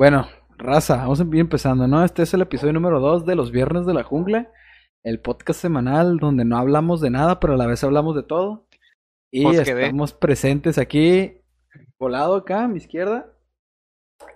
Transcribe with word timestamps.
Bueno, 0.00 0.26
raza, 0.56 0.96
vamos 0.96 1.20
a 1.20 1.24
ir 1.24 1.40
empezando, 1.40 1.86
¿no? 1.86 2.02
Este 2.02 2.22
es 2.22 2.32
el 2.32 2.40
episodio 2.40 2.72
número 2.72 3.00
2 3.00 3.26
de 3.26 3.34
Los 3.34 3.50
Viernes 3.50 3.84
de 3.84 3.92
la 3.92 4.02
Jungla, 4.02 4.50
el 5.02 5.20
podcast 5.20 5.60
semanal 5.60 6.16
donde 6.16 6.46
no 6.46 6.56
hablamos 6.56 7.02
de 7.02 7.10
nada, 7.10 7.38
pero 7.38 7.52
a 7.52 7.58
la 7.58 7.66
vez 7.66 7.84
hablamos 7.84 8.16
de 8.16 8.22
todo. 8.22 8.66
Y 9.30 9.42
Pues 9.42 9.68
estamos 9.68 10.14
presentes 10.14 10.78
aquí, 10.78 11.42
volado 11.98 12.34
acá 12.34 12.64
a 12.64 12.68
mi 12.68 12.78
izquierda, 12.78 13.30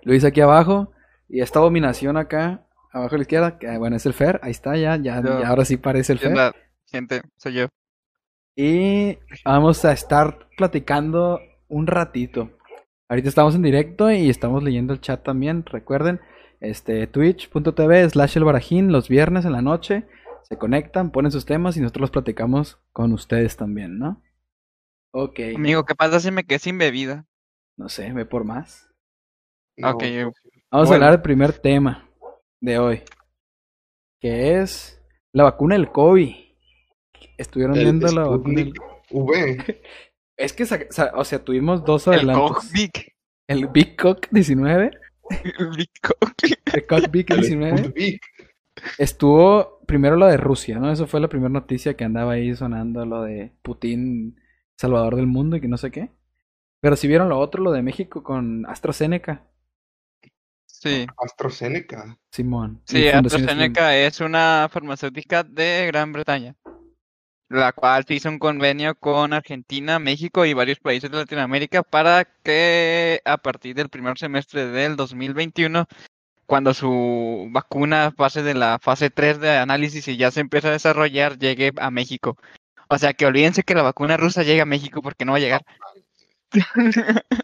Luis 0.03 0.23
aquí 0.23 0.39
abajo, 0.39 0.91
y 1.27 1.41
esta 1.41 1.61
dominación 1.61 2.15
acá, 2.15 2.67
abajo 2.91 3.15
a 3.15 3.17
la 3.17 3.23
izquierda, 3.23 3.57
que 3.57 3.75
bueno, 3.79 3.95
es 3.95 4.05
el 4.05 4.13
Fer, 4.13 4.39
ahí 4.43 4.51
está, 4.51 4.77
ya, 4.77 4.97
ya, 4.97 5.19
Yo. 5.19 5.41
ya 5.41 5.47
ahora 5.47 5.65
sí 5.65 5.77
parece 5.77 6.13
el 6.13 6.19
¿Qué 6.19 6.29
Fer. 6.29 6.53
gente? 6.91 7.23
Soy 7.37 7.53
yo. 7.53 7.67
Y 8.55 9.17
vamos 9.43 9.83
a 9.83 9.93
estar 9.93 10.47
platicando 10.57 11.39
un 11.69 11.87
ratito. 11.87 12.51
Ahorita 13.09 13.29
estamos 13.29 13.55
en 13.55 13.61
directo 13.61 14.11
y 14.11 14.29
estamos 14.29 14.63
leyendo 14.63 14.93
el 14.93 15.01
chat 15.01 15.23
también. 15.23 15.63
Recuerden, 15.65 16.19
este 16.59 17.05
twitch.tv 17.07 18.09
slash 18.09 18.37
el 18.37 18.43
barajín 18.43 18.91
los 18.91 19.09
viernes 19.09 19.45
en 19.45 19.51
la 19.51 19.61
noche. 19.61 20.07
Se 20.43 20.57
conectan, 20.57 21.11
ponen 21.11 21.31
sus 21.31 21.45
temas 21.45 21.77
y 21.77 21.81
nosotros 21.81 22.01
los 22.01 22.11
platicamos 22.11 22.79
con 22.91 23.13
ustedes 23.13 23.57
también, 23.57 23.97
¿no? 23.99 24.21
Ok, 25.11 25.39
Amigo, 25.55 25.85
¿qué 25.85 25.95
pasa 25.95 26.19
si 26.19 26.29
me 26.31 26.43
quedé 26.43 26.59
sin 26.59 26.77
bebida? 26.77 27.25
no 27.77 27.89
sé, 27.89 28.11
ve 28.13 28.25
por 28.25 28.43
más. 28.45 28.89
No, 29.77 29.91
Ok, 29.91 30.03
yo- 30.05 30.31
Vamos 30.71 30.89
a 30.91 30.93
hablar 30.95 31.11
del 31.11 31.21
primer 31.21 31.51
tema 31.53 32.09
de 32.61 32.79
hoy, 32.79 33.01
que 34.19 34.59
es 34.59 35.01
la 35.33 35.43
vacuna 35.43 35.75
del 35.75 35.91
COVID. 35.91 36.33
Estuvieron 37.37 37.75
el 37.77 37.83
viendo 37.83 38.07
la 38.11 38.23
vacuna 38.23 38.61
del... 38.61 38.73
V. 39.11 39.81
Es 40.37 40.53
que, 40.53 40.63
o 40.63 41.23
sea, 41.23 41.43
tuvimos 41.43 41.85
dos 41.85 42.07
el 42.07 42.13
adelantos. 42.13 42.51
Cockpit. 42.51 42.97
El 43.47 43.67
Big 43.67 43.95
Cock 43.95 44.27
19, 44.31 44.91
El 45.59 45.69
Big 45.77 45.91
Cock. 46.01 46.33
el 46.73 46.85
Cock 46.87 47.11
Big 47.11 47.31
el 47.31 47.41
19, 47.41 47.77
Sputnik. 47.77 48.21
estuvo 48.97 49.79
primero 49.85 50.15
lo 50.15 50.25
de 50.25 50.37
Rusia, 50.37 50.79
¿no? 50.79 50.91
Eso 50.91 51.07
fue 51.07 51.19
la 51.19 51.29
primera 51.29 51.49
noticia 51.49 51.95
que 51.95 52.03
andaba 52.03 52.33
ahí 52.33 52.55
sonando, 52.55 53.05
lo 53.05 53.21
de 53.23 53.51
Putin, 53.61 54.39
salvador 54.77 55.15
del 55.15 55.27
mundo 55.27 55.55
y 55.57 55.61
que 55.61 55.67
no 55.67 55.77
sé 55.77 55.91
qué. 55.91 56.09
Pero 56.81 56.95
si 56.95 57.07
vieron 57.07 57.29
lo 57.29 57.39
otro, 57.39 57.63
lo 57.63 57.71
de 57.71 57.81
México 57.83 58.23
con 58.23 58.65
AstraZeneca, 58.67 59.47
Sí, 60.67 61.07
AstraZeneca. 61.17 62.17
Simón. 62.31 62.81
sí, 62.85 63.07
AstraZeneca 63.07 63.95
es 63.97 64.19
una 64.19 64.67
farmacéutica 64.71 65.43
de 65.43 65.85
Gran 65.87 66.11
Bretaña, 66.11 66.55
la 67.49 67.71
cual 67.73 68.05
se 68.07 68.15
hizo 68.15 68.29
un 68.29 68.39
convenio 68.39 68.95
con 68.95 69.33
Argentina, 69.33 69.99
México 69.99 70.45
y 70.45 70.53
varios 70.53 70.79
países 70.79 71.11
de 71.11 71.17
Latinoamérica 71.17 71.83
para 71.83 72.25
que 72.43 73.21
a 73.25 73.37
partir 73.37 73.75
del 73.75 73.89
primer 73.89 74.17
semestre 74.17 74.67
del 74.67 74.95
2021, 74.95 75.87
cuando 76.45 76.73
su 76.73 77.47
vacuna 77.51 78.13
pase 78.15 78.43
de 78.43 78.53
la 78.53 78.79
fase 78.81 79.09
3 79.09 79.39
de 79.39 79.57
análisis 79.57 80.07
y 80.07 80.17
ya 80.17 80.31
se 80.31 80.41
empieza 80.41 80.69
a 80.69 80.71
desarrollar, 80.71 81.37
llegue 81.37 81.71
a 81.77 81.91
México. 81.91 82.37
O 82.87 82.97
sea 82.97 83.13
que 83.13 83.25
olvídense 83.25 83.63
que 83.63 83.75
la 83.75 83.81
vacuna 83.81 84.17
rusa 84.17 84.43
llegue 84.43 84.61
a 84.61 84.65
México 84.65 85.01
porque 85.01 85.25
no 85.25 85.33
va 85.33 85.37
a 85.37 85.41
llegar. 85.41 85.65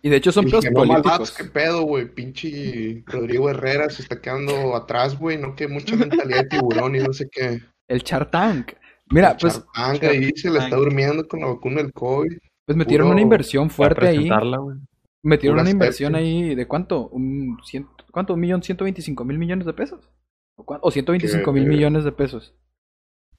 Y 0.02 0.10
de 0.10 0.16
hecho 0.16 0.32
son 0.32 0.46
pedos 0.46 0.66
no 0.66 0.72
políticos. 0.72 1.32
Qué 1.32 1.46
pedo, 1.46 1.84
güey. 1.84 2.06
Pinche 2.06 3.04
Rodrigo 3.06 3.50
Herrera 3.50 3.90
se 3.90 4.04
está 4.04 4.22
quedando 4.22 4.76
atrás, 4.76 5.18
güey. 5.18 5.38
No 5.38 5.56
que 5.56 5.68
mucha 5.68 5.96
mentalidad 5.96 6.44
de 6.44 6.50
tiburón 6.50 6.96
y 6.96 7.00
no 7.00 7.12
sé 7.12 7.28
qué. 7.30 7.62
El 7.88 8.04
Chartank. 8.04 8.74
Mira, 9.12 9.38
pues, 9.40 9.64
ahí 9.74 10.32
se 10.36 10.50
le 10.50 10.60
está 10.60 10.76
durmiendo 10.76 11.28
con 11.28 11.42
la 11.42 11.48
vacuna 11.48 11.78
del 11.82 11.92
COVID. 11.94 12.32
pues 12.66 12.78
metieron 12.78 13.06
puro- 13.08 13.14
una 13.14 13.22
inversión 13.22 13.70
fuerte 13.70 14.08
ahí. 14.08 14.30
Metieron 15.24 15.56
Pura 15.58 15.62
una 15.62 15.70
inversión 15.70 16.16
ahí 16.16 16.56
de 16.56 16.68
cuánto? 16.68 17.08
Un 17.10 17.58
cien- 17.64 17.88
¿Cuánto? 18.12 18.34
¿Un 18.34 18.40
millón 18.40 18.64
ciento 18.64 18.86
veinticinco 18.86 19.24
mil 19.26 19.38
millones 19.38 19.66
de 19.66 19.74
pesos? 19.74 20.10
¿O, 20.56 20.66
o 20.82 20.92
125 20.92 21.52
mil 21.54 21.66
millones 21.68 22.04
de 22.04 22.12
pesos? 22.12 22.56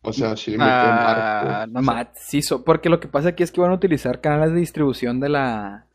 O 0.03 0.13
sea, 0.13 0.37
sí 0.37 0.53
le 0.53 0.59
metió 0.59 0.73
Ah, 0.73 1.45
Marco. 1.69 1.73
no. 1.73 1.83
Macizo, 1.83 2.65
porque 2.65 2.89
lo 2.89 2.99
que 3.01 3.09
pasa 3.09 3.31
aquí 3.31 3.43
es 3.43 3.53
que 3.53 3.61
van 3.61 3.71
a 3.71 3.75
utilizar 3.75 4.21
canales 4.21 4.53
de 4.53 4.61
distribución 4.61 5.21
de 5.21 5.29
la 5.29 5.87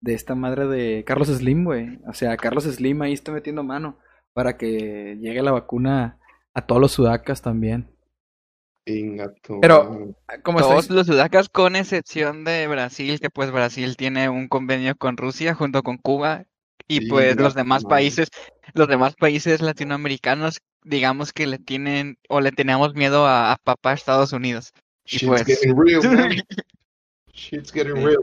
de 0.00 0.14
esta 0.14 0.34
madre 0.34 0.66
de 0.66 1.04
Carlos 1.04 1.28
Slim, 1.28 1.64
güey. 1.64 1.98
O 2.08 2.12
sea, 2.12 2.36
Carlos 2.36 2.64
Slim 2.64 3.02
ahí 3.02 3.12
está 3.12 3.32
metiendo 3.32 3.62
mano 3.64 3.98
para 4.34 4.56
que 4.56 5.16
llegue 5.20 5.42
la 5.42 5.52
vacuna 5.52 6.18
a 6.54 6.66
todos 6.66 6.80
los 6.80 6.92
sudacas 6.92 7.42
también. 7.42 7.90
Pero-. 8.86 10.14
Como 10.42 10.60
Todos 10.60 10.84
está- 10.84 10.94
los 10.94 11.06
sudacas 11.06 11.48
con 11.48 11.76
excepción 11.76 12.44
de 12.44 12.66
Brasil, 12.68 13.18
que 13.20 13.30
pues 13.30 13.50
Brasil 13.50 13.96
tiene 13.96 14.28
un 14.28 14.48
convenio 14.48 14.94
con 14.96 15.16
Rusia 15.16 15.54
junto 15.54 15.82
con 15.82 15.98
Cuba 15.98 16.44
y 16.88 16.98
Sí, 17.00 17.06
pues 17.08 17.36
los 17.36 17.54
demás 17.54 17.82
madre. 17.82 17.94
países, 17.96 18.28
los 18.74 18.86
demás 18.88 19.16
países 19.16 19.60
latinoamericanos, 19.60 20.60
digamos 20.84 21.32
que 21.32 21.46
le 21.48 21.58
tienen 21.58 22.16
o 22.28 22.40
le 22.40 22.52
tenemos 22.52 22.94
miedo 22.94 23.26
a, 23.26 23.52
a 23.52 23.56
papá 23.56 23.92
Estados 23.92 24.32
Unidos. 24.32 24.72
Y 25.04 25.16
Shit's 25.18 25.26
pues- 25.26 25.44
getting 25.44 25.76
real, 25.76 26.02
man. 26.16 26.30
Shit's 27.34 27.72
getting 27.72 27.96
Sí. 27.96 28.04
real. 28.04 28.18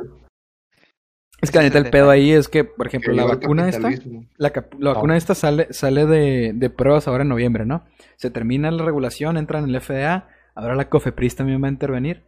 es 1.42 1.52
que 1.52 1.58
la 1.58 1.64
neta 1.66 1.78
el 1.78 1.90
pedo 1.90 2.10
ahí 2.10 2.32
es 2.32 2.48
que, 2.48 2.64
por 2.64 2.88
ejemplo, 2.88 3.12
Que 3.12 3.18
la 3.18 3.26
vacuna 3.26 3.68
esta, 3.68 3.90
la, 4.38 4.54
la 4.80 4.94
vacuna 4.94 5.18
esta 5.18 5.36
sale, 5.36 5.68
sale 5.74 6.06
de, 6.06 6.54
de 6.56 6.70
pruebas 6.70 7.08
ahora 7.10 7.24
en 7.24 7.30
noviembre, 7.30 7.66
¿no? 7.66 7.84
Se 8.16 8.30
termina 8.32 8.72
la 8.72 8.86
regulación, 8.86 9.36
entra 9.36 9.60
en 9.60 9.66
el 9.66 9.82
FDA, 9.82 10.30
ahora 10.56 10.76
la 10.76 10.90
COFEPRIS 10.90 11.36
también 11.36 11.62
va 11.64 11.68
a 11.68 11.72
intervenir. 11.72 12.24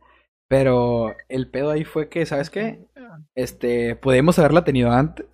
Pero 0.47 1.16
el 1.28 1.50
pedo 1.50 1.72
ahí 1.72 1.84
fue 1.86 2.08
que, 2.09 2.25
¿sabes 2.25 2.50
qué? 2.52 2.86
Este, 3.36 3.96
podemos 3.96 4.38
haberla 4.38 4.63
tenido 4.63 4.91
antes, 4.91 5.25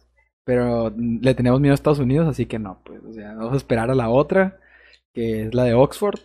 pero 0.46 0.94
le 0.98 1.36
teníamos 1.36 1.60
miedo 1.60 1.74
a 1.74 1.76
Estados 1.76 2.00
Unidos, 2.00 2.28
así 2.30 2.46
que 2.46 2.60
no, 2.60 2.82
pues, 2.86 3.04
o 3.04 3.12
sea, 3.12 3.34
vamos 3.34 3.54
a 3.54 3.58
esperar 3.58 3.92
a 3.92 3.96
la 3.96 4.08
otra, 4.10 4.60
que 5.14 5.44
es 5.44 5.54
la 5.54 5.66
de 5.66 5.74
Oxford. 5.74 6.20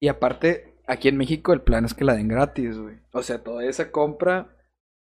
Y 0.00 0.08
aparte, 0.08 0.74
aquí 0.86 1.08
en 1.08 1.16
México 1.16 1.52
el 1.54 1.62
plan 1.62 1.84
es 1.86 1.94
que 1.94 2.04
la 2.04 2.14
den 2.14 2.28
gratis, 2.28 2.76
güey. 2.78 2.96
O 3.12 3.22
sea, 3.22 3.42
toda 3.42 3.64
esa 3.64 3.90
compra 3.90 4.48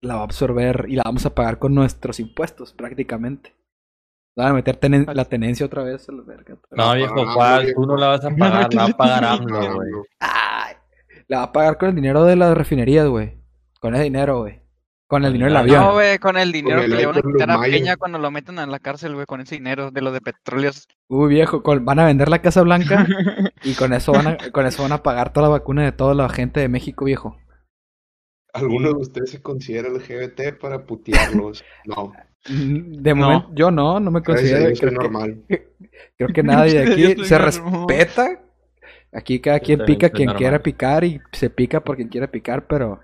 la 0.03 0.15
va 0.15 0.21
a 0.21 0.25
absorber 0.25 0.87
y 0.89 0.97
la 0.97 1.03
vamos 1.05 1.27
a 1.27 1.35
pagar 1.35 1.59
con 1.59 1.75
nuestros 1.75 2.19
impuestos, 2.21 2.73
prácticamente. 2.73 3.55
Van 4.39 4.49
a 4.49 4.55
meter 4.55 4.79
tenen- 4.81 5.13
la 5.13 5.25
tenencia 5.27 5.67
otra 5.67 5.83
vez 5.83 6.09
a 6.09 6.13
la 6.13 6.23
verga. 6.23 6.57
No, 6.71 6.95
viejo, 6.95 7.15
Ah, 7.27 7.33
¿cuál? 7.35 7.65
viejo. 7.65 7.81
Tú 7.83 7.87
no 7.89 7.97
la 7.97 8.09
vas 8.09 8.25
a 8.25 8.31
pagar, 8.31 8.73
la 8.75 8.83
va 8.85 8.89
a 8.91 8.97
pagar 8.97 9.25
AMLO, 9.51 9.59
Ah, 9.59 9.73
güey. 9.75 9.91
no. 9.91 10.03
La 11.29 11.39
va 11.39 11.43
a 11.45 11.53
pagar 11.53 11.79
con 11.79 11.89
el 11.91 11.95
dinero 11.95 12.25
de 12.25 12.37
las 12.37 12.57
refinerías, 12.57 13.07
güey. 13.09 13.37
Con 13.81 13.95
ese 13.95 14.05
dinero, 14.05 14.41
güey. 14.41 14.61
Con 15.09 15.25
el 15.25 15.33
dinero 15.33 15.49
el 15.49 15.55
del 15.55 15.63
avión. 15.63 15.81
No, 15.85 15.93
güey, 15.93 16.19
con 16.19 16.37
el 16.37 16.51
dinero 16.51 16.81
el 16.83 16.91
que 16.91 16.97
le 16.97 17.07
van 17.07 17.19
a 17.19 17.23
quitar 17.23 17.51
a. 17.53 17.61
Peña 17.61 17.97
cuando 17.97 18.19
lo 18.19 18.31
metan 18.33 18.59
a 18.59 18.67
la 18.67 18.81
cárcel, 18.81 19.15
güey, 19.15 19.27
con 19.27 19.41
ese 19.41 19.55
dinero 19.55 19.91
de 19.93 20.01
lo 20.01 20.11
de 20.11 20.21
petróleos. 20.21 20.89
Uy, 21.09 21.29
viejo, 21.29 21.63
con- 21.63 21.85
van 21.85 22.01
a 22.01 22.07
vender 22.07 22.29
la 22.29 22.43
Casa 22.43 22.63
Blanca 22.63 23.07
y 23.63 23.75
con 23.75 23.93
eso 23.93 24.11
van 24.13 24.27
a, 24.27 24.37
con 24.53 24.67
eso 24.67 24.83
van 24.83 24.93
a 24.93 25.03
pagar 25.05 25.33
toda 25.33 25.47
la 25.47 25.53
vacuna 25.53 25.85
de 25.85 25.93
toda 25.93 26.15
la 26.15 26.29
gente 26.29 26.59
de 26.61 26.69
México, 26.69 27.05
viejo. 27.05 27.37
¿Alguno 28.53 28.89
de 28.89 28.95
ustedes 29.03 29.31
se 29.31 29.43
considera 29.43 29.89
LGBT 29.91 30.59
para 30.61 30.85
putearlos? 30.87 31.65
No. 31.85 32.13
De 32.49 33.15
No. 33.15 33.17
momento, 33.17 33.49
yo 33.55 33.71
no, 33.73 33.99
no 34.01 34.11
me 34.13 34.23
considero. 34.23 34.73
Creo 34.77 34.91
que, 34.91 34.95
normal. 34.97 35.43
creo 36.17 36.29
que 36.33 36.43
nadie 36.45 36.85
de 36.85 36.93
aquí 37.15 37.25
se 37.25 37.39
normal. 37.39 37.87
respeta. 37.89 38.41
Aquí 39.13 39.41
cada 39.41 39.61
quien 39.61 39.85
pica 39.85 40.11
quien 40.11 40.27
normal. 40.27 40.39
quiera 40.39 40.63
picar 40.63 41.05
y 41.05 41.21
se 41.33 41.51
pica 41.51 41.83
por 41.83 41.97
quien 41.97 42.09
quiera 42.09 42.31
picar, 42.31 42.67
pero 42.67 43.01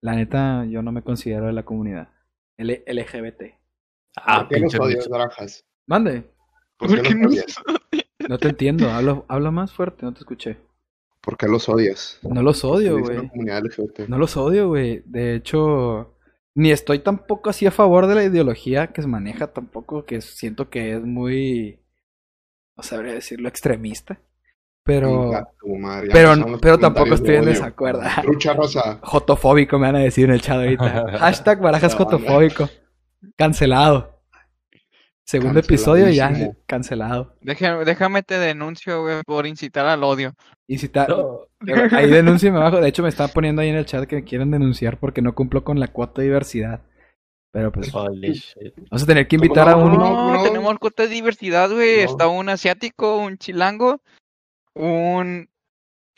la 0.00 0.14
neta 0.14 0.64
yo 0.66 0.82
no 0.82 0.92
me 0.92 1.02
considero 1.02 1.46
de 1.46 1.52
la 1.52 1.64
comunidad 1.64 2.08
L- 2.58 2.84
LGBT. 2.86 3.42
Ah, 4.16 4.40
¿Por 4.40 4.48
qué 4.48 4.60
los 4.60 4.72
pinche 4.72 4.78
odias. 4.78 5.08
Drajas? 5.08 5.64
Mande, 5.86 6.24
¿Por 6.78 6.88
¿Por 6.88 6.96
qué 6.96 7.02
qué 7.02 7.14
los 7.14 7.20
no? 7.20 7.28
odias? 7.28 7.46
no 8.28 8.38
te 8.38 8.48
entiendo, 8.48 8.90
habla, 8.90 9.22
habla 9.28 9.50
más 9.50 9.72
fuerte, 9.72 10.04
no 10.04 10.12
te 10.12 10.20
escuché. 10.20 10.58
¿Por 11.20 11.36
qué 11.36 11.46
los 11.48 11.68
odias? 11.68 12.18
No 12.22 12.42
los 12.42 12.64
odio, 12.64 13.00
güey. 13.00 13.30
No 14.08 14.18
los 14.18 14.36
odio, 14.36 14.68
güey. 14.68 15.02
De 15.06 15.34
hecho, 15.34 16.14
ni 16.54 16.70
estoy 16.70 17.00
tampoco 17.00 17.50
así 17.50 17.66
a 17.66 17.70
favor 17.72 18.06
de 18.06 18.14
la 18.14 18.24
ideología 18.24 18.88
que 18.92 19.02
se 19.02 19.08
maneja 19.08 19.52
tampoco, 19.52 20.04
que 20.04 20.20
siento 20.20 20.70
que 20.70 20.94
es 20.94 21.02
muy, 21.02 21.80
no 22.76 22.82
sabría 22.82 23.14
decirlo, 23.14 23.48
extremista. 23.48 24.20
Pero 24.86 25.32
madre, 25.78 26.08
pero- 26.12 26.58
pero 26.60 26.78
tampoco 26.78 27.14
estoy 27.14 27.34
en 27.34 27.46
desacuerdo. 27.46 28.00
Trucha 28.22 28.54
rosa. 28.54 28.98
jotofóbico 29.02 29.78
me 29.78 29.88
van 29.88 29.96
a 29.96 29.98
decir 29.98 30.26
en 30.26 30.30
el 30.30 30.40
chat 30.40 30.56
ahorita. 30.58 31.18
Hashtag 31.18 31.60
barajas 31.60 31.94
jotofóbico. 31.94 32.68
Cancelado. 33.36 34.14
Segundo 35.24 35.58
episodio 35.58 36.08
ya 36.08 36.32
cancelado. 36.66 37.34
Déjame, 37.40 37.84
déjame 37.84 38.22
te 38.22 38.38
denuncio, 38.38 39.02
güey, 39.02 39.22
por 39.26 39.44
incitar 39.46 39.84
al 39.86 40.04
odio. 40.04 40.34
Ta- 40.92 41.08
No. 41.08 41.40
ahí 41.90 42.08
denúnciame 42.08 42.58
abajo. 42.58 42.80
De 42.80 42.88
hecho, 42.88 43.02
me 43.02 43.08
están 43.08 43.30
poniendo 43.30 43.60
ahí 43.60 43.68
en 43.70 43.74
el 43.76 43.86
chat 43.86 44.06
que 44.06 44.16
me 44.16 44.24
quieren 44.24 44.52
denunciar 44.52 44.98
porque 45.00 45.22
no 45.22 45.34
cumplo 45.34 45.64
con 45.64 45.80
la 45.80 45.88
cuota 45.88 46.20
de 46.22 46.28
diversidad. 46.28 46.80
Pero 47.50 47.72
pues 47.72 47.92
Holy 47.92 48.34
shit. 48.34 48.74
vamos 48.90 49.02
a 49.02 49.06
tener 49.06 49.26
que 49.26 49.34
invitar 49.36 49.68
a 49.68 49.72
no, 49.72 49.78
un. 49.86 49.92
No, 49.94 50.34
no. 50.34 50.42
tenemos 50.44 50.78
cuota 50.78 51.04
de 51.04 51.08
diversidad, 51.08 51.70
güey. 51.72 52.04
No. 52.04 52.10
Está 52.10 52.28
un 52.28 52.48
asiático, 52.48 53.16
un 53.16 53.36
chilango, 53.38 54.00
un 54.76 55.48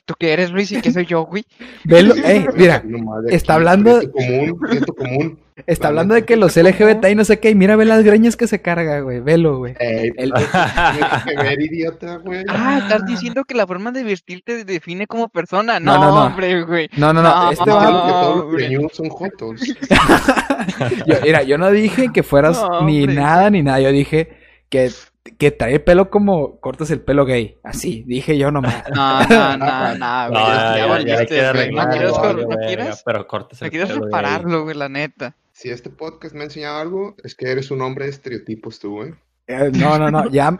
¿Tú 0.05 0.15
qué 0.19 0.33
eres, 0.33 0.51
Luis? 0.51 0.73
¿Y 0.73 0.81
qué 0.81 0.91
soy 0.91 1.05
yo, 1.05 1.27
güey? 1.27 1.45
Velo, 1.85 2.15
ey, 2.25 2.47
mira, 2.57 2.83
No 2.85 2.99
madre, 2.99 3.35
está 3.37 3.55
hablando- 3.55 3.99
Esto 4.01 4.13
común, 4.13 4.59
esto 4.73 4.93
común. 4.95 5.39
está 5.67 5.89
hablando 5.89 6.15
de 6.15 6.25
que 6.25 6.37
los 6.37 6.57
LGBT 6.57 7.09
y 7.11 7.15
no 7.15 7.27
sé 7.27 7.41
qué, 7.41 7.51
y 7.51 7.55
mira, 7.55 7.77
ve 7.77 7.85
las 7.85 8.03
greñas 8.03 8.35
que 8.35 8.47
se 8.47 8.63
carga, 8.63 9.01
güey, 9.01 9.21
velo, 9.21 9.59
güey. 9.59 9.75
Ey, 9.79 10.11
El- 10.17 10.33
que 11.27 11.37
ver, 11.37 11.61
idiota, 11.61 12.17
güey. 12.25 12.43
Ah, 12.49 12.79
estás 12.83 13.05
diciendo 13.05 13.45
que 13.45 13.55
la 13.55 13.67
forma 13.67 13.93
de 13.93 14.03
vestirte 14.03 14.65
te 14.65 14.73
define 14.73 15.07
como 15.07 15.29
persona. 15.29 15.79
No, 15.79 15.99
No, 15.99 16.01
no, 16.01 16.15
no. 16.15 16.25
hombre, 16.29 16.63
güey. 16.65 16.89
No, 16.97 17.13
no, 17.13 17.21
no, 17.23 17.29
No, 17.45 17.51
este 17.53 17.71
va... 17.71 17.81
que 18.07 18.13
todos 18.13 18.83
los 18.83 18.93
son 18.95 19.09
jotos. 19.11 19.61
Yo, 21.07 21.17
mira, 21.23 21.43
yo 21.43 21.59
no 21.59 21.71
dije 21.71 22.09
que 22.15 22.23
fueras 22.23 22.57
No, 22.63 22.83
ni 22.87 23.01
hombre. 23.03 23.15
nada 23.17 23.51
ni 23.51 23.63
nada, 23.63 23.81
yo 23.81 23.93
dije 23.93 24.31
que, 24.71 24.91
que 25.37 25.51
trae 25.51 25.75
el 25.75 25.83
pelo 25.83 26.11
como 26.11 26.59
cortas 26.61 26.91
el 26.91 27.01
pelo 27.01 27.25
gay, 27.25 27.59
así, 27.63 28.05
dije 28.07 28.39
yo 28.39 28.51
nomás. 28.51 28.85
No, 28.95 29.21
no, 29.27 29.57
no, 29.57 29.95
no, 29.99 30.31
güey. 30.31 30.43
No, 30.43 31.01
ya 31.01 31.27
que 31.27 31.53
güey. 31.53 31.73
¿No 31.73 31.89
quieres, 31.89 32.89
no? 32.89 32.95
Pero 33.05 33.27
cortes 33.27 33.61
¿No 33.61 33.67
el 33.67 33.71
quieres 33.71 33.91
pelo, 33.91 34.05
repararlo, 34.05 34.65
güey, 34.65 34.77
la 34.77 34.89
neta? 34.89 35.35
Si 35.53 35.71
este 35.71 35.91
podcast 35.91 36.35
me 36.35 36.43
ha 36.43 36.45
enseñado 36.45 36.79
algo, 36.79 37.17
es 37.25 37.35
que 37.35 37.51
eres 37.51 37.71
un 37.71 37.83
hombre 37.83 38.05
de 38.05 38.13
estereotipos 38.13 38.79
tú, 38.79 38.93
güey. 38.97 39.15
Eh, 39.49 39.71
no, 39.75 39.99
no, 39.99 40.11
no, 40.11 40.29
ya, 40.31 40.59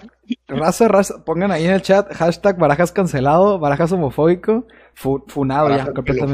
raza, 0.49 0.89
raza, 0.89 1.23
pongan 1.25 1.51
ahí 1.53 1.67
en 1.67 1.73
el 1.73 1.83
chat, 1.83 2.13
hashtag 2.15 2.57
barajas 2.59 2.91
cancelado, 2.91 3.59
barajas 3.59 3.93
homofóbico, 3.93 4.67
fu- 4.95 5.23
funado 5.29 5.69
ya, 5.69 5.93
completamente. 5.93 6.33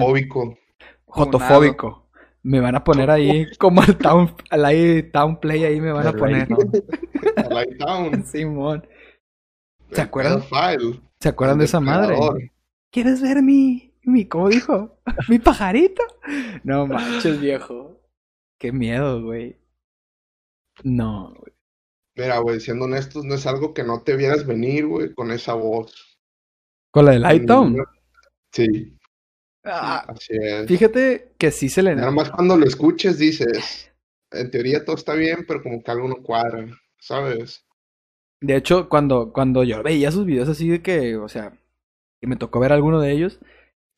Jotofóbico. 1.07 2.05
Me 2.43 2.61
van 2.61 2.75
a 2.77 2.85
poner 2.85 3.11
ahí 3.11 3.47
como 3.59 3.81
al 3.83 3.97
town, 3.97 4.35
al 4.51 4.65
ahí 4.67 5.03
town 5.11 5.41
play 5.41 5.65
ahí 5.65 5.81
me 5.81 5.93
van 5.93 6.07
a 6.07 6.13
poner. 6.13 6.47
Lighttown. 7.51 8.25
Simón. 8.27 8.87
¿Se 9.91 10.01
acuerdan? 10.01 10.43
¿Se 11.21 11.29
acuerdan 11.29 11.59
de 11.59 11.65
esa 11.65 11.81
madre? 11.81 12.17
¿Quieres 12.91 13.23
ver 13.23 13.43
mi, 13.43 13.95
mi, 14.03 14.27
cómo 14.27 14.49
dijo? 14.49 15.01
¿Mi 15.29 15.39
pajarito? 15.39 16.03
No 16.63 16.87
manches, 16.87 17.41
viejo. 17.41 18.01
Qué 18.59 18.73
miedo, 18.73 19.23
güey. 19.23 19.59
No, 20.83 21.35
güey. 21.39 21.53
Mira, 22.17 22.39
güey, 22.39 22.61
siendo 22.61 22.85
honestos, 22.85 23.25
no 23.25 23.35
es 23.35 23.47
algo 23.47 23.75
que 23.75 23.83
no 23.83 24.03
te 24.03 24.17
vieras 24.17 24.47
venir, 24.47 24.87
güey, 24.87 25.13
con 25.15 25.31
esa 25.33 25.55
voz. 25.55 26.19
Con 26.93 27.07
la 27.07 27.13
de 27.13 27.19
Lightown. 27.19 27.85
Sí, 28.53 28.97
Ah, 29.65 30.05
así 30.09 30.37
es. 30.37 30.67
fíjate 30.67 31.33
que 31.39 31.51
sí 31.51 31.69
se 31.71 31.83
le... 31.83 31.95
Nada 31.95 32.11
más 32.11 32.31
cuando 32.31 32.57
lo 32.57 32.67
escuches 32.67 33.19
dices, 33.19 33.91
en 34.31 34.51
teoría 34.51 34.85
todo 34.85 34.97
está 34.97 35.15
bien, 35.15 35.45
pero 35.49 35.63
como 35.63 35.83
que 35.83 35.91
algo 35.91 36.07
no 36.07 36.17
cuadra, 36.23 36.67
¿sabes? 37.05 37.65
De 38.41 38.57
hecho, 38.57 38.89
cuando, 38.89 39.33
cuando 39.33 39.63
yo 39.65 39.83
veía 39.83 40.11
sus 40.11 40.25
videos 40.27 40.49
así 40.49 40.69
de 40.69 40.83
que, 40.83 41.17
o 41.17 41.29
sea, 41.29 41.59
que 42.21 42.27
me 42.27 42.37
tocó 42.37 42.61
ver 42.61 42.73
alguno 42.73 43.01
de 43.01 43.13
ellos. 43.13 43.39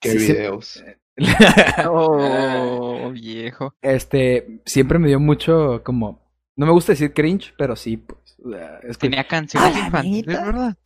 Qué 0.01 0.11
sí 0.11 0.19
se- 0.21 0.33
videos. 0.35 0.85
Oh, 1.89 3.11
viejo. 3.13 3.75
este, 3.81 4.61
siempre 4.67 4.99
me 4.99 5.09
dio 5.09 5.19
mucho 5.21 5.83
como... 5.85 6.21
No 6.57 6.67
me 6.67 6.73
gusta 6.73 6.93
decir 6.93 7.13
cringe, 7.13 7.55
pero 7.59 7.77
sí, 7.77 7.97
pues. 7.99 8.37
o 8.45 8.51
sea, 8.51 8.79
es 8.83 8.97
que- 8.99 9.09
Tenía 9.09 9.25
canciones 9.27 9.73
¿Ah, 9.75 9.87
infantiles? 9.87 10.27
¿verdad? 10.45 10.77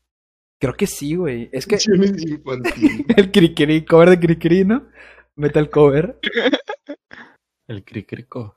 Creo 0.60 0.74
que 0.74 0.86
sí, 0.86 1.14
güey. 1.14 1.48
Es 1.52 1.66
que 1.66 1.76
Canciones 1.76 2.22
infantiles. 2.22 3.06
el 3.16 3.30
Cricri, 3.32 3.84
cover 3.84 4.10
de 4.10 4.20
Cricri, 4.20 4.64
¿no? 4.64 4.86
Metal 5.36 5.70
cover. 5.70 6.18
El 7.66 7.84
cricrico. 7.84 8.56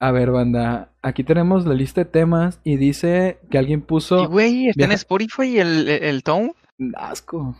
A 0.00 0.12
ver, 0.12 0.30
banda, 0.30 0.92
aquí 1.02 1.24
tenemos 1.24 1.66
la 1.66 1.74
lista 1.74 2.02
de 2.02 2.10
temas 2.10 2.60
y 2.62 2.76
dice 2.76 3.40
que 3.50 3.58
alguien 3.58 3.80
Y, 3.80 3.82
puso 3.82 4.28
güey, 4.28 4.68
está 4.68 4.84
en 4.84 4.92
Spotify 4.92 5.58
el, 5.58 5.88
el, 5.88 6.02
el 6.04 6.22
Tone. 6.22 6.54
asco. 6.94 7.56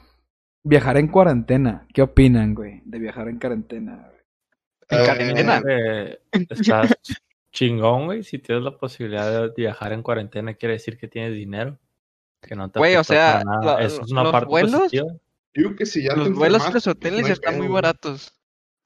Viajar 0.62 0.98
en 0.98 1.08
cuarentena. 1.08 1.86
¿Qué 1.92 2.02
opinan, 2.02 2.54
güey? 2.54 2.82
De 2.84 2.98
viajar 2.98 3.28
en 3.28 3.38
cuarentena. 3.40 3.96
güey? 4.08 4.20
En 4.90 4.98
Eh, 5.00 5.04
cuarentena. 5.04 5.62
Eh, 5.68 6.18
estás 6.32 6.60
chingón, 7.52 8.06
güey. 8.06 8.22
Si 8.22 8.38
tienes 8.38 8.62
la 8.62 8.76
posibilidad 8.76 9.30
de 9.48 9.52
viajar 9.56 9.92
en 9.92 10.02
cuarentena, 10.02 10.54
quiere 10.54 10.74
decir 10.74 10.96
que 10.96 11.08
tienes 11.08 11.34
dinero. 11.34 11.76
Que 12.40 12.54
no 12.54 12.70
te 12.70 12.78
Güey, 12.78 12.94
o 12.96 13.02
sea, 13.02 13.42
nada. 13.44 13.80
Eso 13.82 14.02
es 14.02 14.12
una 14.12 14.22
los 14.24 14.32
parte 14.32 14.48
vuelos- 14.48 14.72
positiva. 14.82 15.08
Digo 15.54 15.74
que 15.74 15.86
si 15.86 16.04
ya 16.04 16.14
Los 16.14 16.32
vuelos 16.32 16.62
y 16.62 16.66
enfermaste, 16.66 16.74
los 16.74 16.86
hoteles 16.86 17.22
no 17.22 17.32
están 17.32 17.56
muy 17.58 17.66
baratos. 17.66 18.32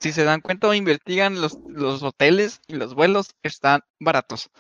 Si 0.03 0.11
se 0.11 0.25
dan 0.25 0.41
cuenta 0.41 0.67
o 0.67 0.75
investigan, 0.75 1.41
los, 1.41 1.59
los 1.69 2.03
hoteles 2.03 2.61
y 2.67 2.75
los 2.75 2.95
vuelos 2.95 3.31
están 3.45 3.83
baratos. 4.01 4.51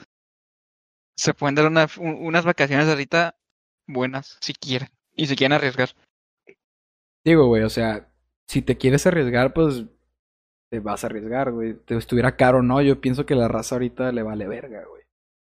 Se 1.16 1.34
pueden 1.34 1.56
dar 1.56 1.66
una- 1.66 1.88
un- 1.98 2.24
unas 2.24 2.44
vacaciones 2.44 2.88
ahorita 2.88 3.34
buenas, 3.88 4.38
si 4.40 4.52
quieren. 4.52 4.88
Y 5.16 5.26
si 5.26 5.34
quieren 5.34 5.54
arriesgar. 5.56 5.90
Digo, 7.24 7.46
güey, 7.46 7.64
o 7.64 7.68
sea, 7.70 8.08
si 8.46 8.62
te 8.62 8.76
quieres 8.78 9.04
arriesgar, 9.06 9.52
pues 9.52 9.84
te 10.70 10.78
vas 10.80 11.02
a 11.02 11.08
arriesgar, 11.08 11.50
güey. 11.50 11.74
Te 11.74 11.96
estuviera 11.96 12.36
caro 12.36 12.58
o 12.58 12.62
no, 12.62 12.80
yo 12.80 13.00
pienso 13.00 13.26
que 13.26 13.34
la 13.34 13.48
raza 13.48 13.74
ahorita 13.74 14.12
le 14.12 14.22
vale 14.22 14.46
verga, 14.46 14.84
güey. 14.88 15.02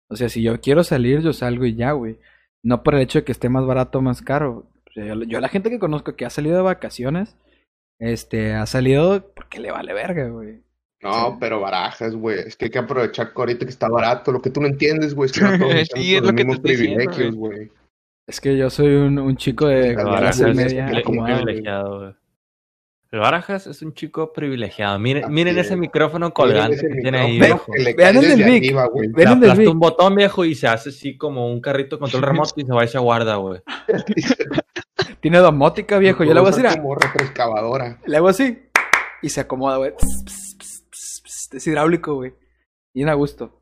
O 0.09 0.15
sea, 0.17 0.27
si 0.29 0.43
yo 0.43 0.59
quiero 0.61 0.83
salir, 0.83 1.21
yo 1.21 1.31
salgo 1.33 1.65
y 1.65 1.75
ya, 1.75 1.93
güey. 1.93 2.19
No 2.63 2.83
por 2.83 2.95
el 2.95 3.01
hecho 3.01 3.19
de 3.19 3.25
que 3.25 3.31
esté 3.31 3.47
más 3.49 3.65
barato 3.65 3.99
o 3.99 4.01
más 4.01 4.21
caro. 4.21 4.69
O 4.87 4.91
sea, 4.93 5.05
yo, 5.05 5.23
yo 5.23 5.39
la 5.39 5.49
gente 5.49 5.69
que 5.69 5.79
conozco 5.79 6.15
que 6.17 6.25
ha 6.25 6.29
salido 6.29 6.57
de 6.57 6.61
vacaciones, 6.63 7.35
este, 7.99 8.53
ha 8.53 8.65
salido 8.65 9.31
porque 9.33 9.59
le 9.59 9.71
vale 9.71 9.93
verga, 9.93 10.27
güey. 10.29 10.61
No, 11.01 11.37
pero 11.39 11.59
barajas, 11.59 12.15
güey. 12.15 12.39
Es 12.39 12.55
que 12.55 12.65
hay 12.65 12.71
que 12.71 12.79
aprovechar 12.79 13.33
que 13.33 13.39
ahorita 13.39 13.65
que 13.65 13.71
está 13.71 13.87
barato. 13.87 14.31
Lo 14.31 14.41
que 14.41 14.49
tú 14.49 14.61
no 14.61 14.67
entiendes, 14.67 15.13
güey, 15.13 15.29
es 15.29 15.37
que 15.37 15.41
no 15.41 15.57
todos 15.59 15.87
Sí, 15.93 16.15
es 16.15 16.21
lo 16.21 16.27
los 16.27 16.31
que 16.31 16.37
te 16.37 16.45
mismos 16.45 16.55
estoy 16.55 16.71
diciendo, 16.71 16.97
privilegios, 16.97 17.35
güey. 17.35 17.71
Es 18.27 18.41
que 18.41 18.57
yo 18.57 18.69
soy 18.71 18.95
un, 18.95 19.19
un 19.19 19.37
chico 19.37 19.67
de 19.67 19.89
El 19.89 19.95
Barajas 19.97 20.39
es 20.39 20.55
media 20.55 20.87
privilegiado, 20.87 21.99
güey. 21.99 22.13
El 23.11 23.19
Barajas 23.19 23.67
es 23.67 23.81
un 23.83 23.93
chico 23.93 24.33
privilegiado. 24.33 24.97
Miren, 24.97 25.31
miren 25.31 25.57
es. 25.59 25.67
ese 25.67 25.75
micrófono 25.75 26.33
colgante 26.33 26.75
ese 26.75 26.89
que 26.89 27.01
tiene 27.01 27.19
ahí, 27.19 27.39
que 27.39 27.93
Vean 27.95 28.17
el 28.17 28.27
del 28.39 28.45
mic. 28.45 28.75
el 28.95 29.11
del 29.13 29.27
aplasta 29.27 29.61
Vic. 29.61 29.69
un 29.69 29.79
botón, 29.79 30.15
viejo, 30.15 30.43
y 30.43 30.55
se 30.55 30.67
hace 30.67 30.89
así 30.89 31.15
como 31.15 31.49
un 31.49 31.61
carrito 31.61 31.99
con 31.99 32.09
todo 32.09 32.17
el 32.17 32.23
remoto 32.27 32.53
y 32.57 32.65
se 32.65 32.73
va 32.73 32.83
y 32.83 32.87
se 32.87 32.97
guarda, 32.97 33.35
güey. 33.35 33.61
Tiene 35.25 35.39
domótica, 35.39 35.97
viejo. 35.97 36.23
Yo 36.23 36.35
le 36.35 36.39
hago 36.39 36.49
así, 36.49 36.61
como 36.61 36.93
retroexcavadora. 36.93 37.99
le 38.05 38.15
hago 38.15 38.27
así 38.27 38.59
y 39.23 39.29
se 39.29 39.41
acomoda, 39.41 39.77
güey. 39.77 39.91
Es 41.51 41.65
hidráulico, 41.65 42.13
güey. 42.13 42.35
Bien 42.93 43.09
a 43.09 43.15
gusto. 43.15 43.59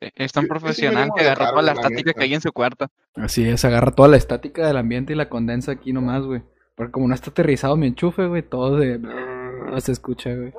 Eh, 0.00 0.12
Es 0.14 0.32
tan 0.32 0.46
profesional 0.46 1.10
que 1.12 1.22
a 1.22 1.24
agarró 1.24 1.40
dejarlo, 1.40 1.60
toda 1.60 1.62
la 1.62 1.72
estática 1.72 2.12
que 2.12 2.22
hay 2.22 2.34
en 2.34 2.40
su 2.40 2.52
cuarto. 2.52 2.86
Así 3.16 3.48
es, 3.48 3.64
agarra 3.64 3.90
toda 3.90 4.06
la 4.10 4.16
estática 4.16 4.64
del 4.64 4.76
ambiente 4.76 5.12
y 5.12 5.16
la 5.16 5.28
condensa 5.28 5.72
aquí 5.72 5.92
nomás, 5.92 6.22
güey. 6.22 6.44
Porque 6.76 6.92
como 6.92 7.08
no 7.08 7.16
está 7.16 7.30
aterrizado 7.30 7.76
mi 7.76 7.88
enchufe, 7.88 8.28
güey, 8.28 8.42
todo 8.42 8.76
de... 8.76 9.00
No 9.00 9.80
se 9.80 9.90
escucha, 9.90 10.32
güey. 10.32 10.52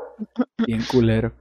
Bien 0.67 0.83
culero. 0.91 1.31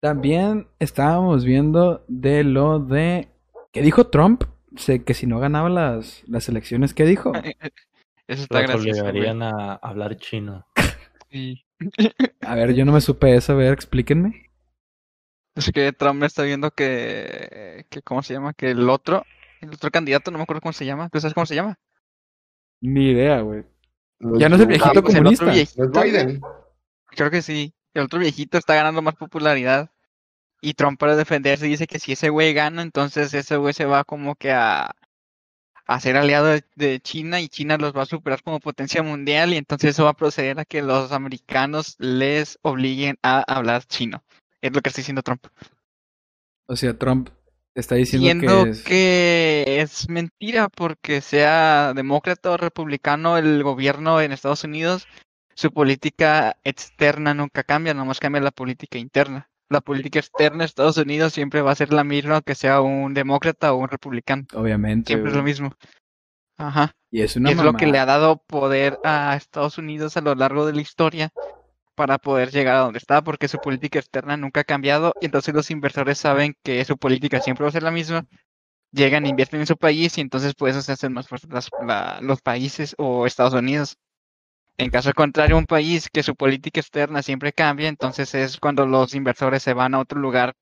También 0.00 0.68
estábamos 0.78 1.44
viendo 1.44 2.04
de 2.06 2.44
lo 2.44 2.78
de... 2.78 3.32
¿Qué 3.72 3.82
dijo 3.82 4.06
Trump? 4.10 4.44
Sé 4.76 5.04
que 5.04 5.14
si 5.14 5.26
no 5.26 5.38
ganaba 5.38 5.68
las, 5.68 6.22
las 6.26 6.48
elecciones, 6.48 6.94
¿qué 6.94 7.04
dijo? 7.04 7.32
Eso 8.28 8.42
está 8.42 8.60
gracioso, 8.60 9.02
obligarían 9.02 9.42
a 9.42 9.74
hablar 9.74 10.16
chino. 10.16 10.66
Sí. 11.30 11.64
A 12.40 12.54
ver, 12.54 12.74
yo 12.74 12.84
no 12.84 12.92
me 12.92 13.00
supe 13.00 13.36
eso, 13.36 13.52
a 13.52 13.56
ver, 13.56 13.72
explíquenme. 13.72 14.50
Es 15.54 15.70
que 15.72 15.92
Trump 15.92 16.22
está 16.24 16.42
viendo 16.42 16.70
que, 16.70 17.86
que, 17.88 18.02
¿cómo 18.02 18.22
se 18.22 18.34
llama? 18.34 18.52
Que 18.52 18.70
el 18.70 18.88
otro, 18.90 19.24
el 19.60 19.72
otro 19.72 19.90
candidato, 19.90 20.30
no 20.30 20.38
me 20.38 20.44
acuerdo 20.44 20.60
cómo 20.60 20.72
se 20.72 20.86
llama. 20.86 21.08
¿Tú 21.08 21.20
sabes 21.20 21.34
cómo 21.34 21.46
se 21.46 21.54
llama? 21.54 21.78
Ni 22.80 23.10
idea, 23.10 23.40
güey. 23.40 23.64
Ya 24.20 24.48
no 24.48 24.56
es 24.56 24.62
el 24.62 24.68
viejito 24.68 25.02
pues 25.02 25.14
el 25.14 25.20
comunista. 25.20 25.44
No 25.44 25.50
es 25.52 25.56
viejito, 25.56 26.02
Biden. 26.02 26.40
Creo 27.06 27.30
que 27.30 27.42
sí. 27.42 27.74
El 27.94 28.04
otro 28.04 28.18
viejito 28.18 28.58
está 28.58 28.74
ganando 28.74 29.02
más 29.02 29.14
popularidad. 29.14 29.90
Y 30.66 30.74
Trump 30.74 30.98
para 30.98 31.14
defenderse 31.14 31.64
dice 31.66 31.86
que 31.86 32.00
si 32.00 32.10
ese 32.10 32.28
güey 32.28 32.52
gana, 32.52 32.82
entonces 32.82 33.32
ese 33.34 33.56
güey 33.56 33.72
se 33.72 33.84
va 33.84 34.02
como 34.02 34.34
que 34.34 34.50
a, 34.50 34.96
a 35.86 36.00
ser 36.00 36.16
aliado 36.16 36.48
de, 36.48 36.64
de 36.74 36.98
China 36.98 37.40
y 37.40 37.48
China 37.48 37.76
los 37.76 37.96
va 37.96 38.02
a 38.02 38.06
superar 38.06 38.42
como 38.42 38.58
potencia 38.58 39.00
mundial 39.04 39.52
y 39.52 39.58
entonces 39.58 39.90
eso 39.90 40.06
va 40.06 40.10
a 40.10 40.16
proceder 40.16 40.58
a 40.58 40.64
que 40.64 40.82
los 40.82 41.12
americanos 41.12 41.94
les 42.00 42.58
obliguen 42.62 43.16
a 43.22 43.42
hablar 43.42 43.84
chino. 43.84 44.24
Es 44.60 44.74
lo 44.74 44.80
que 44.80 44.88
está 44.88 45.02
diciendo 45.02 45.22
Trump. 45.22 45.46
O 46.66 46.74
sea, 46.74 46.98
Trump 46.98 47.28
está 47.72 47.94
diciendo 47.94 48.26
Siendo 48.26 48.64
que 48.64 48.70
es... 48.70 48.82
que 48.82 49.80
es 49.82 50.08
mentira 50.08 50.68
porque 50.68 51.20
sea 51.20 51.92
demócrata 51.94 52.50
o 52.50 52.56
republicano 52.56 53.38
el 53.38 53.62
gobierno 53.62 54.20
en 54.20 54.32
Estados 54.32 54.64
Unidos, 54.64 55.06
su 55.54 55.70
política 55.70 56.56
externa 56.64 57.34
nunca 57.34 57.62
cambia, 57.62 57.94
nomás 57.94 58.18
cambia 58.18 58.42
la 58.42 58.50
política 58.50 58.98
interna. 58.98 59.48
La 59.68 59.80
política 59.80 60.18
externa 60.20 60.58
de 60.58 60.66
Estados 60.66 60.96
Unidos 60.96 61.32
siempre 61.32 61.60
va 61.60 61.72
a 61.72 61.76
ser 61.76 61.92
la 61.92 62.04
misma 62.04 62.40
que 62.40 62.54
sea 62.54 62.80
un 62.80 63.14
demócrata 63.14 63.72
o 63.72 63.76
un 63.78 63.88
republicano. 63.88 64.44
Obviamente, 64.54 65.08
Siempre 65.08 65.30
es 65.30 65.36
lo 65.36 65.42
mismo. 65.42 65.72
Ajá. 66.56 66.94
Y 67.10 67.22
es 67.22 67.36
una 67.36 67.50
Y 67.50 67.52
es 67.54 67.58
lo 67.62 67.74
que 67.74 67.86
le 67.86 67.98
ha 67.98 68.06
dado 68.06 68.42
poder 68.46 68.98
a 69.04 69.34
Estados 69.36 69.78
Unidos 69.78 70.16
a 70.16 70.20
lo 70.20 70.34
largo 70.34 70.66
de 70.66 70.72
la 70.72 70.80
historia 70.80 71.30
para 71.94 72.18
poder 72.18 72.50
llegar 72.50 72.76
a 72.76 72.80
donde 72.80 72.98
está, 72.98 73.22
porque 73.22 73.48
su 73.48 73.58
política 73.58 73.98
externa 73.98 74.36
nunca 74.36 74.60
ha 74.60 74.64
cambiado 74.64 75.12
y 75.20 75.26
entonces 75.26 75.54
los 75.54 75.70
inversores 75.70 76.18
saben 76.18 76.54
que 76.62 76.84
su 76.84 76.96
política 76.96 77.40
siempre 77.40 77.64
va 77.64 77.70
a 77.70 77.72
ser 77.72 77.82
la 77.82 77.90
misma. 77.90 78.26
Llegan, 78.92 79.26
invierten 79.26 79.60
en 79.60 79.66
su 79.66 79.76
país 79.76 80.16
y 80.16 80.20
entonces 80.20 80.54
por 80.54 80.68
eso 80.68 80.80
se 80.80 80.92
hacen 80.92 81.12
más 81.12 81.26
fuertes 81.28 81.68
la- 81.84 82.18
los 82.22 82.40
países 82.40 82.94
o 82.98 83.26
Estados 83.26 83.54
Unidos. 83.54 83.96
En 84.78 84.90
caso 84.90 85.12
contrario, 85.14 85.56
un 85.56 85.64
país 85.64 86.08
que 86.10 86.22
su 86.22 86.34
política 86.34 86.80
externa 86.80 87.22
siempre 87.22 87.52
cambia, 87.52 87.88
entonces 87.88 88.34
es 88.34 88.58
cuando 88.58 88.86
los 88.86 89.14
inversores 89.14 89.62
se 89.62 89.72
van 89.72 89.94
a 89.94 90.00
otro 90.00 90.20
lugar 90.20 90.54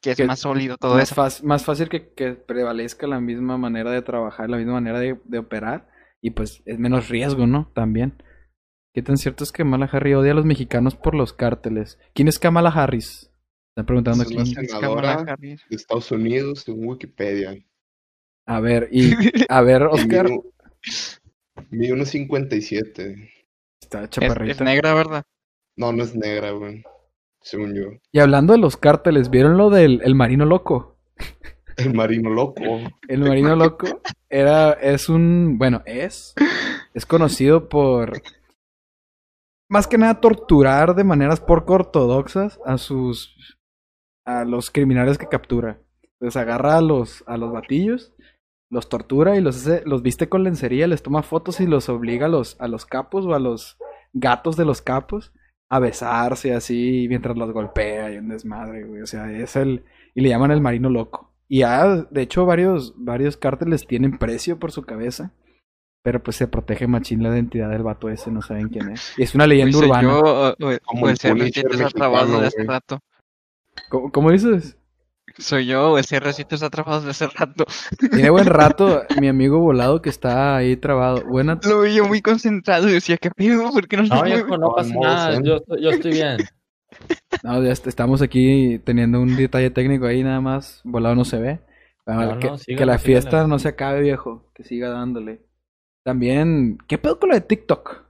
que 0.00 0.12
es 0.12 0.24
más 0.24 0.40
sólido 0.40 0.76
todo 0.76 0.94
más 0.94 1.10
eso. 1.12 1.44
Más 1.44 1.64
fácil 1.64 1.88
que, 1.88 2.12
que, 2.14 2.32
prevalezca 2.32 3.06
la 3.06 3.20
misma 3.20 3.58
manera 3.58 3.90
de 3.90 4.02
trabajar, 4.02 4.48
la 4.48 4.56
misma 4.56 4.74
manera 4.74 5.00
de, 5.00 5.18
de, 5.24 5.38
operar 5.38 5.88
y 6.22 6.30
pues 6.30 6.62
es 6.64 6.78
menos 6.78 7.08
riesgo, 7.08 7.46
¿no? 7.46 7.70
También. 7.74 8.22
¿Qué 8.94 9.02
tan 9.02 9.16
cierto 9.16 9.44
es 9.44 9.52
que 9.52 9.58
Kamala 9.58 9.88
Harris 9.90 10.16
odia 10.16 10.32
a 10.32 10.34
los 10.34 10.44
mexicanos 10.44 10.96
por 10.96 11.14
los 11.14 11.32
cárteles? 11.32 11.98
¿Quién 12.14 12.28
es 12.28 12.38
Kamala 12.38 12.70
Harris? 12.70 13.30
Están 13.70 13.86
preguntando 13.86 14.22
es 14.22 14.28
quién 14.28 14.40
es 14.42 14.72
Kamala 14.72 15.12
Harris. 15.12 15.62
De 15.68 15.76
Estados 15.76 16.10
Unidos, 16.10 16.60
según 16.60 16.86
Wikipedia. 16.86 17.56
A 18.46 18.60
ver, 18.60 18.88
y 18.90 19.12
a 19.48 19.60
ver, 19.60 19.82
Oscar. 19.90 20.26
Vi 21.70 21.88
1.57. 21.88 23.37
Está 23.80 24.08
chaparrita. 24.08 24.52
Es, 24.52 24.60
negra, 24.60 24.94
¿verdad? 24.94 25.24
No, 25.76 25.92
no 25.92 26.02
es 26.02 26.14
negra, 26.14 26.50
güey. 26.50 26.82
Según 27.40 27.74
yo. 27.74 27.98
Y 28.12 28.18
hablando 28.18 28.52
de 28.52 28.58
los 28.58 28.76
cárteles, 28.76 29.30
¿vieron 29.30 29.56
lo 29.56 29.70
del 29.70 30.14
marino 30.14 30.44
loco? 30.44 30.98
El 31.76 31.94
marino 31.94 32.30
loco. 32.30 32.60
el 33.06 33.20
marino 33.20 33.54
loco 33.54 34.02
era, 34.28 34.72
es 34.72 35.08
un, 35.08 35.58
bueno, 35.58 35.80
es, 35.86 36.34
es 36.92 37.06
conocido 37.06 37.68
por, 37.68 38.20
más 39.68 39.86
que 39.86 39.98
nada, 39.98 40.20
torturar 40.20 40.94
de 40.94 41.04
maneras 41.04 41.40
poco 41.40 41.74
ortodoxas 41.74 42.58
a 42.64 42.78
sus, 42.78 43.58
a 44.24 44.44
los 44.44 44.70
criminales 44.70 45.18
que 45.18 45.28
captura. 45.28 45.80
Entonces 46.02 46.36
agarra 46.40 46.78
a 46.78 46.80
los, 46.80 47.22
a 47.26 47.36
los 47.36 47.52
batillos 47.52 48.12
los 48.70 48.88
tortura 48.88 49.36
y 49.36 49.40
los 49.40 49.56
hace, 49.56 49.82
los 49.86 50.02
viste 50.02 50.28
con 50.28 50.44
lencería, 50.44 50.86
les 50.86 51.02
toma 51.02 51.22
fotos 51.22 51.60
y 51.60 51.66
los 51.66 51.88
obliga 51.88 52.26
a 52.26 52.28
los, 52.28 52.60
a 52.60 52.68
los 52.68 52.84
capos 52.86 53.24
o 53.26 53.34
a 53.34 53.38
los 53.38 53.78
gatos 54.12 54.56
de 54.56 54.64
los 54.64 54.82
capos 54.82 55.32
a 55.70 55.78
besarse 55.80 56.54
así 56.54 57.06
mientras 57.08 57.36
los 57.36 57.52
golpea 57.52 58.12
y 58.12 58.18
un 58.18 58.28
desmadre, 58.28 58.84
güey. 58.84 59.02
O 59.02 59.06
sea, 59.06 59.30
es 59.32 59.54
el, 59.56 59.84
y 60.14 60.20
le 60.22 60.28
llaman 60.30 60.50
el 60.50 60.60
marino 60.60 60.88
loco. 60.90 61.32
Y 61.48 61.60
ya, 61.60 61.86
de 62.10 62.22
hecho, 62.22 62.44
varios, 62.46 62.94
varios 62.96 63.36
cárteles 63.36 63.86
tienen 63.86 64.18
precio 64.18 64.58
por 64.58 64.72
su 64.72 64.82
cabeza. 64.82 65.32
Pero 66.02 66.22
pues 66.22 66.36
se 66.36 66.46
protege 66.46 66.86
machín 66.86 67.22
la 67.22 67.30
identidad 67.30 67.68
del 67.70 67.82
vato 67.82 68.08
ese, 68.08 68.30
no 68.30 68.40
saben 68.40 68.68
quién 68.68 68.90
es. 68.90 69.12
Y 69.18 69.24
es 69.24 69.34
una 69.34 69.46
leyenda 69.46 69.76
Soy 69.76 69.88
urbana. 69.88 70.08
yo 70.08 70.20
o, 70.20 70.48
o- 70.50 70.78
Como 70.86 71.04
o 71.04 71.08
el 71.08 71.12
el 71.12 71.18
CR7 71.18 71.30
Punisher 71.38 71.66
está 71.72 71.86
atrapado 71.86 72.12
mexicano, 72.12 72.32
desde 72.36 72.46
hace 72.46 72.56
güey. 72.58 72.66
rato. 72.68 72.98
¿Cómo, 73.90 74.12
cómo 74.12 74.30
dices? 74.30 74.78
Soy 75.38 75.66
yo 75.66 75.96
el 75.98 76.04
CR7 76.04 76.46
está 76.54 76.66
atrapado 76.66 77.00
desde 77.00 77.10
hace 77.10 77.26
rato. 77.36 77.64
Tiene 78.10 78.30
buen 78.30 78.46
rato 78.46 79.02
mi 79.20 79.28
amigo 79.28 79.58
volado 79.60 80.02
que 80.02 80.10
está 80.10 80.56
ahí 80.56 80.76
trabado. 80.76 81.22
Buena. 81.24 81.60
Lo 81.64 81.80
veía 81.80 82.02
muy 82.02 82.20
concentrado 82.20 82.88
y 82.88 82.92
decía, 82.92 83.16
¿qué 83.18 83.30
pedo? 83.30 83.70
¿Por 83.70 83.86
qué 83.86 83.96
no 83.98 84.06
se 84.06 84.14
No, 84.14 84.22
viejo, 84.24 84.58
no 84.58 84.74
pasa 84.74 84.94
nada. 85.00 85.40
Yo, 85.42 85.56
estoy- 85.56 85.82
yo 85.82 85.90
estoy 85.90 86.12
bien. 86.12 86.36
No, 87.44 87.62
ya 87.62 87.70
est- 87.70 87.86
estamos 87.86 88.22
aquí 88.22 88.80
teniendo 88.82 89.20
un 89.20 89.36
detalle 89.36 89.70
técnico 89.70 90.06
ahí 90.06 90.24
nada 90.24 90.40
más. 90.40 90.80
Volado 90.84 91.14
no 91.14 91.24
se 91.24 91.38
ve. 91.38 91.60
No, 92.06 92.38
que, 92.38 92.46
no, 92.48 92.56
que 92.56 92.64
síganle, 92.64 92.86
la 92.86 92.98
fiesta 92.98 93.46
no 93.46 93.58
se 93.58 93.68
acabe, 93.68 94.00
viejo. 94.00 94.50
Que 94.54 94.64
siga 94.64 94.88
dándole. 94.88 95.42
También, 96.02 96.78
¿qué 96.88 96.96
pedo 96.98 97.20
con 97.20 97.28
lo 97.28 97.34
de 97.34 97.42
TikTok? 97.42 98.02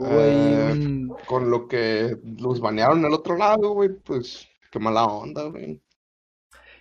Ahí 0.00 0.06
Eh, 0.10 0.68
un- 0.72 1.16
Con 1.26 1.48
lo 1.50 1.68
que 1.68 2.18
los 2.38 2.60
banearon 2.60 3.04
al 3.04 3.12
otro 3.14 3.36
lado, 3.36 3.70
güey, 3.70 3.90
pues 4.04 4.48
qué 4.70 4.78
mala 4.78 5.04
onda, 5.04 5.44
güey. 5.44 5.82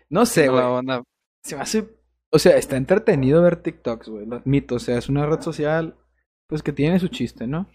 No 0.09 0.25
sé, 0.25 0.47
güey. 0.47 0.63
onda. 0.63 1.03
Se 1.43 1.55
me 1.55 1.61
hace. 1.61 1.97
O 2.29 2.39
sea, 2.39 2.57
está 2.57 2.77
entretenido 2.77 3.41
ver 3.41 3.57
TikToks, 3.57 4.09
güey. 4.09 4.25
Lo 4.25 4.37
admito. 4.37 4.75
O 4.75 4.79
sea, 4.79 4.97
es 4.97 5.09
una 5.09 5.25
red 5.25 5.41
social. 5.41 5.97
Pues 6.47 6.63
que 6.63 6.73
tiene 6.73 6.99
su 6.99 7.09
chiste, 7.09 7.47
¿no? 7.47 7.69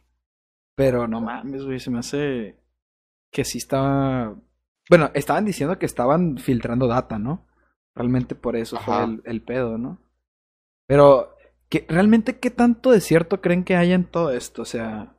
Pero 0.74 1.06
no 1.06 1.20
mames, 1.20 1.64
güey. 1.64 1.80
Se 1.80 1.90
me 1.90 1.98
hace. 1.98 2.56
Que 3.30 3.44
sí 3.44 3.58
estaba. 3.58 4.36
Bueno, 4.88 5.10
estaban 5.14 5.44
diciendo 5.44 5.78
que 5.78 5.86
estaban 5.86 6.38
filtrando 6.38 6.86
data, 6.86 7.18
¿no? 7.18 7.46
Realmente 7.94 8.34
por 8.34 8.56
eso 8.56 8.78
fue 8.78 9.04
el, 9.04 9.22
el 9.24 9.42
pedo, 9.42 9.78
¿no? 9.78 9.98
Pero. 10.86 11.36
¿qué, 11.68 11.86
¿Realmente 11.88 12.38
qué 12.38 12.50
tanto 12.50 12.90
de 12.90 13.00
cierto 13.00 13.40
creen 13.40 13.64
que 13.64 13.76
hay 13.76 13.92
en 13.92 14.04
todo 14.04 14.32
esto? 14.32 14.62
O 14.62 14.66
sea. 14.66 15.16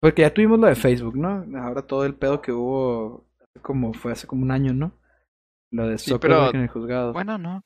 Porque 0.00 0.22
ya 0.22 0.32
tuvimos 0.32 0.58
lo 0.58 0.66
de 0.66 0.74
Facebook, 0.74 1.16
¿no? 1.16 1.46
Ahora 1.58 1.86
todo 1.86 2.04
el 2.04 2.14
pedo 2.14 2.40
que 2.40 2.52
hubo. 2.52 3.29
Como 3.62 3.92
fue 3.92 4.12
hace 4.12 4.26
como 4.26 4.42
un 4.42 4.50
año, 4.50 4.72
¿no? 4.72 4.92
Lo 5.70 5.86
de 5.88 5.98
Sí, 5.98 6.12
pero- 6.20 6.52
en 6.54 6.62
el 6.62 6.68
juzgado. 6.68 7.12
Bueno, 7.12 7.38
no. 7.38 7.62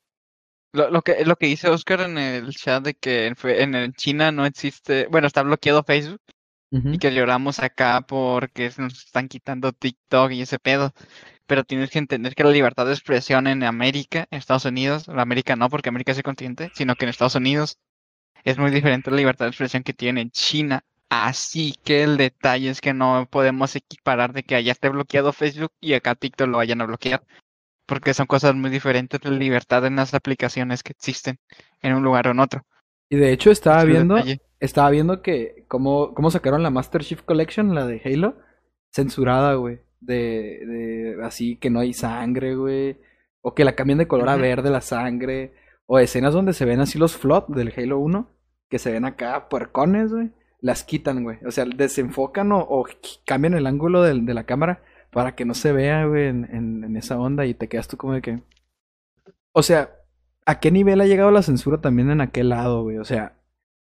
Lo, 0.73 0.91
lo 0.91 1.03
que, 1.03 1.25
lo 1.25 1.37
que 1.37 1.47
dice 1.47 1.69
Oscar 1.69 2.01
en 2.01 2.19
el 2.19 2.51
chat 2.51 2.83
de 2.83 2.95
que 2.95 3.27
en, 3.27 3.37
en 3.45 3.75
el 3.77 3.95
China 3.95 4.33
no 4.33 4.45
existe, 4.45 5.07
bueno, 5.07 5.27
está 5.29 5.43
bloqueado 5.43 5.85
Facebook 5.85 6.21
y 6.73 6.99
que 6.99 7.15
lloramos 7.15 7.61
acá 7.61 8.01
porque 8.01 8.73
nos 8.79 9.05
están 9.05 9.29
quitando 9.29 9.73
TikTok 9.73 10.33
y 10.33 10.43
ese 10.43 10.59
pedo. 10.59 10.93
Pero 11.47 11.63
tienes 11.63 11.91
que 11.91 12.01
entender 12.01 12.35
que 12.35 12.43
la 12.43 12.51
libertad 12.51 12.87
de 12.87 12.93
expresión 12.93 13.47
en 13.47 13.63
América, 13.63 14.27
en 14.31 14.39
Estados 14.39 14.65
Unidos, 14.65 15.07
en 15.07 15.21
América 15.21 15.55
no, 15.55 15.69
porque 15.69 15.91
América 15.91 16.11
es 16.11 16.19
el 16.19 16.25
continente, 16.25 16.73
sino 16.75 16.97
que 16.97 17.05
en 17.05 17.11
Estados 17.11 17.37
Unidos 17.37 17.79
es 18.45 18.59
muy 18.59 18.73
diferente 18.73 19.11
la 19.13 19.19
libertad 19.19 19.45
de 19.45 19.51
expresión 19.51 19.85
que 19.85 19.93
tiene 19.95 20.23
en 20.23 20.31
China. 20.31 20.83
Así 21.23 21.75
que 21.85 22.03
el 22.03 22.17
detalle 22.17 22.71
es 22.71 22.81
que 22.81 22.93
no 22.93 23.29
podemos 23.31 23.77
equiparar 23.77 24.33
de 24.33 24.43
que 24.43 24.57
allá 24.57 24.73
esté 24.73 24.89
bloqueado 24.89 25.33
Facebook 25.33 25.71
y 25.81 25.95
acá 25.95 26.17
TikTok 26.17 26.49
lo 26.49 26.57
vayan 26.59 26.81
a 26.81 26.87
bloquear. 26.87 27.23
Porque 27.87 28.15
son 28.15 28.27
cosas 28.27 28.55
muy 28.55 28.71
diferentes 28.71 29.25
la 29.25 29.31
libertad 29.31 29.87
en 29.87 29.97
las 29.97 30.13
aplicaciones 30.15 30.83
que 30.83 30.93
existen 30.93 31.39
en 31.83 31.95
un 31.95 32.03
lugar 32.03 32.27
o 32.27 32.33
en 32.33 32.41
otro. 32.41 32.63
Y 33.09 33.17
de 33.17 33.33
hecho 33.33 33.53
estaba 33.53 33.83
es 33.83 33.87
viendo, 33.87 34.17
detalle. 34.17 34.41
estaba 34.59 34.91
viendo 34.91 35.23
que 35.23 35.65
cómo, 35.69 36.15
cómo 36.15 36.31
sacaron 36.31 36.63
la 36.63 36.71
Master 36.71 37.05
Chief 37.05 37.23
Collection, 37.23 37.75
la 37.75 37.87
de 37.87 38.01
Halo, 38.05 38.39
censurada, 38.91 39.55
güey. 39.55 39.81
De, 40.01 40.17
de 40.67 41.17
así 41.23 41.57
que 41.57 41.71
no 41.71 41.81
hay 41.81 41.93
sangre, 41.93 42.57
güey. 42.57 42.99
O 43.41 43.55
que 43.55 43.65
la 43.65 43.77
cambian 43.77 43.99
de 43.99 44.09
color 44.09 44.31
a 44.31 44.37
verde 44.37 44.71
la 44.71 44.81
sangre. 44.81 45.55
O 45.87 45.99
escenas 45.99 46.35
donde 46.35 46.55
se 46.55 46.65
ven 46.65 46.81
así 46.81 46.99
los 46.99 47.17
flot 47.17 47.49
del 47.49 47.73
Halo 47.77 47.99
1. 48.01 48.29
Que 48.69 48.79
se 48.79 48.91
ven 48.91 49.05
acá 49.05 49.49
puercones, 49.49 50.11
güey. 50.13 50.31
Las 50.65 50.83
quitan, 50.83 51.23
güey. 51.25 51.37
O 51.47 51.51
sea, 51.51 51.67
desenfocan 51.67 52.51
o, 52.53 52.87
cambian 53.27 53.53
el 53.53 53.67
ángulo 53.67 54.01
del- 54.03 54.25
de, 54.25 54.33
la 54.33 54.45
cámara 54.45 54.83
para 55.11 55.35
que 55.35 55.45
no 55.45 55.53
se 55.53 55.73
vea, 55.73 56.07
güey, 56.07 56.29
en, 56.29 56.47
en- 56.51 56.97
esa 56.97 57.19
onda. 57.21 57.45
Y 57.45 57.53
te 57.53 57.69
quedas 57.69 57.87
tú 57.87 57.99
como 57.99 58.15
de 58.15 58.23
que. 58.23 58.43
O 59.53 59.63
sea, 59.63 59.91
¿a 60.47 60.61
qué 60.61 60.71
nivel 60.71 61.03
ha 61.03 61.07
llegado 61.07 61.31
la 61.31 61.43
censura 61.43 61.83
también 61.83 62.11
en 62.11 62.23
aquel 62.23 62.49
lado, 62.49 62.83
güey? 62.83 62.97
O 62.97 63.05
sea, 63.05 63.37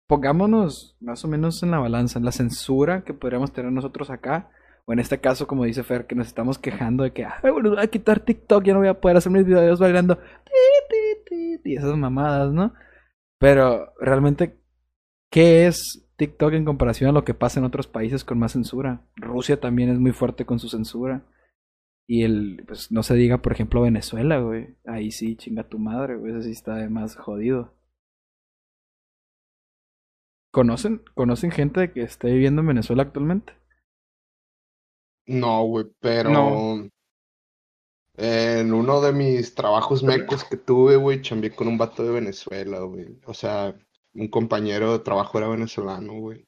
pongámonos 0.06 0.94
más 1.00 1.24
o 1.24 1.28
menos 1.28 1.62
en 1.62 1.70
la 1.70 1.78
balanza, 1.78 2.18
en 2.18 2.26
la 2.26 2.32
censura 2.32 3.02
que 3.02 3.14
podríamos 3.14 3.50
tener 3.52 3.72
nosotros 3.72 4.10
acá, 4.10 4.50
o 4.84 4.92
en 4.92 4.98
este 4.98 5.20
caso, 5.22 5.46
como 5.46 5.64
dice 5.64 5.82
Fer, 5.84 6.06
que 6.06 6.14
nos 6.14 6.26
estamos 6.26 6.58
quejando 6.58 7.02
de 7.02 7.12
que, 7.14 7.24
ay, 7.24 7.50
bueno, 7.50 7.70
voy 7.70 7.78
a 7.82 7.86
quitar 7.86 8.20
TikTok, 8.20 8.62
ya 8.64 8.74
no 8.74 8.80
voy 8.80 8.88
a 8.88 9.00
poder 9.00 9.16
hacer 9.16 9.32
mis 9.32 9.46
videos 9.46 9.80
bailando, 9.80 10.16
ti, 10.16 10.52
ti, 10.90 11.22
ti, 11.30 11.58
ti", 11.62 11.70
y 11.72 11.76
esas 11.76 11.96
mamadas, 11.96 12.52
¿no? 12.52 12.74
Pero 13.38 13.94
realmente, 14.00 14.60
¿qué 15.30 15.66
es 15.66 16.07
TikTok 16.18 16.52
en 16.54 16.64
comparación 16.66 17.10
a 17.10 17.12
lo 17.12 17.24
que 17.24 17.34
pasa 17.34 17.60
en 17.60 17.64
otros 17.66 17.86
países 17.86 18.24
con 18.24 18.38
más 18.38 18.52
censura? 18.52 19.06
Rusia 19.16 19.60
también 19.60 19.88
es 19.90 19.98
muy 19.98 20.12
fuerte 20.12 20.44
con 20.44 20.58
su 20.58 20.68
censura. 20.68 21.24
Y 22.10 22.24
el, 22.24 22.64
pues 22.66 22.90
no 22.90 23.02
se 23.02 23.14
diga, 23.14 23.38
por 23.42 23.52
ejemplo, 23.52 23.82
Venezuela, 23.82 24.38
güey. 24.40 24.76
Ahí 24.86 25.10
sí, 25.10 25.36
chinga 25.36 25.68
tu 25.68 25.78
madre, 25.78 26.16
güey. 26.16 26.32
Ese 26.32 26.44
sí 26.44 26.50
está 26.52 26.74
de 26.76 26.88
más 26.88 27.16
jodido. 27.16 27.74
¿Conocen, 30.52 31.02
¿Conocen 31.14 31.50
gente 31.50 31.92
que 31.92 32.02
esté 32.02 32.28
viviendo 32.32 32.62
en 32.62 32.68
Venezuela 32.68 33.02
actualmente? 33.02 33.52
No, 35.26 35.64
güey, 35.66 35.86
pero 36.00 36.30
No. 36.30 36.88
en 38.16 38.72
uno 38.72 39.00
de 39.00 39.12
mis 39.12 39.54
trabajos 39.54 40.02
mecos 40.02 40.42
que 40.44 40.56
tuve, 40.56 40.96
güey, 40.96 41.20
chambeé 41.22 41.54
con 41.54 41.68
un 41.68 41.78
vato 41.78 42.02
de 42.02 42.10
Venezuela, 42.10 42.80
güey. 42.80 43.20
O 43.26 43.34
sea, 43.34 43.78
un 44.14 44.28
compañero 44.28 44.92
de 44.92 44.98
trabajo 45.00 45.38
era 45.38 45.48
venezolano, 45.48 46.14
güey. 46.14 46.46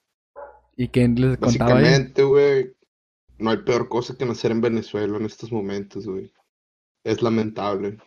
¿Y 0.77 0.89
quién 0.89 1.15
les 1.21 1.39
contaba? 1.39 1.75
Básicamente, 1.75 2.23
güey, 2.23 2.73
no 3.39 3.51
hay 3.51 3.59
peor 3.59 3.89
cosa 3.89 4.17
que 4.17 4.27
nacer 4.27 4.51
en 4.53 4.61
Venezuela 4.61 5.17
en 5.17 5.25
estos 5.27 5.53
momentos, 5.53 6.07
güey. 6.07 6.33
Es 7.05 7.23
lamentable 7.23 7.99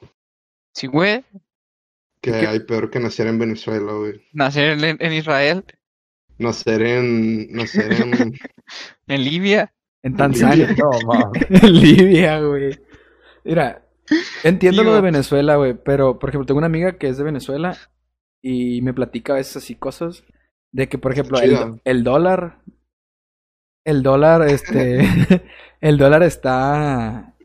Sí, 0.73 0.87
güey, 0.87 1.23
que 2.21 2.31
¿Qué? 2.31 2.47
hay 2.47 2.59
peor 2.61 2.89
que 2.89 2.99
nacer 2.99 3.27
en 3.27 3.37
Venezuela, 3.39 3.93
güey. 3.93 4.21
nacer 4.31 4.83
en, 4.83 4.97
en 4.99 5.13
Israel, 5.13 5.65
Nacer 6.39 6.81
en, 6.81 7.51
nacer 7.53 7.93
en, 7.93 8.33
en 9.07 9.23
Libia. 9.23 9.73
En 10.01 10.15
Tanzania. 10.15 10.75
No, 10.77 11.31
en 11.49 11.73
Libia, 11.73 12.39
güey. 12.41 12.79
Mira, 13.43 13.85
entiendo 14.43 14.83
lo 14.83 14.95
de 14.95 15.01
Venezuela, 15.01 15.55
güey. 15.57 15.75
Pero, 15.75 16.19
por 16.19 16.29
ejemplo, 16.29 16.45
tengo 16.45 16.57
una 16.57 16.67
amiga 16.67 16.97
que 16.97 17.07
es 17.07 17.17
de 17.17 17.23
Venezuela 17.23 17.77
y 18.43 18.81
me 18.81 18.93
platica 18.93 19.33
a 19.33 19.37
veces 19.37 19.57
así 19.57 19.75
cosas. 19.75 20.23
De 20.71 20.89
que, 20.89 20.97
por 20.97 21.13
ejemplo, 21.13 21.39
el, 21.39 22.03
dólar. 22.03 22.61
El 23.85 24.03
dólar, 24.03 24.47
este. 24.47 25.01
el 25.81 25.97
dólar 25.97 26.23
está. 26.23 27.35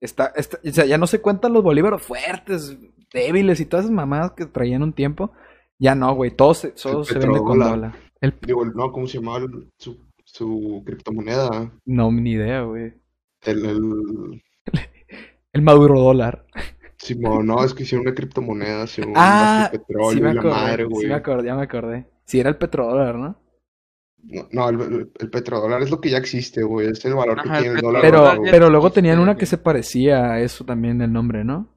Está, 0.00 0.32
está. 0.36 0.58
O 0.64 0.70
sea, 0.70 0.84
ya 0.84 0.98
no 0.98 1.06
se 1.06 1.20
cuentan 1.20 1.52
los 1.52 1.62
bolívaros 1.62 2.02
fuertes, 2.02 2.76
débiles 3.12 3.60
y 3.60 3.66
todas 3.66 3.86
esas 3.86 3.94
mamadas 3.94 4.32
que 4.32 4.46
traían 4.46 4.82
un 4.82 4.92
tiempo. 4.92 5.32
Ya 5.78 5.94
no, 5.94 6.14
güey. 6.14 6.30
Todo 6.32 6.54
se, 6.54 6.72
todo 6.72 7.04
se 7.04 7.18
vende 7.18 7.38
con 7.38 7.58
dólar. 7.58 7.94
El... 8.20 8.34
Digo, 8.46 8.64
no, 8.64 8.92
¿cómo 8.92 9.06
se 9.06 9.18
llamaba 9.18 9.46
su, 9.78 9.98
su 10.24 10.82
criptomoneda? 10.84 11.72
No, 11.84 12.12
ni 12.12 12.32
idea, 12.32 12.62
güey. 12.62 12.94
El, 13.42 13.64
el... 13.64 14.42
El 15.52 15.60
maduro 15.60 16.00
dólar. 16.00 16.46
Simón, 17.02 17.46
no, 17.46 17.62
es 17.64 17.74
que 17.74 17.82
hicieron 17.82 18.06
una 18.06 18.14
criptomoneda, 18.14 18.86
según 18.86 19.16
Ah, 19.16 19.70
de 19.70 19.78
petróleo 19.78 20.12
sí 20.14 20.20
me 20.20 20.30
y 20.30 20.32
la 20.32 20.40
acordé. 20.40 20.54
madre, 20.54 20.84
sí 20.88 20.88
güey. 20.90 21.08
me 21.08 21.14
acordé, 21.14 21.46
ya 21.46 21.54
me 21.56 21.62
acordé. 21.62 22.06
Sí, 22.24 22.40
era 22.40 22.50
el 22.50 22.56
petrodólar, 22.58 23.16
¿no? 23.16 23.36
No, 24.24 24.48
no, 24.52 24.68
el, 24.68 24.80
el- 24.80 25.12
el 25.18 25.30
petrodólar 25.30 25.82
es 25.82 25.90
lo 25.90 26.00
que 26.00 26.10
ya 26.10 26.18
existe, 26.18 26.62
güey. 26.62 26.88
Es 26.88 27.04
el 27.04 27.14
valor 27.14 27.36
que 27.42 27.48
Ajá, 27.48 27.58
el 27.58 27.64
tiene 27.64 27.76
el 27.76 27.82
dólar. 27.82 28.02
Pero, 28.02 28.40
pero 28.50 28.70
luego 28.70 28.90
tenían 28.92 29.18
una 29.18 29.36
que 29.36 29.46
se 29.46 29.58
parecía 29.58 30.32
a 30.32 30.40
eso 30.40 30.64
también 30.64 31.00
el 31.02 31.12
nombre, 31.12 31.44
¿no? 31.44 31.68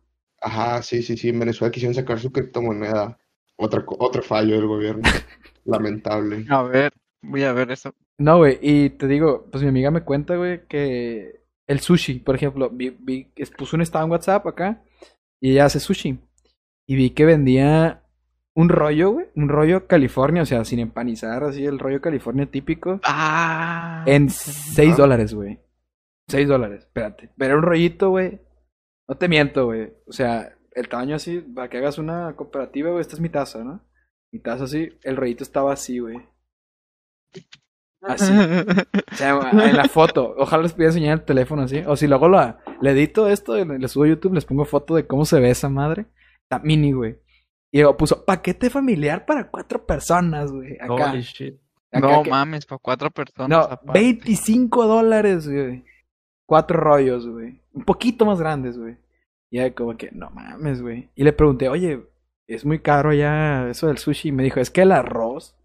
Ajá, 0.41 0.82
sí, 0.82 1.01
sí, 1.03 1.17
sí. 1.17 1.27
En 1.29 1.39
Venezuela 1.39 1.72
quisieron 1.72 1.94
sacar 1.94 2.20
su 2.20 2.32
criptomoneda. 2.32 3.17
Otra, 3.58 3.84
otro 4.00 4.22
fallo 4.24 4.55
del 4.55 4.67
gobierno. 4.67 5.03
Lamentable. 5.65 6.46
A 6.50 6.63
ver, 6.63 6.94
voy 7.22 7.44
a 7.44 7.53
ver 7.53 7.72
eso. 7.72 7.94
No, 8.17 8.38
güey, 8.38 8.60
y 8.62 8.91
te 8.91 9.08
digo, 9.08 9.48
pues 9.51 9.63
mi 9.63 9.70
amiga 9.70 9.91
me 9.91 10.03
cuenta, 10.03 10.36
güey, 10.38 10.65
que 10.67 11.41
el 11.67 11.79
sushi, 11.79 12.20
por 12.20 12.36
ejemplo, 12.36 12.70
vi, 12.70 12.91
vi, 13.00 13.32
puso 13.58 13.75
un 13.75 13.82
estado 13.82 14.05
en 14.05 14.12
WhatsApp 14.12 14.46
acá 14.48 14.84
y 15.42 15.51
ella 15.51 15.65
hace 15.65 15.80
sushi. 15.80 16.20
Y 16.88 16.96
vi 16.96 17.10
que 17.12 17.25
vendía 17.25 18.04
un 18.56 18.70
rollo, 18.70 19.12
güey, 19.12 19.27
un 19.36 19.50
rollo 19.50 19.88
California, 19.88 20.44
o 20.44 20.46
sea, 20.46 20.63
sin 20.65 20.80
empanizar, 20.80 21.44
así 21.44 21.65
el 21.65 21.80
rollo 21.80 22.00
California 22.01 22.46
típico, 22.50 23.00
Ah. 23.04 24.04
en 24.08 24.30
6 24.30 24.96
dólares, 24.98 25.34
güey. 25.34 25.60
6 26.30 26.48
dólares, 26.48 26.80
espérate. 26.84 27.32
Pero 27.38 27.58
un 27.58 27.63
rollito, 27.63 28.10
güey. 28.12 28.39
No 29.08 29.15
te 29.18 29.27
miento, 29.27 29.65
güey. 29.65 29.94
O 30.08 30.12
sea, 30.12 30.56
el 30.72 30.88
tamaño 30.89 31.15
así, 31.18 31.39
para 31.39 31.70
que 31.70 31.77
hagas 31.77 31.98
una 31.98 32.36
cooperativa, 32.36 32.89
güey, 32.92 33.01
esta 33.01 33.15
es 33.15 33.20
mi 33.22 33.30
taza, 33.30 33.63
¿no? 33.63 33.82
Mi 34.32 34.39
taza 34.39 34.63
así, 34.65 34.89
el 35.04 35.15
rollito 35.18 35.44
estaba 35.44 35.74
así, 35.74 36.00
güey. 36.00 36.18
Así. 38.07 38.31
O 39.12 39.15
sea, 39.15 39.39
en 39.51 39.77
la 39.77 39.88
foto. 39.88 40.35
Ojalá 40.38 40.63
les 40.63 40.74
pudiera 40.74 40.89
enseñar 40.91 41.19
el 41.19 41.25
teléfono 41.25 41.62
así. 41.63 41.81
O 41.88 41.95
si 41.95 42.07
luego 42.07 42.27
lo, 42.27 42.57
le 42.81 42.91
edito 42.91 43.29
esto 43.29 43.57
y 43.57 43.65
le 43.65 43.79
le 43.79 43.88
subo 43.88 44.03
a 44.03 44.07
YouTube, 44.07 44.33
les 44.33 44.43
pongo 44.45 44.65
foto 44.65 44.95
de 44.95 45.07
cómo 45.07 45.24
se 45.25 45.39
ve 45.39 45.50
esa 45.51 45.69
madre. 45.69 46.05
Está 46.43 46.59
mini, 46.59 46.91
güey. 46.91 47.17
Y 47.71 47.79
luego 47.79 47.95
puso 47.97 48.25
paquete 48.25 48.69
familiar 48.69 49.25
para 49.25 49.50
cuatro 49.50 49.85
personas, 49.85 50.51
güey. 50.51 50.74
Acá. 50.79 51.12
Holy 51.12 51.21
shit. 51.21 51.55
Acá 51.91 52.07
No 52.07 52.24
que- 52.24 52.29
mames, 52.29 52.65
para 52.65 52.79
cuatro 52.79 53.09
personas. 53.12 53.50
No, 53.50 53.57
aparte. 53.59 54.00
25 54.00 54.85
dólares, 54.85 55.47
güey. 55.47 55.83
Cuatro 56.45 56.77
rollos, 56.79 57.27
güey. 57.27 57.62
Un 57.74 57.85
poquito 57.85 58.25
más 58.25 58.39
grandes, 58.39 58.77
güey. 58.77 58.97
Y 59.50 59.57
ya 59.57 59.74
como 59.74 59.95
que, 59.95 60.09
no 60.12 60.29
mames, 60.31 60.81
güey. 60.81 61.09
Y 61.15 61.24
le 61.24 61.31
pregunté, 61.33 61.69
oye, 61.69 62.05
es 62.47 62.65
muy 62.65 62.79
caro 62.79 63.13
ya 63.13 63.69
eso 63.69 63.88
del 63.88 63.97
sushi. 63.97 64.29
Y 64.29 64.31
me 64.33 64.43
dijo, 64.43 64.59
es 64.59 64.69
que 64.69 64.81
el 64.81 64.91
arroz 64.91 65.55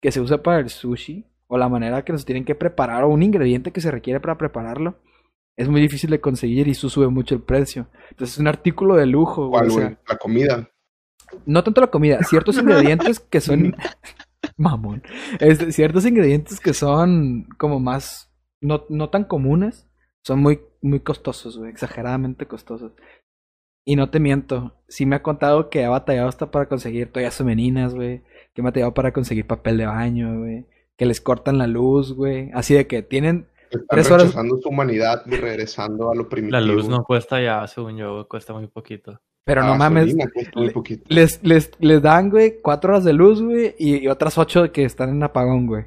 que 0.00 0.12
se 0.12 0.20
usa 0.20 0.42
para 0.42 0.60
el 0.60 0.70
sushi, 0.70 1.26
o 1.52 1.58
la 1.58 1.68
manera 1.68 2.02
que 2.02 2.14
nos 2.14 2.24
tienen 2.24 2.46
que 2.46 2.54
preparar, 2.54 3.04
o 3.04 3.08
un 3.08 3.22
ingrediente 3.22 3.72
que 3.72 3.82
se 3.82 3.90
requiere 3.90 4.20
para 4.20 4.38
prepararlo, 4.38 4.96
es 5.54 5.68
muy 5.68 5.82
difícil 5.82 6.08
de 6.08 6.18
conseguir 6.18 6.66
y 6.66 6.70
eso 6.70 6.88
sube 6.88 7.08
mucho 7.08 7.34
el 7.34 7.42
precio. 7.42 7.88
Entonces 8.08 8.36
es 8.36 8.40
un 8.40 8.48
artículo 8.48 8.96
de 8.96 9.04
lujo, 9.04 9.48
güey. 9.48 9.68
¿Cuál, 9.68 9.70
o 9.70 9.74
sea? 9.74 10.00
La 10.08 10.16
comida. 10.16 10.70
no 11.44 11.62
tanto 11.62 11.82
la 11.82 11.88
comida, 11.88 12.20
ciertos 12.22 12.56
ingredientes 12.56 13.20
que 13.20 13.42
son 13.42 13.76
mamón. 14.56 15.02
Este, 15.40 15.72
ciertos 15.72 16.06
ingredientes 16.06 16.58
que 16.58 16.72
son 16.72 17.46
como 17.58 17.80
más 17.80 18.32
no, 18.62 18.86
no 18.88 19.10
tan 19.10 19.24
comunes, 19.24 19.90
son 20.24 20.40
muy 20.40 20.62
muy 20.80 21.00
costosos, 21.00 21.58
güey, 21.58 21.70
exageradamente 21.70 22.46
costosos. 22.46 22.92
Y 23.84 23.96
no 23.96 24.08
te 24.08 24.20
miento, 24.20 24.82
sí 24.88 25.04
me 25.04 25.16
ha 25.16 25.22
contado 25.22 25.68
que 25.68 25.84
ha 25.84 25.90
batallado 25.90 26.28
hasta 26.28 26.50
para 26.50 26.66
conseguir 26.66 27.12
toallas 27.12 27.36
femeninas, 27.36 27.94
güey, 27.94 28.22
que 28.54 28.62
ha 28.62 28.64
batallado 28.64 28.94
para 28.94 29.12
conseguir 29.12 29.46
papel 29.46 29.76
de 29.76 29.84
baño, 29.84 30.38
güey, 30.38 30.66
que 30.96 31.06
les 31.06 31.20
cortan 31.20 31.58
la 31.58 31.66
luz, 31.66 32.12
güey, 32.14 32.50
así 32.54 32.74
de 32.74 32.86
que 32.86 33.02
tienen 33.02 33.46
Están 33.70 33.86
Tres 33.88 34.10
horas- 34.10 34.26
rechazando 34.28 34.58
su 34.58 34.68
humanidad 34.68 35.22
y 35.26 35.30
regresando 35.36 36.10
a 36.10 36.14
lo 36.14 36.28
primitivo. 36.28 36.60
La 36.60 36.66
luz 36.66 36.88
no 36.88 37.04
cuesta 37.04 37.40
ya, 37.40 37.66
según 37.66 37.96
yo, 37.96 38.12
güey, 38.14 38.24
cuesta 38.26 38.52
muy 38.52 38.66
poquito. 38.66 39.20
pero 39.44 39.64
no 39.64 39.74
mames, 39.74 40.04
gasolina 40.06 40.30
cuesta 40.32 40.52
muy 40.54 40.66
le- 40.68 40.72
poquito. 40.72 41.04
Les, 41.08 41.42
les, 41.42 41.70
les 41.80 42.02
dan, 42.02 42.30
güey, 42.30 42.60
cuatro 42.62 42.92
horas 42.92 43.04
de 43.04 43.12
luz, 43.12 43.42
güey, 43.42 43.74
y, 43.78 44.04
y 44.04 44.08
otras 44.08 44.36
ocho 44.38 44.70
que 44.72 44.84
están 44.84 45.08
en 45.10 45.22
apagón, 45.22 45.66
güey. 45.66 45.84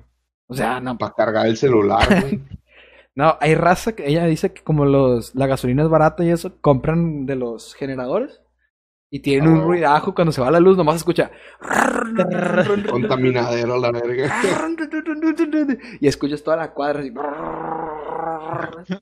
O 0.47 0.53
sea, 0.55 0.79
no, 0.79 0.97
Para 0.97 1.13
cargar 1.13 1.45
el 1.47 1.55
celular, 1.57 2.05
güey. 2.21 2.41
no, 3.15 3.37
hay 3.39 3.55
raza 3.55 3.95
que 3.95 4.07
ella 4.09 4.25
dice 4.25 4.51
que 4.51 4.61
como 4.63 4.85
los, 4.85 5.33
la 5.35 5.47
gasolina 5.47 5.83
es 5.83 5.89
barata 5.89 6.23
y 6.25 6.29
eso, 6.31 6.53
compran 6.61 7.25
de 7.25 7.35
los 7.35 7.73
generadores 7.75 8.41
y 9.09 9.19
tienen 9.19 9.47
un 9.49 9.59
Oh. 9.59 9.65
ruidajo 9.65 10.13
cuando 10.13 10.31
se 10.31 10.41
va 10.41 10.51
la 10.51 10.59
luz, 10.59 10.77
nomás 10.77 10.97
escucha. 10.97 11.31
Contaminadero 12.89 13.75
a 13.75 13.77
la 13.79 13.91
verga. 13.91 14.33
Y 16.01 16.07
escuchas 16.07 16.43
toda 16.43 16.57
la 16.57 16.71
cuadra 16.73 17.01
así. 17.01 17.11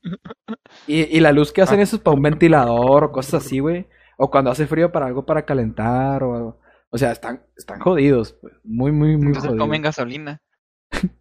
Y, 0.86 1.16
y 1.16 1.20
la 1.20 1.32
luz 1.32 1.52
que 1.52 1.62
hacen 1.62 1.80
eso 1.80 1.96
es 1.96 2.02
para 2.02 2.16
un 2.16 2.22
ventilador 2.22 3.04
o 3.04 3.12
cosas 3.12 3.44
así, 3.44 3.58
güey. 3.60 3.86
O 4.16 4.30
cuando 4.30 4.50
hace 4.50 4.66
frío 4.66 4.90
para 4.92 5.06
algo 5.06 5.24
para 5.24 5.44
calentar 5.44 6.22
o... 6.22 6.58
O 6.90 6.98
sea, 6.98 7.10
están, 7.10 7.42
están 7.56 7.80
jodidos, 7.80 8.34
pues. 8.40 8.54
Muy, 8.62 8.92
muy, 8.92 9.16
muy 9.16 9.26
Entonces 9.28 9.48
jodidos. 9.48 9.64
comen 9.64 9.82
gasolina. 9.82 10.40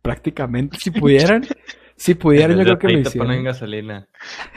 Prácticamente, 0.04 0.78
si 0.80 0.92
pudieran, 0.92 1.44
si 1.96 2.16
pudieran, 2.16 2.60
En 2.60 2.66
yo 2.66 2.78
creo 2.78 2.80
que 2.80 2.88
lo 2.90 3.00
aceite 3.02 3.18
ponen 3.20 3.44
gasolina. 3.44 4.08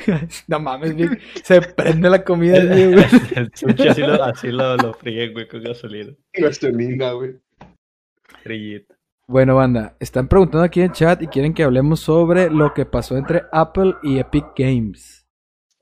No 0.49 0.61
mames, 0.61 0.95
se 1.43 1.61
prende 1.61 2.09
la 2.11 2.25
comida 2.25 2.59
así, 2.59 2.93
güey. 2.93 3.05
El 3.37 3.51
sushi 3.55 3.89
así 3.89 4.01
lo, 4.03 4.23
así 4.23 4.49
lo, 4.49 4.77
lo 4.77 4.95
fríen, 4.95 5.33
güey, 5.33 5.47
con 5.49 5.63
gasolina. 5.63 6.13
Gasolina, 6.33 7.13
güey. 7.13 7.37
Frillito. 8.43 8.95
Bueno, 9.29 9.57
banda, 9.57 9.97
están 9.99 10.29
preguntando 10.29 10.65
aquí 10.65 10.81
en 10.81 10.87
el 10.87 10.93
chat 10.93 11.21
y 11.23 11.27
quieren 11.27 11.53
que 11.53 11.65
hablemos 11.65 11.99
sobre 12.01 12.49
lo 12.49 12.73
que 12.75 12.87
pasó 12.87 13.17
entre 13.17 13.43
Apple 13.53 13.95
y 14.03 14.19
Epic 14.19 14.47
Games. 14.57 15.27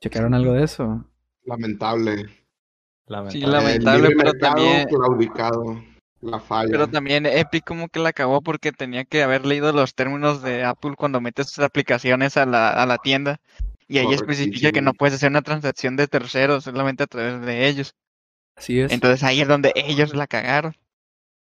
¿Checaron 0.01 0.33
algo 0.35 0.55
de 0.55 0.65
eso? 0.65 1.05
Lamentable. 1.45 2.17
Sí, 2.27 2.33
Lamentable. 3.07 3.47
lamentable, 3.49 3.97
el 3.97 4.03
libre 4.09 4.17
pero 4.17 4.33
mercado 4.33 4.55
también- 4.55 4.89
claudicado. 4.89 5.83
La 6.25 6.41
falla. 6.41 6.71
Pero 6.71 6.89
también 6.89 7.27
Epic 7.27 7.65
como 7.65 7.89
que 7.89 8.01
la 8.01 8.09
acabó 8.09 8.41
porque 8.41 8.73
tenía 8.73 9.05
que 9.05 9.23
haber 9.23 9.45
leído 9.45 9.73
los 9.73 9.95
términos 9.95 10.43
de 10.43 10.65
Apple 10.65 10.95
cuando 10.97 11.21
metes 11.21 11.49
sus 11.51 11.65
aplicaciones 11.65 12.37
a 12.37 12.47
la, 12.47 12.71
a 12.71 12.87
la 12.87 12.99
tienda. 12.99 13.41
Y 13.87 13.99
ahí 13.99 14.13
especifica 14.15 14.73
que 14.73 14.81
no 14.81 14.95
puedes 14.95 15.17
hacer 15.17 15.31
una 15.31 15.43
transacción 15.43 15.97
de 15.97 16.09
terceros, 16.09 16.65
solamente 16.65 17.03
a 17.03 17.07
través 17.07 17.45
de 17.45 17.69
ellos. 17.69 17.95
Así 18.57 18.81
es. 18.81 18.91
Entonces 18.91 19.23
ahí 19.23 19.43
es 19.43 19.49
donde 19.49 19.73
ellos 19.75 20.15
la 20.15 20.27
cagaron. 20.27 20.75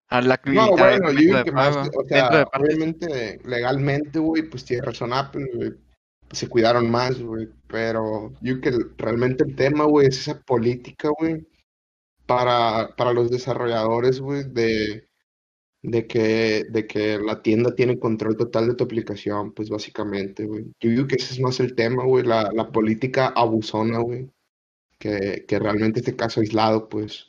A 0.07 0.21
la 0.21 0.39
No, 0.45 0.71
bueno, 0.71 1.11
yo 1.11 1.17
digo 1.17 1.37
de 1.37 1.43
que 1.43 1.51
más, 1.51 1.75
o 1.75 1.83
de 2.03 2.09
sea, 2.09 2.29
partes. 2.29 2.61
obviamente, 2.61 3.39
legalmente, 3.43 4.19
güey, 4.19 4.43
pues 4.43 4.63
tiene 4.65 4.83
razón 4.83 5.13
Apple, 5.13 5.47
güey, 5.53 5.73
se 6.31 6.47
cuidaron 6.47 6.89
más, 6.89 7.19
güey, 7.19 7.49
pero 7.67 8.31
yo 8.41 8.59
creo 8.61 8.79
que 8.79 9.03
realmente 9.03 9.43
el 9.43 9.55
tema, 9.55 9.85
güey, 9.85 10.07
es 10.07 10.19
esa 10.19 10.39
política, 10.41 11.09
güey, 11.17 11.45
para, 12.25 12.95
para 12.95 13.13
los 13.13 13.29
desarrolladores, 13.31 14.19
güey, 14.19 14.43
de, 14.45 15.07
de 15.83 16.07
que, 16.07 16.63
de 16.69 16.87
que 16.87 17.19
la 17.19 17.41
tienda 17.41 17.75
tiene 17.75 17.99
control 17.99 18.37
total 18.37 18.67
de 18.69 18.75
tu 18.75 18.83
aplicación, 18.85 19.53
pues 19.53 19.69
básicamente, 19.69 20.45
güey. 20.45 20.65
Yo 20.79 20.89
digo 20.89 21.07
que 21.07 21.15
ese 21.15 21.33
es 21.35 21.39
más 21.39 21.59
el 21.59 21.75
tema, 21.75 22.03
güey, 22.05 22.23
la, 22.25 22.51
la 22.53 22.71
política 22.71 23.27
abusona, 23.35 23.99
güey, 23.99 24.29
que, 24.99 25.45
que 25.47 25.59
realmente 25.59 25.99
este 25.99 26.15
caso 26.15 26.41
aislado, 26.41 26.89
pues. 26.89 27.27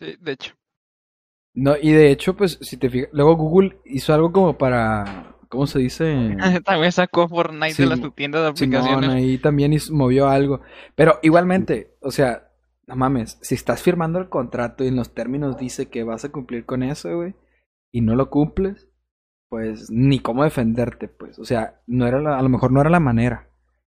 Sí, 0.00 0.16
de 0.20 0.32
hecho. 0.32 0.54
No, 1.54 1.76
y 1.80 1.92
de 1.92 2.10
hecho, 2.10 2.34
pues, 2.36 2.58
si 2.62 2.76
te 2.76 2.90
fijas, 2.90 3.10
luego 3.12 3.36
Google 3.36 3.78
hizo 3.84 4.12
algo 4.12 4.32
como 4.32 4.58
para, 4.58 5.36
¿cómo 5.48 5.68
se 5.68 5.78
dice? 5.78 6.36
También 6.64 6.90
sacó 6.92 7.28
Fortnite 7.28 7.80
de 7.80 7.86
la 7.86 7.96
Sí, 7.96 8.02
su 8.02 8.10
tienda 8.10 8.40
de 8.50 8.56
Simón 8.56 8.76
aplicaciones. 8.88 9.10
ahí 9.10 9.38
también 9.38 9.72
hizo- 9.72 9.94
movió 9.94 10.28
algo. 10.28 10.62
Pero 10.96 11.20
igualmente, 11.22 11.94
o 12.00 12.10
sea, 12.10 12.50
no 12.86 12.96
mames, 12.96 13.38
si 13.42 13.54
estás 13.54 13.82
firmando 13.82 14.18
el 14.18 14.28
contrato 14.28 14.84
y 14.84 14.88
en 14.88 14.96
los 14.96 15.14
términos 15.14 15.56
dice 15.58 15.88
que 15.88 16.04
vas 16.04 16.24
a 16.24 16.30
cumplir 16.32 16.66
con 16.66 16.82
eso, 16.82 17.14
güey, 17.16 17.34
y 17.92 18.00
no 18.02 18.14
lo 18.16 18.30
cumples, 18.30 18.88
pues 19.48 19.90
ni 19.90 20.20
cómo 20.20 20.44
defenderte, 20.44 21.08
pues. 21.08 21.38
O 21.38 21.44
sea, 21.44 21.82
no 21.86 22.06
era 22.06 22.20
la- 22.20 22.38
a 22.38 22.42
lo 22.42 22.48
mejor 22.48 22.72
no 22.72 22.80
era 22.80 22.90
la 22.90 23.00
manera, 23.00 23.50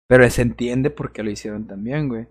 pero 0.08 0.28
se 0.30 0.42
entiende 0.42 0.90
por 0.90 1.12
qué 1.12 1.22
lo 1.22 1.30
hicieron 1.30 1.66
también, 1.66 2.08
güey. 2.08 2.28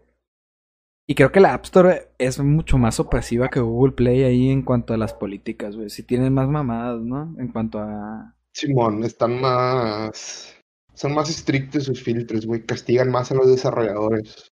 Y 1.07 1.15
creo 1.15 1.31
que 1.31 1.39
la 1.39 1.53
App 1.53 1.65
Store 1.65 2.09
es 2.17 2.39
mucho 2.39 2.77
más 2.77 2.99
opresiva 2.99 3.49
que 3.49 3.59
Google 3.59 3.93
Play 3.93 4.23
ahí 4.23 4.49
en 4.49 4.61
cuanto 4.63 4.93
a 4.93 4.97
las 4.97 5.13
políticas, 5.13 5.75
güey. 5.75 5.89
Si 5.89 6.03
tienen 6.03 6.33
más 6.33 6.47
mamadas, 6.47 7.01
¿no? 7.01 7.35
En 7.37 7.49
cuanto 7.49 7.79
a... 7.79 8.35
Simón, 8.53 9.03
están 9.03 9.39
más, 9.41 10.55
son 10.93 11.13
más 11.13 11.29
estrictos 11.29 11.85
sus 11.85 12.01
filtros, 12.03 12.45
güey, 12.45 12.65
castigan 12.65 13.09
más 13.11 13.31
a 13.31 13.35
los 13.35 13.47
desarrolladores. 13.47 14.50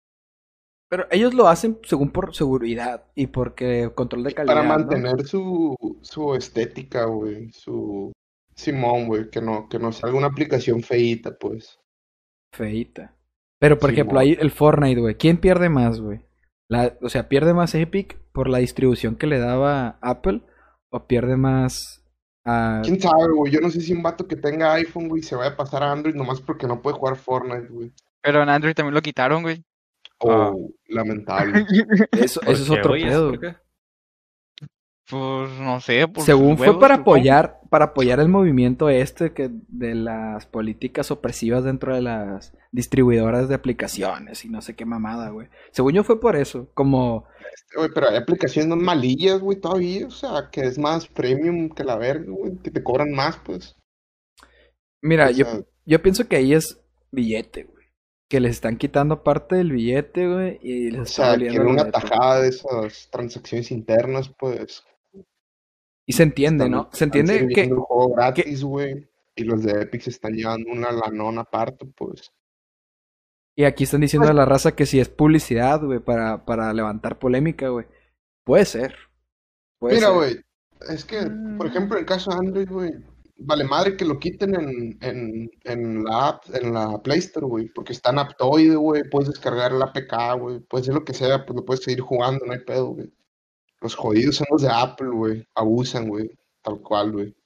Pero 0.92 1.06
ellos 1.10 1.32
lo 1.32 1.48
hacen 1.48 1.78
según 1.84 2.10
por 2.10 2.34
seguridad 2.34 3.04
y 3.14 3.28
porque 3.28 3.90
control 3.94 4.24
de 4.24 4.34
calidad, 4.34 4.54
Para 4.54 4.68
¿no? 4.68 4.74
mantener 4.74 5.26
su, 5.26 5.74
su 6.02 6.34
estética, 6.34 7.06
güey, 7.06 7.50
su 7.50 8.12
Simón, 8.54 9.06
güey, 9.06 9.30
que 9.30 9.40
no, 9.40 9.70
que 9.70 9.78
no 9.78 9.90
salga 9.90 10.18
una 10.18 10.26
aplicación 10.26 10.82
feíta, 10.82 11.38
pues. 11.40 11.80
Feita. 12.54 13.16
Pero, 13.58 13.78
por 13.78 13.90
ejemplo, 13.90 14.18
ahí 14.18 14.36
el 14.38 14.50
Fortnite, 14.50 15.00
güey. 15.00 15.14
¿Quién 15.14 15.38
pierde 15.38 15.70
más, 15.70 15.98
güey? 15.98 16.20
La, 16.68 16.94
o 17.00 17.08
sea, 17.08 17.26
¿pierde 17.26 17.54
más 17.54 17.74
Epic 17.74 18.18
por 18.34 18.50
la 18.50 18.58
distribución 18.58 19.16
que 19.16 19.26
le 19.26 19.38
daba 19.38 19.96
Apple? 20.02 20.42
o 20.92 21.06
pierde 21.06 21.38
más 21.38 22.04
a... 22.44 22.82
¿Quién 22.84 23.00
sabe, 23.00 23.32
güey? 23.34 23.50
Yo 23.50 23.60
no 23.60 23.70
sé 23.70 23.80
si 23.80 23.94
un 23.94 24.02
vato 24.02 24.28
que 24.28 24.36
tenga 24.36 24.74
iPhone, 24.74 25.08
güey, 25.08 25.22
se 25.22 25.36
vaya 25.36 25.52
a 25.52 25.56
pasar 25.56 25.82
a 25.82 25.90
Android 25.90 26.14
nomás 26.14 26.42
porque 26.42 26.66
no 26.66 26.82
puede 26.82 26.98
jugar 26.98 27.16
Fortnite, 27.16 27.68
güey. 27.68 27.92
Pero 28.20 28.42
en 28.42 28.50
Android 28.50 28.74
también 28.74 28.94
lo 28.94 29.00
quitaron, 29.00 29.42
güey. 29.42 29.64
Oh, 30.24 30.70
lamentable. 30.86 31.66
Eso, 32.12 32.40
¿Por 32.40 32.54
eso 32.54 32.62
es 32.62 32.70
otro 32.70 32.90
güey? 32.90 33.04
pedo. 33.04 33.30
¿Por 33.30 33.40
qué? 33.40 33.56
Pues 35.10 35.50
no 35.58 35.80
sé. 35.80 36.08
Por 36.08 36.24
Según 36.24 36.56
fue 36.56 36.68
huevos, 36.68 36.80
para 36.80 36.96
supongo. 36.96 36.96
apoyar, 36.96 37.60
para 37.70 37.86
apoyar 37.86 38.20
el 38.20 38.28
movimiento 38.28 38.88
este 38.88 39.32
que 39.34 39.50
de 39.68 39.94
las 39.94 40.46
políticas 40.46 41.10
opresivas 41.10 41.64
dentro 41.64 41.94
de 41.94 42.02
las 42.02 42.54
distribuidoras 42.70 43.48
de 43.48 43.54
aplicaciones 43.56 44.44
y 44.44 44.48
no 44.48 44.62
sé 44.62 44.74
qué 44.76 44.86
mamada, 44.86 45.30
güey. 45.30 45.48
Según 45.72 45.92
yo 45.94 46.04
fue 46.04 46.20
por 46.20 46.36
eso, 46.36 46.70
como 46.74 47.26
Güey, 47.74 47.90
pero 47.94 48.08
hay 48.08 48.16
aplicaciones 48.16 48.68
más 48.70 48.78
malillas, 48.78 49.40
güey, 49.40 49.60
todavía. 49.60 50.06
O 50.06 50.10
sea, 50.10 50.48
que 50.50 50.62
es 50.62 50.78
más 50.78 51.06
premium 51.08 51.68
que 51.70 51.84
la 51.84 51.96
verga, 51.96 52.30
güey. 52.30 52.56
Que 52.62 52.70
te 52.70 52.82
cobran 52.82 53.10
más, 53.12 53.38
pues. 53.44 53.76
Mira, 55.02 55.28
O 55.28 55.30
yo, 55.30 55.46
yo 55.84 56.02
pienso 56.02 56.28
que 56.28 56.36
ahí 56.36 56.54
es 56.54 56.80
billete, 57.10 57.64
güey. 57.64 57.81
Que 58.32 58.40
les 58.40 58.52
están 58.52 58.78
quitando 58.78 59.22
parte 59.22 59.56
del 59.56 59.72
billete, 59.72 60.26
güey, 60.26 60.58
y 60.62 60.90
les 60.90 61.02
o 61.02 61.04
sea, 61.04 61.36
quieren 61.36 61.66
una 61.66 61.90
tajada 61.90 62.40
de 62.40 62.48
esas 62.48 63.10
transacciones 63.10 63.70
internas, 63.70 64.30
pues. 64.38 64.82
Y 66.06 66.14
se 66.14 66.22
entiende, 66.22 66.64
Están- 66.64 66.70
¿no? 66.70 66.88
Se 66.94 67.04
entiende 67.04 67.34
que 67.34 67.38
sirviendo 67.40 67.74
el 67.74 67.80
juego 67.82 68.14
gratis, 68.14 68.64
güey. 68.64 69.06
Y 69.36 69.44
los 69.44 69.62
de 69.62 69.82
Epic 69.82 70.00
se 70.00 70.08
están 70.08 70.32
llevando 70.32 70.70
una 70.72 70.90
lanona 70.92 71.42
aparte, 71.42 71.84
pues. 71.94 72.32
y 73.54 73.64
aquí 73.64 73.84
están 73.84 74.00
diciendo 74.00 74.30
a 74.30 74.32
la 74.32 74.46
raza 74.46 74.74
que 74.74 74.86
si 74.86 74.98
es 74.98 75.10
publicidad, 75.10 75.82
güey, 75.84 75.98
para, 75.98 76.46
para 76.46 76.72
levantar 76.72 77.18
polémica, 77.18 77.68
güey. 77.68 77.84
Puede 78.44 78.64
ser. 78.64 78.96
Puede 79.78 79.96
Mira, 79.96 80.06
ser. 80.06 80.16
güey, 80.16 80.40
es 80.88 81.04
que, 81.04 81.18
por 81.20 81.66
Mm. 81.66 81.70
ejemplo, 81.70 81.96
en 81.98 82.00
el 82.00 82.06
caso 82.06 82.30
de 82.30 82.36
Android, 82.38 82.68
güey, 82.70 82.92
vale 83.44 83.64
madre 83.64 83.96
que 83.96 84.04
lo 84.04 84.18
quiten 84.18 84.54
en, 84.54 84.98
en, 85.00 85.50
en 85.64 86.04
la 86.04 86.28
app, 86.28 86.44
en 86.54 86.72
la 86.72 87.02
Play 87.02 87.18
Store, 87.18 87.46
güey, 87.46 87.68
porque 87.68 87.92
está 87.92 88.10
en 88.10 88.18
Aptoide, 88.18 88.76
güey, 88.76 89.02
puedes 89.10 89.28
descargar 89.28 89.72
el 89.72 89.82
APK, 89.82 90.38
güey, 90.38 90.60
puedes 90.60 90.84
hacer 90.84 90.94
lo 90.94 91.04
que 91.04 91.14
sea, 91.14 91.44
pues 91.44 91.56
lo 91.56 91.64
puedes 91.64 91.84
seguir 91.84 92.00
jugando, 92.00 92.44
no 92.46 92.52
hay 92.52 92.60
pedo, 92.60 92.88
güey. 92.88 93.12
Los 93.80 93.94
jodidos 93.94 94.36
son 94.36 94.46
los 94.50 94.62
de 94.62 94.70
Apple, 94.70 95.10
güey, 95.10 95.46
abusan, 95.54 96.08
güey, 96.08 96.30
tal 96.62 96.80
cual, 96.80 97.12
güey. 97.12 97.36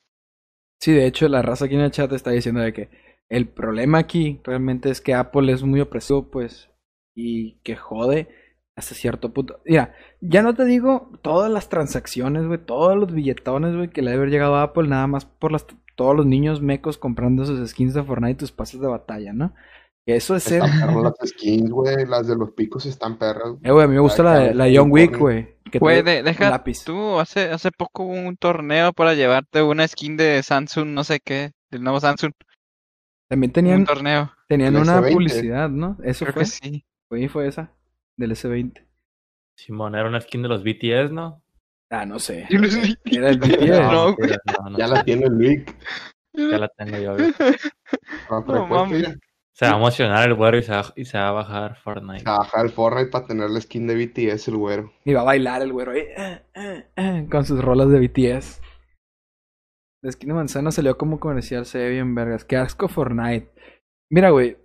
Sí, 0.81 0.93
de 0.93 1.07
hecho, 1.07 1.29
la 1.29 1.43
raza 1.43 1.65
aquí 1.65 1.75
en 1.75 1.81
el 1.81 1.91
chat 1.91 2.13
está 2.13 2.31
diciendo 2.31 2.61
de 2.61 2.73
que 2.73 2.91
el 3.29 3.49
problema 3.49 3.99
aquí 3.99 4.41
realmente 4.45 4.91
es 4.91 5.01
que 5.01 5.15
Apple 5.15 5.53
es 5.53 5.63
muy 5.63 5.81
opresivo, 5.81 6.31
pues, 6.31 6.71
y 7.15 7.59
que 7.63 7.77
jode 7.77 8.29
hasta 8.77 8.95
cierto 8.95 9.33
punto. 9.33 9.61
Mira, 9.65 9.95
ya 10.21 10.43
no 10.43 10.55
te 10.55 10.67
digo 10.67 11.11
todas 11.23 11.51
las 11.51 11.69
transacciones, 11.71 12.47
güey, 12.47 12.59
todos 12.65 12.97
los 12.97 13.13
billetones, 13.13 13.75
güey, 13.75 13.89
que 13.89 14.03
le 14.03 14.11
debe 14.11 14.23
haber 14.23 14.31
llegado 14.33 14.57
a 14.57 14.63
Apple, 14.65 14.87
nada 14.89 15.07
más 15.07 15.25
por 15.25 15.51
las, 15.51 15.67
todos 15.97 16.15
los 16.15 16.25
niños 16.27 16.63
mecos 16.63 16.99
comprando 16.99 17.45
sus 17.45 17.69
skins 17.69 17.95
de 17.95 18.05
Fortnite 18.05 18.33
y 18.33 18.37
tus 18.37 18.53
pases 18.53 18.81
de 18.81 18.87
batalla, 18.87 19.33
¿no? 19.33 19.53
Que 20.07 20.15
eso 20.15 20.37
es 20.37 20.45
ser... 20.45 20.63
Están 20.63 21.03
las 21.03 21.15
skins, 21.25 21.69
güey, 21.71 22.07
las 22.07 22.29
de 22.29 22.37
los 22.37 22.53
picos 22.53 22.87
están 22.87 23.19
perras. 23.19 23.49
güey. 23.55 23.61
Eh, 23.65 23.73
güey, 23.73 23.85
a 23.85 23.89
mí 23.89 23.95
me 23.95 24.01
gusta 24.01 24.23
la, 24.23 24.39
de- 24.39 24.55
la 24.55 24.67
John 24.73 24.93
Wick, 24.93 25.19
güey. 25.19 25.57
que 25.73 25.81
Güey, 25.81 26.03
de- 26.03 26.21
un 26.21 26.25
deja 26.27 26.49
lápiz. 26.51 26.85
tú, 26.85 27.19
hace, 27.19 27.51
hace 27.51 27.73
poco 27.73 28.05
hubo 28.05 28.13
un 28.13 28.37
torneo 28.37 28.93
para 28.93 29.15
llevarte 29.15 29.63
una 29.63 29.89
skin 29.89 30.17
de 30.17 30.41
Samsung, 30.45 30.89
no 30.91 31.03
sé 31.03 31.19
qué, 31.19 31.51
del 31.73 31.83
nuevo 31.83 31.99
Samsung. 31.99 32.31
También 33.29 33.49
Un 33.51 33.53
tenían, 33.55 33.85
torneo, 33.85 34.33
tenían 34.49 34.77
una 34.77 35.01
S20. 35.01 35.13
publicidad, 35.13 35.69
¿no? 35.71 35.97
Eso 36.05 36.25
creo 36.27 36.35
fue. 36.35 36.43
que 36.45 36.47
sí. 36.49 36.85
Fue, 37.09 37.29
fue 37.29 37.49
esa, 37.49 37.73
del 38.17 38.31
S20. 38.31 38.87
Simón, 39.57 39.95
era 39.97 40.09
una 40.09 40.21
skin 40.21 40.43
de 40.43 40.49
los 40.49 40.63
BTS, 40.63 41.11
¿no? 41.11 41.43
Ah, 41.91 42.05
no 42.05 42.19
sé. 42.19 42.47
Era 43.05 43.31
el 43.31 43.39
No, 43.39 43.47
BTS. 43.47 43.59
no, 43.71 44.07
mentiras, 44.09 44.41
no, 44.65 44.71
no 44.71 44.79
Ya 44.79 44.89
sé. 44.89 44.95
la 44.95 45.05
tiene 45.05 45.27
el 45.27 45.35
Vic. 45.37 45.77
Ya 46.35 46.59
la 46.59 46.69
tengo 46.69 46.99
yo. 46.99 47.17
mames. 48.69 49.17
Se 49.53 49.65
va 49.65 49.73
a 49.73 49.77
emocionar 49.77 50.29
el 50.29 50.35
güero 50.35 50.59
y 50.59 50.63
se 50.63 50.73
va, 50.73 50.85
y 50.97 51.05
se 51.07 51.17
va 51.17 51.29
a 51.29 51.33
bajar 51.33 51.77
Fortnite. 51.77 52.25
Baja 52.25 52.61
el 52.61 52.69
Fortnite 52.71 53.11
para 53.11 53.27
tener 53.27 53.49
la 53.49 53.59
skin 53.61 53.87
de 53.87 53.95
BTS, 53.95 54.49
el 54.49 54.57
güero. 54.59 54.93
Y 55.05 55.15
va 55.15 55.23
a 55.23 55.25
bailar 55.25 55.63
el 55.63 55.73
güero 55.73 55.93
ahí, 55.93 56.01
eh, 56.01 56.43
eh, 56.55 56.87
eh, 56.97 57.27
con 57.31 57.45
sus 57.47 57.63
rolas 57.65 57.89
de 57.89 57.99
BTS. 58.01 58.61
La 60.03 60.11
esquina 60.11 60.35
de 60.35 60.39
manzana 60.41 60.71
salió 60.73 60.99
como 60.99 61.19
comercial, 61.19 61.65
se 61.65 61.79
ve 61.79 61.91
bien 61.91 62.15
vergas. 62.15 62.45
Qué 62.45 62.57
asco 62.59 62.89
Fortnite. 62.89 63.51
Mira, 64.11 64.29
güey, 64.29 64.59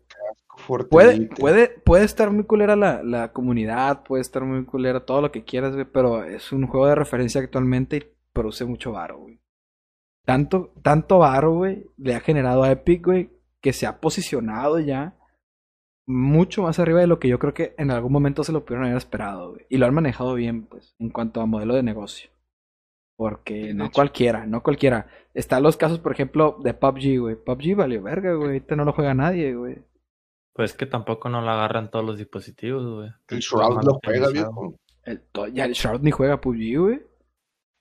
puede, 0.90 1.28
puede, 1.28 1.70
puede 1.70 2.06
estar 2.06 2.32
muy 2.32 2.46
culera 2.46 2.76
la, 2.76 3.04
la 3.04 3.32
comunidad, 3.32 4.04
puede 4.04 4.22
estar 4.22 4.44
muy 4.44 4.66
culera 4.66 5.06
todo 5.06 5.22
lo 5.22 5.32
que 5.32 5.44
quieras, 5.44 5.74
güey, 5.74 5.86
pero 5.86 6.24
es 6.24 6.52
un 6.52 6.68
juego 6.68 6.88
de 6.88 6.96
referencia 6.96 7.42
actualmente 7.42 7.98
y 7.98 8.04
produce 8.34 8.66
mucho 8.66 8.92
varo, 8.94 9.20
güey. 9.20 9.42
Tanto, 10.26 10.74
tanto 10.82 11.20
varo, 11.20 11.54
güey, 11.56 11.86
le 11.98 12.16
ha 12.16 12.20
generado 12.20 12.64
a 12.64 12.72
Epic, 12.72 13.06
güey, 13.06 13.30
que 13.60 13.74
se 13.74 13.88
ha 13.88 14.00
posicionado 14.00 14.80
ya 14.80 15.18
mucho 16.08 16.64
más 16.64 16.80
arriba 16.80 17.00
de 17.00 17.08
lo 17.08 17.20
que 17.20 17.28
yo 17.28 17.40
creo 17.40 17.54
que 17.54 17.74
en 17.78 17.92
algún 17.92 18.12
momento 18.12 18.44
se 18.44 18.52
lo 18.52 18.66
pudieron 18.66 18.86
haber 18.86 18.98
esperado, 18.98 19.52
güey. 19.52 19.66
Y 19.70 19.78
lo 19.78 19.86
han 19.86 19.94
manejado 19.94 20.34
bien, 20.36 20.66
pues, 20.66 20.96
en 21.00 21.10
cuanto 21.10 21.42
a 21.42 21.46
modelo 21.46 21.76
de 21.76 21.84
negocio. 21.84 22.30
Porque 23.16 23.74
no 23.74 23.86
hecho. 23.86 23.94
cualquiera, 23.94 24.46
no 24.46 24.64
cualquiera. 24.64 25.08
Están 25.34 25.64
los 25.64 25.78
casos, 25.78 26.00
por 26.00 26.12
ejemplo, 26.12 26.58
de 26.64 26.74
PUBG, 26.74 27.20
güey. 27.20 27.36
PUBG 27.36 27.76
valió 27.76 28.02
verga, 28.02 28.34
güey. 28.34 28.48
Ahorita 28.48 28.76
no 28.76 28.86
lo 28.86 28.94
juega 28.94 29.14
nadie, 29.14 29.54
güey. 29.54 29.78
Pues 30.54 30.74
que 30.74 30.86
tampoco 30.86 31.30
no 31.30 31.42
la 31.42 31.54
agarran 31.54 31.90
todos 31.90 32.06
los 32.06 32.18
dispositivos, 32.18 32.86
güey. 32.86 33.10
El 33.30 33.40
Shroud 33.40 33.84
lo 33.84 34.00
juega, 34.04 34.30
viejo. 34.30 34.76
El, 35.04 35.24
ya 35.54 35.66
el 35.66 35.74
Shroud 35.74 36.02
ni 36.02 36.12
juega 36.12 36.42
PUBG, 36.42 36.78
güey. 36.78 37.02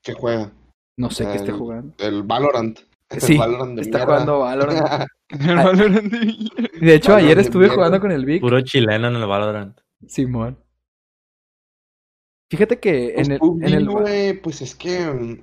¿Qué 0.02 0.14
juega? 0.14 0.52
No 0.96 1.10
sé 1.10 1.24
qué 1.26 1.34
esté 1.36 1.52
jugando. 1.52 1.94
El 1.98 2.22
Valorant. 2.22 2.78
El 3.08 3.20
Sí, 3.20 3.36
Valorant 3.36 3.74
de 3.74 3.82
está 3.82 3.98
mierda. 3.98 4.06
jugando 4.12 4.38
Valorant. 4.40 5.06
El 5.30 5.56
Valorant 5.56 6.12
de- 6.12 6.94
hecho, 6.94 7.12
Valorant 7.12 7.24
ayer 7.26 7.38
estuve 7.38 7.68
jugando 7.68 8.00
con 8.00 8.10
el 8.12 8.24
Vic. 8.24 8.40
Puro 8.40 8.60
chileno 8.62 9.08
en 9.08 9.14
el 9.16 9.26
Valorant. 9.26 9.80
Simón. 10.06 10.58
Fíjate 12.50 12.80
que 12.80 13.12
Pues 13.14 13.26
en 13.28 13.32
el, 13.34 13.38
PUBG, 13.38 13.62
en 13.66 13.74
el 13.74 13.88
güey, 13.88 14.40
pues 14.40 14.60
es 14.62 14.74
que, 14.74 15.40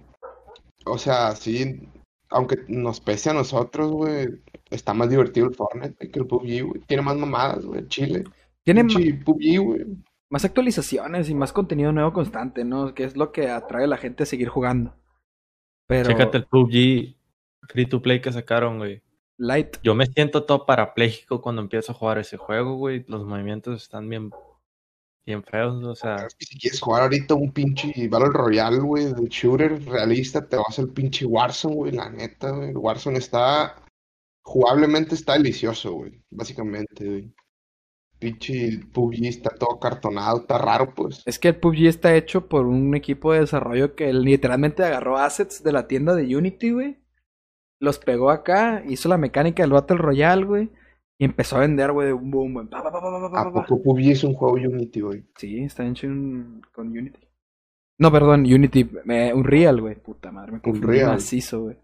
o 0.86 0.98
sea, 0.98 1.36
sí, 1.36 1.88
aunque 2.30 2.66
nos 2.68 3.00
pese 3.00 3.30
a 3.30 3.34
nosotros, 3.34 3.92
güey, 3.92 4.28
está 4.70 4.94
más 4.94 5.10
divertido 5.10 5.48
el 5.48 5.56
Fortnite 5.56 6.10
que 6.10 6.20
el 6.20 6.28
PUBG, 6.28 6.64
güey. 6.64 6.82
Tiene 6.88 7.04
más 7.04 7.18
mamadas, 7.18 7.66
güey, 7.66 7.88
Chile. 7.88 8.24
tiene 8.64 8.84
PUBG, 8.84 9.60
güey. 9.64 9.86
más 10.30 10.46
actualizaciones 10.46 11.30
y 11.30 11.36
más 11.36 11.54
contenido 11.54 11.92
nuevo 11.92 12.14
constante, 12.14 12.64
¿no? 12.64 12.94
Que 12.94 13.04
es 13.04 13.16
lo 13.16 13.32
que 13.32 13.50
atrae 13.50 13.86
a 13.86 13.88
la 13.88 13.98
gente 13.98 14.24
a 14.24 14.26
seguir 14.26 14.50
jugando. 14.50 14.96
Pero 15.88 16.10
Chécate 16.10 16.38
el 16.38 16.46
PUBG 16.46 17.16
free 17.70 17.86
to 17.86 18.02
play 18.02 18.22
que 18.22 18.32
sacaron, 18.32 18.78
güey. 18.78 19.02
Light, 19.40 19.78
Yo 19.84 19.94
me 19.94 20.08
siento 20.08 20.46
todo 20.46 20.66
parapléjico 20.66 21.42
cuando 21.42 21.62
empiezo 21.62 21.92
a 21.92 21.96
jugar 21.96 22.18
ese 22.18 22.38
juego, 22.38 22.76
güey. 22.76 23.06
Los 23.08 23.24
movimientos 23.24 23.84
están 23.84 24.10
bien, 24.10 24.32
bien 25.26 25.44
feos, 25.44 25.84
o 25.84 25.96
sea. 25.96 26.16
Es 26.16 26.36
que 26.36 26.46
si 26.46 26.58
quieres 26.58 26.82
jugar 26.82 27.04
ahorita 27.04 27.36
un 27.36 27.52
pinche 27.52 28.08
Battle 28.08 28.30
Royale, 28.30 28.80
güey, 28.80 29.14
de 29.14 29.28
shooter 29.30 29.84
realista, 29.86 30.48
te 30.48 30.58
vas 30.58 30.80
al 30.80 30.90
pinche 30.90 31.26
Warzone, 31.26 31.76
güey, 31.76 31.92
la 31.92 32.10
neta, 32.10 32.50
güey. 32.50 32.70
El 32.70 32.78
Warzone 32.78 33.20
está, 33.20 33.76
jugablemente 34.48 35.14
está 35.14 35.34
delicioso, 35.34 35.92
güey, 35.94 36.22
básicamente, 36.32 37.06
güey. 37.06 37.34
Pinche 38.20 38.80
PUBG 38.94 39.26
está 39.28 39.52
todo 39.52 39.78
cartonado, 39.80 40.40
está 40.40 40.58
raro, 40.58 40.94
pues. 40.96 41.22
es 41.28 41.38
que 41.38 41.50
el 41.50 41.58
PUBG 41.58 41.86
está 41.86 42.16
hecho 42.16 42.48
por 42.48 42.66
un 42.66 42.96
equipo 42.96 43.32
de 43.34 43.42
desarrollo 43.42 43.94
que 43.94 44.12
literalmente 44.12 44.84
agarró 44.84 45.18
assets 45.18 45.62
de 45.64 45.72
la 45.72 45.88
tienda 45.88 46.16
de 46.16 46.36
Unity, 46.36 46.72
güey. 46.72 46.98
Los 47.80 48.00
pegó 48.00 48.32
acá, 48.32 48.84
hizo 48.88 49.08
la 49.08 49.18
mecánica 49.20 49.62
del 49.62 49.74
Battle 49.74 49.98
Royale, 49.98 50.46
güey. 50.46 50.72
Y 51.20 51.26
empezó 51.26 51.58
a 51.58 51.60
vender, 51.60 51.92
güey, 51.92 52.08
de 52.08 52.14
un 52.14 52.32
boom, 52.32 52.54
güey. 52.54 52.68
¿A 52.72 53.52
poco 53.52 53.84
PUBG 53.84 54.12
es 54.12 54.24
un 54.24 54.34
juego 54.34 54.56
Unity, 54.56 55.02
güey? 55.02 55.26
Sí, 55.38 55.60
está 55.64 55.86
hecho 55.86 56.08
en- 56.08 56.62
con 56.74 56.88
Unity. 56.88 57.20
No, 58.00 58.12
perdón, 58.12 58.42
Unity, 58.42 58.90
eh, 59.10 59.32
Unreal, 59.34 59.82
güey. 59.82 59.96
Puta 59.96 60.32
madre, 60.32 60.54
me 60.54 60.62
confundí 60.62 60.88
Unreal. 60.88 61.12
macizo, 61.14 61.62
güey. 61.64 61.78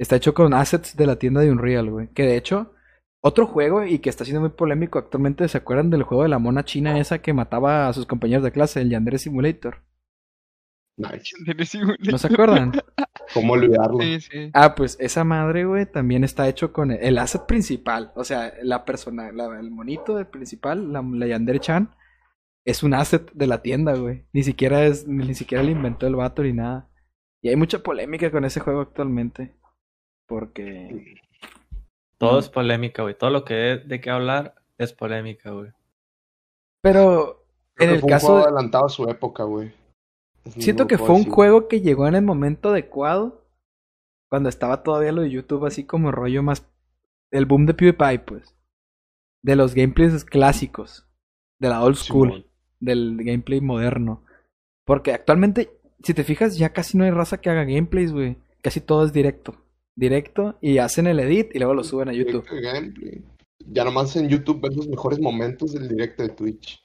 Está 0.00 0.16
hecho 0.16 0.34
con 0.34 0.54
assets 0.54 0.96
de 0.96 1.06
la 1.06 1.16
tienda 1.16 1.40
de 1.42 1.50
Unreal, 1.52 1.90
güey. 1.90 2.08
Que 2.08 2.24
de 2.24 2.36
hecho, 2.36 2.74
otro 3.22 3.46
juego 3.46 3.84
y 3.84 3.98
que 3.98 4.08
está 4.10 4.24
siendo 4.24 4.40
muy 4.40 4.50
polémico 4.50 4.98
actualmente, 4.98 5.46
¿se 5.48 5.58
acuerdan 5.58 5.90
del 5.90 6.02
juego 6.04 6.22
de 6.24 6.30
la 6.30 6.38
mona 6.38 6.64
china 6.64 6.98
esa 6.98 7.20
que 7.20 7.34
mataba 7.34 7.86
a 7.88 7.92
sus 7.92 8.06
compañeros 8.06 8.42
de 8.42 8.52
clase, 8.52 8.80
el 8.80 8.90
Yandere 8.90 9.18
Simulator? 9.18 9.82
Nice. 10.96 11.32
¿No 12.10 12.18
se 12.18 12.26
acuerdan? 12.26 12.72
¿Cómo 13.34 13.54
olvidarlo? 13.54 13.98
Sí, 14.00 14.20
sí. 14.20 14.50
Ah, 14.52 14.74
pues 14.74 14.96
esa 15.00 15.24
madre, 15.24 15.64
güey, 15.64 15.86
también 15.86 16.24
está 16.24 16.48
hecho 16.48 16.72
con 16.72 16.90
el, 16.90 16.98
el 17.02 17.18
asset 17.18 17.46
principal. 17.46 18.12
O 18.16 18.24
sea, 18.24 18.52
la 18.62 18.84
persona, 18.84 19.32
la- 19.32 19.58
el 19.60 19.70
monito 19.70 20.16
del 20.16 20.26
principal, 20.26 20.92
la, 20.92 21.02
la 21.02 21.26
Yandere 21.26 21.60
Chan, 21.60 21.94
es 22.66 22.82
un 22.82 22.92
asset 22.94 23.30
de 23.32 23.46
la 23.46 23.62
tienda, 23.62 23.94
güey. 23.94 24.26
Ni 24.32 24.42
siquiera 24.42 24.84
es, 24.84 25.06
ni 25.06 25.34
siquiera 25.34 25.62
le 25.64 25.72
inventó 25.72 26.06
el 26.06 26.16
vato 26.16 26.42
ni 26.42 26.52
nada. 26.52 26.90
Y 27.42 27.48
hay 27.48 27.56
mucha 27.56 27.78
polémica 27.82 28.30
con 28.30 28.44
ese 28.44 28.60
juego 28.60 28.80
actualmente. 28.82 29.56
Porque. 30.30 31.16
Todo 32.16 32.38
es 32.38 32.48
polémica, 32.48 33.02
güey. 33.02 33.18
Todo 33.18 33.30
lo 33.30 33.44
que 33.44 33.72
es 33.72 33.88
de 33.88 34.00
qué 34.00 34.10
hablar 34.10 34.54
es 34.78 34.92
polémica, 34.92 35.50
güey. 35.50 35.72
Pero 36.82 37.44
Creo 37.74 37.88
en 37.90 37.94
el 37.96 38.00
fue 38.00 38.06
un 38.06 38.10
caso 38.12 38.26
juego 38.28 38.38
de- 38.38 38.44
adelantado 38.46 38.86
a 38.86 38.90
su 38.90 39.08
época, 39.08 39.42
güey. 39.42 39.72
Siento 40.44 40.86
que 40.86 40.98
fue 40.98 41.16
un 41.16 41.24
juego 41.24 41.66
que 41.66 41.80
llegó 41.80 42.06
en 42.06 42.14
el 42.14 42.22
momento 42.22 42.68
adecuado. 42.70 43.44
Cuando 44.30 44.48
estaba 44.48 44.84
todavía 44.84 45.10
lo 45.10 45.22
de 45.22 45.30
YouTube 45.30 45.66
así 45.66 45.84
como 45.84 46.12
rollo 46.12 46.44
más... 46.44 46.64
El 47.32 47.46
boom 47.46 47.66
de 47.66 47.74
PewDiePie, 47.74 48.20
pues. 48.20 48.54
De 49.42 49.56
los 49.56 49.74
gameplays 49.74 50.24
clásicos. 50.24 51.08
De 51.58 51.68
la 51.68 51.82
old 51.82 51.96
school. 51.96 52.46
Del 52.78 53.16
gameplay 53.18 53.60
moderno. 53.60 54.24
Porque 54.86 55.12
actualmente, 55.12 55.72
si 56.04 56.14
te 56.14 56.22
fijas, 56.22 56.56
ya 56.56 56.72
casi 56.72 56.96
no 56.96 57.04
hay 57.04 57.10
raza 57.10 57.40
que 57.40 57.50
haga 57.50 57.64
gameplays, 57.64 58.12
güey. 58.12 58.36
Casi 58.62 58.80
todo 58.80 59.04
es 59.04 59.12
directo. 59.12 59.56
Directo 59.96 60.58
y 60.60 60.78
hacen 60.78 61.06
el 61.06 61.20
edit 61.20 61.54
y 61.54 61.58
luego 61.58 61.74
lo 61.74 61.84
suben 61.84 62.08
a 62.08 62.12
YouTube. 62.12 62.44
Gameplay. 62.50 63.24
Ya 63.66 63.84
nomás 63.84 64.16
en 64.16 64.28
YouTube 64.28 64.60
ves 64.60 64.76
los 64.76 64.88
mejores 64.88 65.20
momentos 65.20 65.72
del 65.72 65.88
directo 65.88 66.22
de 66.22 66.30
Twitch. 66.30 66.82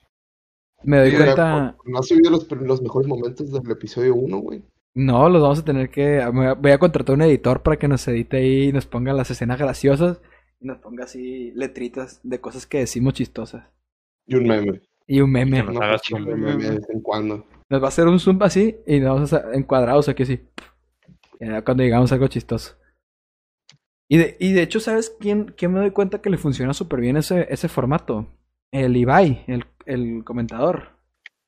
Me 0.84 0.98
doy 0.98 1.16
cuenta... 1.16 1.76
¿No 1.86 2.00
has 2.00 2.08
subido 2.08 2.32
los, 2.32 2.50
los 2.52 2.82
mejores 2.82 3.08
momentos 3.08 3.52
del 3.52 3.72
episodio 3.72 4.16
1, 4.16 4.38
güey? 4.40 4.64
No, 4.96 5.28
los 5.30 5.42
vamos 5.42 5.60
a 5.60 5.66
tener 5.66 5.90
que. 5.90 6.26
me 6.34 6.54
Voy 6.54 6.72
a 6.72 6.78
contratar 6.78 7.16
un 7.16 7.22
editor 7.22 7.62
para 7.62 7.78
que 7.78 7.88
nos 7.88 8.08
edite 8.08 8.38
ahí 8.38 8.70
y 8.70 8.72
nos 8.72 8.86
ponga 8.86 9.12
las 9.12 9.30
escenas 9.30 9.60
graciosas 9.60 10.22
y 10.62 10.68
nos 10.68 10.78
ponga 10.78 11.04
así 11.04 11.52
letritas 11.52 12.22
de 12.24 12.40
cosas 12.40 12.66
que 12.66 12.80
decimos 12.80 13.14
chistosas. 13.14 13.66
Y 14.26 14.36
un 14.36 14.48
meme. 14.48 14.82
Y 15.06 15.20
un 15.20 15.32
meme. 15.32 15.58
Que 15.58 15.64
nos 15.64 15.76
Una 15.76 15.86
hagas 15.86 16.02
foto 16.08 16.24
un 16.24 16.40
meme 16.40 16.64
de 16.64 16.70
vez 16.76 16.90
en 16.90 17.02
cuando. 17.02 17.46
Nos 17.70 17.82
va 17.82 17.86
a 17.86 17.90
hacer 17.90 18.08
un 18.08 18.20
zoom 18.20 18.42
así 18.42 18.78
y 18.88 19.00
nos 19.00 19.14
vamos 19.14 19.34
a 19.34 19.38
hacer 19.38 19.56
encuadrados 19.56 20.08
aquí 20.08 20.24
así. 20.24 20.40
Cuando 21.66 21.84
digamos 21.84 22.12
algo 22.14 22.28
chistoso. 22.28 22.76
Y 24.10 24.18
de, 24.18 24.38
y 24.40 24.54
de 24.54 24.62
hecho, 24.62 24.80
¿sabes 24.80 25.16
quién, 25.20 25.54
quién 25.58 25.74
me 25.74 25.80
doy 25.80 25.92
cuenta 25.92 26.22
que 26.22 26.30
le 26.30 26.38
funciona 26.38 26.74
súper 26.74 27.02
bien 27.02 27.18
ese, 27.18 27.48
ese 27.50 27.68
formato? 27.68 28.28
El 28.72 28.96
Ibai, 28.96 29.44
el, 29.48 29.66
el 29.86 30.24
comentador. 30.24 30.90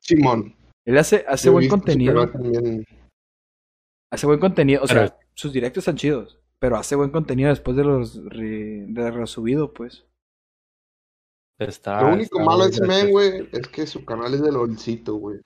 Simón. 0.02 0.56
Él 0.86 0.98
hace, 0.98 1.26
hace 1.28 1.48
yo 1.48 1.54
buen 1.54 1.68
contenido. 1.68 2.32
Hace 4.12 4.26
buen 4.26 4.40
contenido, 4.40 4.84
o 4.84 4.88
sea, 4.88 5.18
sus 5.34 5.52
directos 5.52 5.82
están 5.82 5.98
chidos, 5.98 6.40
pero 6.60 6.78
hace 6.78 6.96
buen 6.96 7.10
contenido 7.10 7.50
después 7.50 7.76
de 7.76 7.84
los 7.84 8.24
re- 8.26 8.86
de 8.88 9.12
lo 9.12 9.28
subido, 9.28 9.74
pues. 9.74 10.06
Está, 11.60 12.02
Lo 12.02 12.14
único 12.14 12.40
está 12.40 12.46
malo 12.46 12.64
de 12.64 12.70
ese 12.70 12.86
men, 12.88 13.10
güey, 13.12 13.50
es 13.52 13.68
que 13.68 13.86
su 13.86 14.06
canal 14.06 14.34
es 14.34 14.42
de 14.42 14.52
LOLcito, 14.52 15.16
güey. 15.16 15.42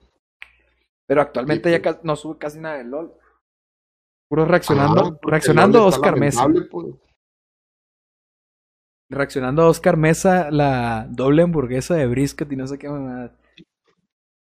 Pero 1.08 1.22
actualmente 1.22 1.76
Sí, 1.76 1.82
ya 1.84 2.00
no 2.04 2.16
sube 2.16 2.38
casi 2.38 2.60
nada 2.60 2.78
de 2.78 2.84
LOL. 2.84 3.14
Puro 4.32 4.46
reaccionando, 4.46 5.06
Ah, 5.08 5.20
reaccionando 5.24 5.80
a 5.80 5.86
Oscar 5.88 6.18
Mesa. 6.18 6.48
pues. 6.72 6.88
Reaccionando 9.10 9.64
a 9.64 9.68
Oscar 9.68 9.98
Mesa, 9.98 10.50
la 10.52 11.06
doble 11.10 11.42
hamburguesa 11.44 11.96
de 11.96 12.08
brisket 12.08 12.50
y 12.50 12.56
no 12.56 12.66
sé 12.66 12.80
qué 12.80 12.88
mamada. 12.88 13.36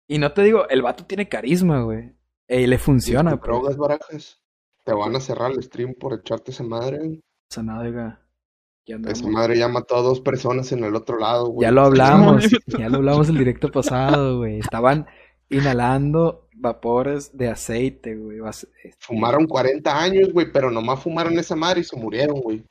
Y 0.09 0.17
no 0.17 0.33
te 0.33 0.43
digo, 0.43 0.67
el 0.67 0.81
vato 0.81 1.05
tiene 1.05 1.29
carisma, 1.29 1.83
güey. 1.83 2.11
Y 2.49 2.67
le 2.67 2.77
funciona, 2.77 3.31
Si 3.31 3.37
te 3.37 3.39
pues. 3.39 3.49
drogas, 3.49 3.77
barajas, 3.77 4.41
te 4.83 4.91
van 4.93 5.15
a 5.15 5.21
cerrar 5.21 5.51
el 5.51 5.63
stream 5.63 5.93
por 5.93 6.13
echarte 6.19 6.51
esa 6.51 6.65
madre. 6.65 7.21
Ya 7.49 7.61
andamos. 7.61 9.19
Esa 9.19 9.29
madre 9.29 9.57
ya 9.57 9.69
mató 9.69 9.95
a 9.95 10.01
dos 10.01 10.19
personas 10.19 10.69
en 10.73 10.83
el 10.83 10.95
otro 10.95 11.17
lado, 11.17 11.47
güey. 11.47 11.65
Ya 11.65 11.71
lo 11.71 11.81
hablamos, 11.85 12.45
ya 12.67 12.89
lo 12.89 12.97
hablamos 12.97 13.29
el 13.29 13.37
directo 13.37 13.71
pasado, 13.71 14.39
güey. 14.39 14.59
Estaban 14.59 15.07
inhalando 15.49 16.46
vapores 16.59 17.35
de 17.37 17.49
aceite, 17.49 18.15
güey. 18.15 18.39
Vas- 18.39 18.67
Fumaron 18.99 19.45
40 19.47 20.01
años, 20.01 20.31
güey, 20.33 20.51
pero 20.51 20.71
nomás 20.71 21.01
fumaron 21.01 21.37
esa 21.39 21.55
madre 21.55 21.81
y 21.81 21.83
se 21.83 21.95
murieron, 21.95 22.39
güey. 22.41 22.63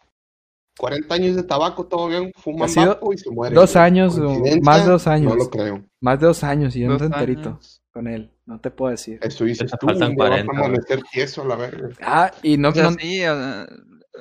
40 0.78 1.14
años 1.14 1.36
de 1.36 1.42
tabaco, 1.42 1.86
todo 1.86 2.08
bien, 2.08 2.30
fuman 2.36 2.68
vapo 2.74 3.12
y 3.12 3.16
se 3.18 3.30
mueren. 3.30 3.54
dos 3.54 3.72
güey. 3.72 3.84
años 3.84 4.18
más 4.62 4.84
de 4.84 4.90
dos 4.90 5.06
años. 5.06 5.32
No 5.32 5.36
lo 5.44 5.48
creo. 5.50 5.82
Más 6.00 6.20
de 6.20 6.26
dos 6.26 6.44
años 6.44 6.76
y 6.76 6.80
yo 6.80 6.88
no 6.88 7.02
enterito 7.02 7.48
años. 7.48 7.80
con 7.92 8.06
él. 8.06 8.30
No 8.44 8.60
te 8.60 8.70
puedo 8.70 8.90
decir. 8.90 9.18
Eso 9.22 9.44
dices 9.44 9.70
Te 9.70 9.78
tú, 9.78 9.86
faltan 9.86 10.10
me 10.10 10.16
vas 10.16 10.26
a 10.26 10.44
40, 10.44 10.52
güey. 10.52 10.64
amanecer 10.66 11.02
tieso 11.10 11.44
la 11.46 11.56
verga. 11.56 11.88
Ah, 12.02 12.30
y 12.42 12.58
no, 12.58 12.68
O 12.68 12.72
sea, 12.72 12.90
no- 12.90 12.96
sí, 13.00 13.22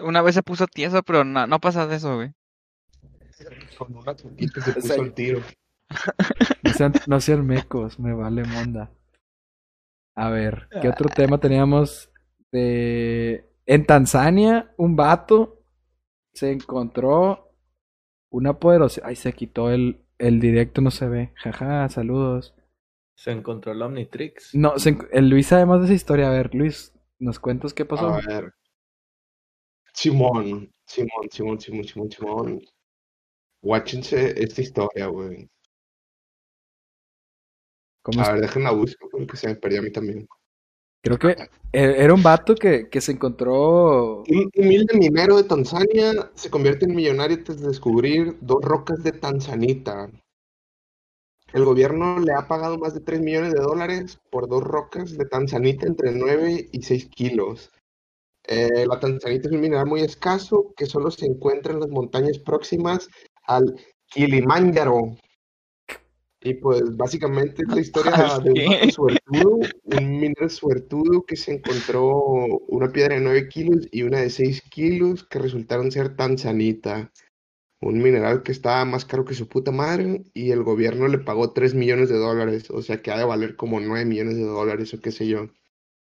una 0.04 0.22
vez 0.22 0.36
se 0.36 0.44
puso 0.44 0.66
tieso, 0.68 1.04
pero 1.04 1.26
no, 1.26 1.46
no 1.46 1.60
pasa 1.60 1.86
de 1.88 1.98
eso, 1.98 2.16
güey. 2.16 2.32
Con 3.78 3.96
una 3.98 4.18
se 4.18 4.30
puso 4.30 4.82
sea, 4.82 4.96
el 4.96 5.14
tiro. 5.14 5.42
no 6.64 6.74
sean, 6.74 6.94
no 7.08 7.20
sean 7.20 7.46
mecos, 7.46 8.00
me 8.00 8.14
vale 8.14 8.46
monda. 8.46 8.90
A 10.16 10.30
ver, 10.30 10.70
¿qué 10.82 10.90
otro 10.90 11.10
tema 11.10 11.40
teníamos? 11.40 12.10
De... 12.52 13.52
En 13.66 13.86
Tanzania, 13.86 14.74
un 14.78 14.96
vato 14.96 15.62
se 16.34 16.52
encontró 16.52 17.52
una 18.30 18.60
poderosa... 18.60 19.02
Ay, 19.04 19.16
se 19.16 19.34
quitó 19.34 19.72
el, 19.72 20.06
el 20.18 20.40
directo, 20.40 20.82
no 20.82 20.92
se 20.92 21.08
ve. 21.08 21.34
Jaja, 21.36 21.90
saludos. 21.90 22.56
Se 23.16 23.32
encontró 23.32 23.72
el 23.72 23.82
Omnitrix. 23.82 24.54
No, 24.56 24.78
se 24.78 24.98
el 25.12 25.30
Luis 25.30 25.48
sabe 25.48 25.66
más 25.66 25.80
de 25.80 25.86
esa 25.86 25.94
historia. 25.94 26.28
A 26.28 26.32
ver, 26.32 26.54
Luis, 26.54 26.94
¿nos 27.20 27.40
cuentas 27.40 27.74
qué 27.74 27.86
pasó? 27.86 28.08
A 28.10 28.22
ver. 28.22 28.54
Simón, 29.94 30.70
Simón, 30.86 31.30
Simón, 31.32 31.60
Simón, 31.60 31.84
Simón, 31.86 32.12
Simón. 32.12 32.62
Watchense 33.62 34.42
esta 34.42 34.62
historia, 34.62 35.08
güey. 35.08 35.50
A 38.18 38.32
ver, 38.32 38.42
déjenla 38.42 38.72
buscar 38.72 39.10
porque 39.12 39.38
se 39.38 39.48
me 39.48 39.56
perdió 39.56 39.80
a 39.80 39.84
mí 39.84 39.92
también. 39.92 40.28
Creo 41.02 41.20
que 41.20 41.36
era 41.72 42.14
un 42.14 42.24
vato 42.24 42.56
que, 42.56 42.90
que 42.90 43.00
se 43.00 43.12
encontró... 43.12 44.24
Un 44.28 44.50
humilde 44.56 44.98
minero 44.98 45.38
de 45.38 45.44
Tanzania 45.44 46.32
se 46.34 46.50
convierte 46.50 46.86
en 46.86 46.96
millonario 46.96 47.44
tras 47.44 47.62
descubrir 47.62 48.38
dos 48.42 48.64
rocas 48.64 49.04
de 49.04 49.12
tanzanita. 49.12 50.10
El 51.54 51.64
gobierno 51.64 52.20
le 52.20 52.34
ha 52.34 52.48
pagado 52.48 52.78
más 52.78 52.94
de 52.94 53.00
3 53.00 53.22
millones 53.22 53.54
de 53.54 53.62
dólares 53.62 54.20
por 54.30 54.50
dos 54.50 54.64
rocas 54.64 55.18
de 55.18 55.26
tanzanita 55.26 55.88
entre 55.88 56.12
9 56.12 56.70
y 56.72 56.82
6 56.82 57.08
kilos. 57.08 57.72
Eh, 58.48 58.86
la 58.86 59.00
tanzanita 59.00 59.48
es 59.48 59.54
un 59.54 59.62
mineral 59.62 59.86
muy 59.86 60.02
escaso 60.02 60.74
que 60.76 60.86
solo 60.86 61.12
se 61.12 61.26
encuentra 61.26 61.74
en 61.74 61.80
las 61.80 61.90
montañas 61.90 62.40
próximas 62.40 63.08
al 63.44 63.76
Kilimanjaro. 64.08 65.16
Y 66.46 66.54
pues 66.54 66.96
básicamente 66.96 67.64
es 67.64 67.74
la 67.74 67.82
historia 67.82 68.12
¿Al 68.36 68.44
de 68.44 68.80
un 68.84 68.92
suertudo, 68.92 69.60
un 69.84 70.20
minero 70.20 70.48
suertudo 70.48 71.26
que 71.26 71.36
se 71.36 71.54
encontró 71.56 72.14
una 72.68 72.90
piedra 72.90 73.16
de 73.16 73.22
9 73.22 73.50
kilos 73.50 73.88
y 73.92 74.04
una 74.04 74.20
de 74.20 74.30
6 74.30 74.62
kilos 74.70 75.24
que 75.24 75.40
resultaron 75.40 75.92
ser 75.92 76.16
tanzanita. 76.16 77.12
Un 77.82 77.98
mineral 77.98 78.44
que 78.44 78.52
estaba 78.52 78.86
más 78.86 79.06
caro 79.06 79.26
que 79.26 79.34
su 79.34 79.48
puta 79.48 79.72
madre 79.72 80.24
y 80.36 80.52
el 80.52 80.62
gobierno 80.62 81.08
le 81.08 81.18
pagó 81.18 81.52
3 81.52 81.74
millones 81.74 82.10
de 82.10 82.18
dólares, 82.18 82.70
o 82.70 82.84
sea 82.84 83.02
que 83.02 83.10
ha 83.10 83.18
de 83.18 83.26
valer 83.26 83.56
como 83.56 83.80
9 83.80 84.06
millones 84.06 84.36
de 84.36 84.44
dólares 84.44 84.94
o 84.94 85.02
qué 85.02 85.12
sé 85.12 85.28
yo. 85.28 85.50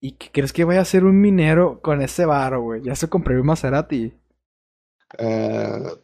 ¿Y 0.01 0.13
qué 0.13 0.31
crees 0.33 0.55
que 0.55 0.65
vaya 0.65 0.81
a 0.81 0.83
hacer 0.83 1.05
un 1.05 1.21
minero 1.21 1.81
con 1.83 2.01
ese 2.01 2.25
varo, 2.25 2.63
güey? 2.63 2.83
Ya 2.83 2.97
se 2.97 3.09
compró 3.09 3.39
un 3.39 3.47
Maserati. 3.47 4.15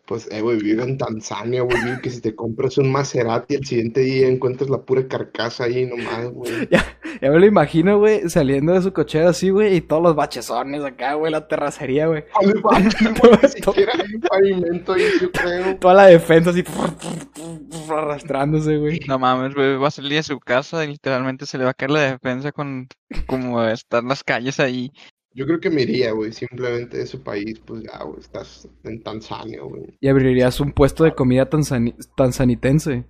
Pues, 0.07 0.29
eh, 0.31 0.41
güey, 0.41 0.59
vive 0.59 0.83
en 0.83 0.99
Tanzania, 0.99 1.63
güey, 1.63 1.79
que 2.03 2.11
si 2.11 2.21
te 2.21 2.35
compras 2.35 2.79
un 2.79 2.91
Maserati 2.91 3.55
el 3.55 3.67
siguiente 3.67 4.01
día 4.01 4.29
encuentras 4.29 4.71
la 4.71 4.83
pura 4.83 5.07
carcasa 5.07 5.65
ahí 5.65 5.87
nomás, 5.87 6.31
güey. 6.31 6.53
Ya, 6.71 6.85
ya 7.23 7.31
me 7.31 7.39
lo 7.39 7.47
imagino, 7.47 7.99
güey, 7.99 8.29
saliendo 8.29 8.75
de 8.75 8.83
su 8.83 8.93
cochera 8.93 9.31
así, 9.31 9.51
güey, 9.51 9.77
y 9.77 9.81
todos 9.81 10.03
los 10.03 10.15
bachezones 10.15 10.85
acá, 10.85 11.15
güey, 11.15 11.33
la 11.33 11.47
terracería, 11.49 12.07
güey, 12.07 12.25
Ni 13.43 13.49
siquiera 13.49 13.93
hay 13.95 14.15
un 14.15 14.21
pavimento 14.21 14.93
ahí, 14.93 15.05
yo 15.21 15.31
creo. 15.33 15.77
Toda 15.79 15.95
la 15.95 16.07
defensa 16.07 16.51
así 16.51 16.65
arrastrándose, 17.91 18.77
güey. 18.77 19.01
No 19.07 19.19
mames, 19.19 19.55
güey, 19.55 19.77
va 19.77 19.89
a 19.89 19.91
salir 19.91 20.13
de 20.13 20.23
su 20.23 20.39
casa 20.39 20.85
y 20.85 20.89
literalmente 20.89 21.47
se 21.47 21.59
le 21.59 21.65
va 21.65 21.71
a 21.71 21.75
caer 21.75 21.91
la 21.91 22.01
defensa 22.13 22.53
con 22.53 22.89
como 23.27 23.63
están 23.65 24.09
las 24.09 24.25
calles 24.25 24.61
ahí. 24.61 24.93
Yo 25.39 25.47
creo 25.47 25.61
que 25.61 25.71
me 25.71 25.83
iría, 25.83 26.11
güey, 26.11 26.33
simplemente 26.33 26.99
de 26.99 27.07
su 27.07 27.23
país, 27.23 27.61
pues 27.65 27.85
ya, 27.85 28.03
güey, 28.03 28.19
estás 28.19 28.69
en 28.83 29.01
Tanzania, 29.05 29.63
güey. 29.63 29.97
Y 30.01 30.09
abrirías 30.09 30.59
un 30.59 30.73
puesto 30.73 31.05
de 31.05 31.15
comida 31.15 31.49
tanzani- 31.49 31.95
tanzanitense. 32.17 33.05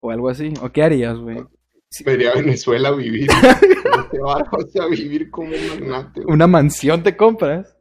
O 0.00 0.10
algo 0.10 0.30
así. 0.30 0.54
¿O 0.62 0.70
qué 0.72 0.82
harías, 0.82 1.18
güey? 1.18 1.44
Me 2.06 2.12
iría 2.14 2.30
a 2.32 2.36
Venezuela 2.36 2.88
a 2.88 2.92
vivir. 2.92 3.28
Te 4.10 4.18
vas 4.20 4.42
a 4.80 4.86
vivir 4.86 5.30
como 5.30 5.50
un 5.50 5.68
magnate, 5.90 6.22
güey. 6.22 6.34
Una 6.34 6.46
mansión 6.46 7.02
te 7.02 7.14
compras. 7.14 7.76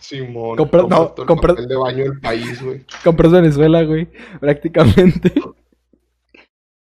Simón. 0.00 0.56
Compra- 0.56 0.82
compras 0.82 0.98
no, 0.98 1.08
todo 1.14 1.58
el 1.58 1.68
de 1.68 1.76
baño 1.76 2.04
del 2.04 2.20
país, 2.20 2.62
güey. 2.62 2.86
Compras 3.04 3.32
Venezuela, 3.32 3.82
güey. 3.82 4.08
Prácticamente. 4.40 5.32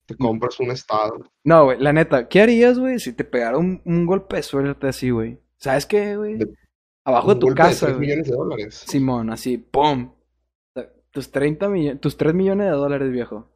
Te 0.05 0.15
compras 0.15 0.57
un 0.62 0.71
estado. 0.71 1.29
No, 1.43 1.65
güey, 1.65 1.79
la 1.81 1.91
neta, 1.91 2.29
¿qué 2.29 2.41
harías, 2.41 2.79
güey, 2.79 2.99
si 2.99 3.12
te 3.12 3.25
pegara 3.25 3.57
un, 3.57 3.81
un 3.83 4.05
golpe 4.05 4.38
de 4.38 4.43
suerte 4.43 4.88
así, 4.88 5.10
güey? 5.10 5.39
¿Sabes 5.60 5.86
qué, 5.86 6.15
güey? 6.17 6.38
De- 6.38 6.54
Abajo 7.06 7.34
de 7.34 7.39
tu 7.39 7.48
casa, 7.56 7.86
tres 7.88 7.98
güey. 7.98 8.08
millones 8.08 8.28
de 8.28 8.36
dólares. 8.36 8.84
Simón, 8.88 9.30
así, 9.30 9.58
¡pum! 9.58 10.12
Tus 11.12 11.32
30 11.32 11.70
millones, 11.70 12.02
tus 12.02 12.17
3 12.17 12.34
millones 12.34 12.67
de 12.67 12.72
dólares, 12.74 13.12
viejo. 13.12 13.50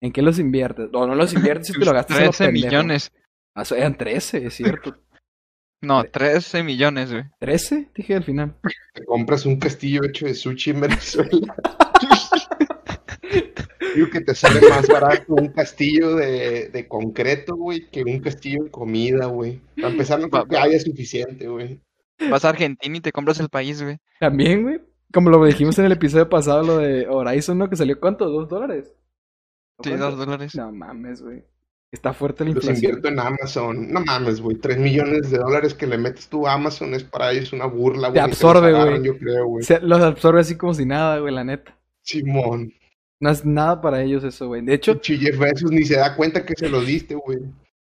¿En 0.00 0.12
qué 0.12 0.22
los 0.22 0.38
inviertes? 0.38 0.88
O 0.92 1.06
no 1.06 1.14
los 1.14 1.32
inviertes 1.34 1.66
si 1.68 1.72
te 1.78 1.84
lo 1.84 1.92
gastas 1.92 2.16
en 2.18 2.24
lo 2.26 2.30
13 2.30 2.44
pendejo. 2.46 2.66
millones. 2.66 3.12
Ah, 3.54 3.64
eran 3.76 3.96
13, 3.98 4.46
es 4.46 4.54
cierto. 4.54 4.96
No, 5.84 6.04
13 6.04 6.62
millones, 6.62 7.10
güey. 7.10 7.24
¿13? 7.40 7.90
Dije 7.92 8.14
al 8.14 8.22
final. 8.22 8.54
Te 8.94 9.04
compras 9.04 9.44
un 9.44 9.58
castillo 9.58 10.04
hecho 10.04 10.26
de 10.26 10.34
sushi 10.34 10.70
en 10.70 10.80
Venezuela. 10.82 11.56
Digo 13.94 14.10
que 14.10 14.20
te 14.20 14.34
sale 14.34 14.60
más 14.68 14.86
barato 14.88 15.34
un 15.34 15.48
castillo 15.48 16.16
de, 16.16 16.68
de 16.68 16.88
concreto, 16.88 17.56
güey, 17.56 17.88
que 17.90 18.02
un 18.02 18.20
castillo 18.20 18.64
de 18.64 18.70
comida, 18.70 19.26
güey. 19.26 19.60
Para 19.76 19.88
empezar, 19.88 20.20
no 20.20 20.28
creo 20.28 20.46
que 20.46 20.56
haya 20.56 20.78
suficiente, 20.80 21.48
güey. 21.48 21.80
Vas 22.30 22.44
a 22.44 22.50
Argentina 22.50 22.96
y 22.96 23.00
te 23.00 23.12
compras 23.12 23.40
el 23.40 23.48
país, 23.48 23.82
güey. 23.82 23.98
También, 24.20 24.62
güey. 24.62 24.80
Como 25.12 25.28
lo 25.30 25.44
dijimos 25.44 25.78
en 25.78 25.84
el 25.86 25.92
episodio 25.92 26.28
pasado, 26.28 26.62
lo 26.62 26.78
de 26.78 27.06
Horizon, 27.08 27.58
¿no? 27.58 27.68
Que 27.68 27.76
salió 27.76 27.98
cuánto, 28.00 28.28
¿dos 28.28 28.48
dólares? 28.48 28.94
¿O 29.76 29.84
Sí, 29.84 29.90
dos 29.92 30.16
dólares. 30.16 30.54
No 30.54 30.72
mames, 30.72 31.22
güey. 31.22 31.44
Está 31.90 32.14
fuerte 32.14 32.44
la 32.44 32.50
Los 32.52 32.64
inflación. 32.64 32.76
invierto 32.94 33.08
en 33.08 33.20
Amazon. 33.20 33.92
No 33.92 34.00
mames, 34.00 34.40
güey. 34.40 34.56
Tres 34.56 34.78
millones 34.78 35.30
de 35.30 35.36
dólares 35.38 35.74
que 35.74 35.86
le 35.86 35.98
metes 35.98 36.26
tú 36.28 36.46
a 36.46 36.54
Amazon 36.54 36.94
es 36.94 37.04
para 37.04 37.32
ellos 37.32 37.52
una 37.52 37.66
burla, 37.66 38.08
güey. 38.08 38.14
Te 38.14 38.20
los 38.28 38.28
absorbe, 38.30 38.72
güey. 38.72 39.02
Yo 39.04 39.18
creo, 39.18 39.46
güey. 39.46 39.66
Los 39.82 40.00
absorbe 40.00 40.40
así 40.40 40.56
como 40.56 40.72
si 40.72 40.86
nada, 40.86 41.18
güey, 41.18 41.34
la 41.34 41.44
neta. 41.44 41.76
Simón. 42.00 42.72
No 43.22 43.30
es 43.30 43.44
nada 43.44 43.80
para 43.80 44.02
ellos 44.02 44.24
eso, 44.24 44.48
güey. 44.48 44.62
De 44.62 44.74
hecho, 44.74 45.00
Jeff 45.00 45.38
Bezos 45.38 45.70
ni 45.70 45.84
se 45.84 45.96
da 45.96 46.16
cuenta 46.16 46.44
que 46.44 46.54
se 46.56 46.68
lo 46.68 46.80
diste, 46.80 47.14
güey. 47.14 47.38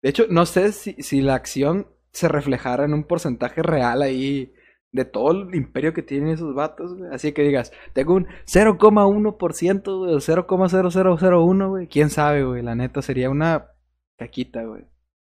de 0.03 0.11
hecho, 0.11 0.27
no 0.29 0.45
sé 0.45 0.71
si, 0.73 0.97
si 1.03 1.23
la 1.23 1.35
acción 1.35 1.87
se 2.13 2.29
reflejara 2.29 2.85
en 2.85 2.93
un 2.93 3.05
porcentaje 3.05 3.63
real 3.63 4.03
ahí 4.03 4.53
de 4.93 5.07
todo 5.07 5.31
el 5.31 5.55
imperio 5.55 5.95
que 5.95 6.03
tienen 6.03 6.29
esos 6.29 6.55
vatos, 6.55 6.95
güey. 6.95 7.11
Así 7.11 7.33
que 7.33 7.41
digas, 7.41 7.73
tengo 7.95 8.13
un 8.13 8.27
0,1%, 8.45 9.99
güey, 9.99 10.15
o 10.15 10.19
0,0001, 10.19 11.69
güey. 11.71 11.89
¿Quién 11.89 12.11
sabe, 12.11 12.45
güey? 12.45 12.63
La 12.63 12.75
neta 12.75 13.01
sería 13.01 13.31
una 13.31 13.71
caquita, 14.19 14.63
güey. 14.65 14.85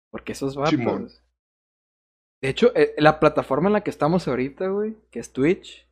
Porque 0.09 0.31
esos 0.31 0.55
vatos... 0.55 0.71
Simón. 0.71 1.09
De 2.41 2.49
hecho, 2.49 2.75
eh, 2.75 2.95
la 2.97 3.19
plataforma 3.19 3.69
en 3.69 3.73
la 3.73 3.81
que 3.81 3.91
estamos 3.91 4.27
ahorita, 4.27 4.67
güey, 4.69 4.95
que 5.11 5.19
es 5.19 5.31
Twitch, 5.31 5.87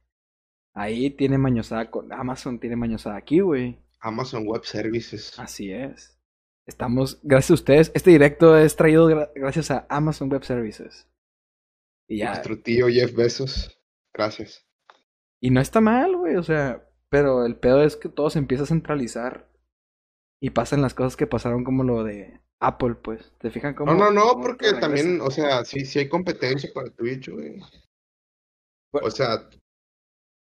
ahí 0.73 1.11
tiene 1.11 1.37
mañosada 1.37 1.91
con 1.91 2.11
Amazon, 2.11 2.59
tiene 2.59 2.75
mañosada 2.75 3.17
aquí, 3.17 3.39
güey. 3.39 3.82
Amazon 4.03 4.45
Web 4.45 4.65
Services. 4.65 5.39
Así 5.39 5.71
es. 5.71 6.19
Estamos, 6.65 7.19
gracias 7.23 7.51
a 7.51 7.53
ustedes. 7.55 7.91
Este 7.95 8.11
directo 8.11 8.57
es 8.57 8.75
traído 8.75 9.09
gra- 9.09 9.31
gracias 9.35 9.71
a 9.71 9.85
Amazon 9.89 10.29
Web 10.29 10.43
Services. 10.43 11.07
Y 12.07 12.19
ya. 12.19 12.27
Nuestro 12.29 12.59
tío 12.61 12.87
Jeff 12.87 13.13
Bezos. 13.15 13.77
Gracias. 14.13 14.65
Y 15.41 15.49
no 15.49 15.59
está 15.59 15.81
mal, 15.81 16.15
güey. 16.15 16.35
O 16.35 16.43
sea, 16.43 16.87
pero 17.09 17.45
el 17.45 17.55
pedo 17.55 17.83
es 17.83 17.95
que 17.95 18.09
todo 18.09 18.29
se 18.29 18.39
empieza 18.39 18.63
a 18.63 18.67
centralizar. 18.67 19.49
Y 20.41 20.49
pasan 20.49 20.81
las 20.81 20.93
cosas 20.93 21.15
que 21.15 21.27
pasaron 21.27 21.63
como 21.63 21.83
lo 21.85 22.03
de 22.03 22.41
Apple, 22.59 22.95
pues. 22.95 23.33
¿Te 23.39 23.49
fijan 23.49 23.73
cómo? 23.75 23.93
No, 23.93 24.11
no, 24.11 24.11
no, 24.11 24.41
porque 24.41 24.73
también, 24.73 25.21
o 25.21 25.31
sea, 25.31 25.63
sí, 25.63 25.85
sí 25.85 25.99
hay 25.99 26.09
competencia 26.09 26.69
para 26.73 26.89
Twitch, 26.89 27.29
güey. 27.29 27.61
O 28.91 29.09
sea, 29.09 29.37
sí 29.49 29.55
hay, 29.55 29.61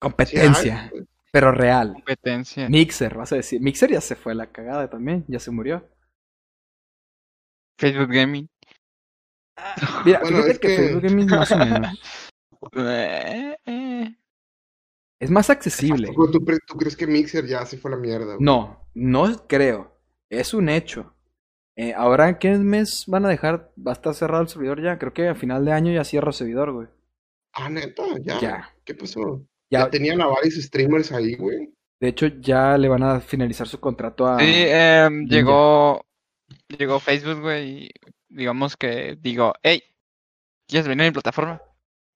Competencia, 0.00 0.88
güey. 0.90 1.06
Pero 1.32 1.52
real. 1.52 1.92
Competencia. 1.94 2.68
Mixer, 2.68 3.16
vas 3.16 3.32
a 3.32 3.36
decir. 3.36 3.60
Mixer 3.60 3.90
ya 3.92 4.00
se 4.00 4.16
fue 4.16 4.32
a 4.32 4.36
la 4.36 4.46
cagada 4.52 4.88
también, 4.90 5.24
ya 5.28 5.38
se 5.38 5.50
murió. 5.50 5.88
Facebook 7.78 8.10
Gaming. 8.12 8.48
Mira, 10.04 10.20
Bueno, 10.22 10.36
fíjate 10.38 10.52
es 10.52 10.58
que, 10.58 10.68
que- 10.68 10.76
Facebook 10.76 11.02
Gaming 11.02 11.26
más 11.30 11.52
o 11.52 11.56
menos. 11.58 12.00
Eh, 12.76 13.56
eh. 13.64 14.14
Es 15.18 15.30
más 15.30 15.48
accesible. 15.48 16.12
¿Tú, 16.14 16.30
tú, 16.30 16.44
tú 16.66 16.76
crees 16.76 16.94
que 16.94 17.06
Mixer 17.06 17.46
ya 17.46 17.64
se 17.64 17.78
fue 17.78 17.90
a 17.90 17.94
la 17.94 18.00
mierda? 18.00 18.34
güey? 18.34 18.36
No, 18.40 18.86
no 18.94 19.46
creo. 19.48 19.98
Es 20.28 20.52
un 20.52 20.68
hecho. 20.68 21.14
Eh, 21.74 21.94
ahora, 21.94 22.38
¿qué 22.38 22.50
mes 22.58 23.04
van 23.06 23.24
a 23.24 23.30
dejar? 23.30 23.72
¿Va 23.78 23.92
a 23.92 23.94
estar 23.94 24.12
cerrado 24.14 24.42
el 24.42 24.48
servidor 24.50 24.82
ya? 24.82 24.98
Creo 24.98 25.14
que 25.14 25.28
a 25.28 25.34
final 25.34 25.64
de 25.64 25.72
año 25.72 25.90
ya 25.90 26.04
cierra 26.04 26.28
el 26.28 26.34
servidor, 26.34 26.72
güey. 26.72 26.88
Ah, 27.54 27.70
neta, 27.70 28.02
ya. 28.20 28.38
Ya. 28.40 28.74
¿Qué 28.84 28.94
pasó? 28.94 29.42
Ya, 29.70 29.80
Ya, 29.80 29.90
tenían 29.90 30.20
a 30.20 30.26
varios 30.26 30.54
streamers 30.54 31.12
ahí, 31.12 31.34
güey. 31.36 31.72
de 32.00 32.08
hecho, 32.08 32.26
ya 32.26 32.76
le 32.78 32.88
van 32.88 33.02
a 33.02 33.20
finalizar 33.20 33.68
su 33.68 33.78
contrato 33.78 34.26
a... 34.26 34.38
Sí, 34.40 34.64
em, 34.66 35.26
llegó, 35.28 36.04
llegó 36.68 36.98
Facebook, 37.00 37.40
güey, 37.40 37.84
y 37.86 37.90
digamos 38.28 38.76
que 38.76 39.16
digo, 39.20 39.54
hey, 39.62 39.82
¿quieres 40.66 40.88
venir 40.88 41.02
a 41.04 41.08
mi 41.08 41.12
plataforma? 41.12 41.62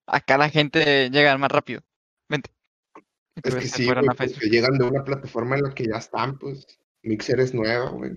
Acá 0.06 0.36
la 0.38 0.48
gente 0.50 1.10
llega 1.10 1.36
más 1.38 1.50
rápido. 1.50 1.80
Vente. 2.28 2.50
Es 3.36 3.42
pues 3.42 3.54
que 3.56 3.68
sí, 3.68 3.84
güey, 3.86 3.98
a 3.98 4.14
Facebook. 4.14 4.34
porque 4.40 4.48
llegan 4.50 4.78
de 4.78 4.84
una 4.84 5.04
plataforma 5.04 5.56
en 5.56 5.62
la 5.64 5.74
que 5.74 5.86
ya 5.86 5.96
están, 5.96 6.38
pues. 6.38 6.66
Mixer 7.02 7.40
es 7.40 7.52
nueva, 7.54 7.90
güey. 7.90 8.12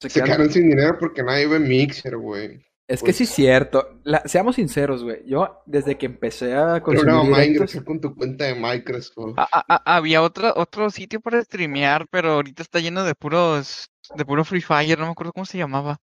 se 0.00 0.08
Se 0.08 0.20
quedan- 0.20 0.26
quedaron 0.26 0.50
sin 0.50 0.68
dinero 0.68 0.96
porque 0.98 1.22
nadie 1.22 1.46
ve 1.46 1.58
Mixer, 1.58 2.16
güey. 2.16 2.64
Es 2.92 3.00
que 3.00 3.06
pues. 3.06 3.16
sí 3.16 3.24
es 3.24 3.30
cierto. 3.30 4.00
La- 4.04 4.22
seamos 4.26 4.56
sinceros, 4.56 5.02
güey. 5.02 5.22
Yo, 5.26 5.62
desde 5.66 5.96
que 5.96 6.06
empecé 6.06 6.54
a 6.54 6.80
consumir 6.82 7.12
no, 7.14 7.22
directos... 7.24 7.46
ingresar 7.46 7.84
con 7.84 8.00
tu 8.00 8.14
cuenta 8.14 8.44
de 8.44 8.54
Microsoft. 8.54 9.34
Ah, 9.38 9.48
ah, 9.52 9.64
ah, 9.68 9.82
había 9.96 10.20
otro, 10.22 10.52
otro 10.56 10.90
sitio 10.90 11.20
para 11.20 11.42
streamear, 11.42 12.06
pero 12.10 12.32
ahorita 12.32 12.62
está 12.62 12.80
lleno 12.80 13.02
de 13.04 13.14
puros, 13.14 13.88
de 14.14 14.24
puro 14.24 14.44
Free 14.44 14.60
Fire, 14.60 14.98
no 14.98 15.06
me 15.06 15.12
acuerdo 15.12 15.32
cómo 15.32 15.46
se 15.46 15.58
llamaba. 15.58 16.00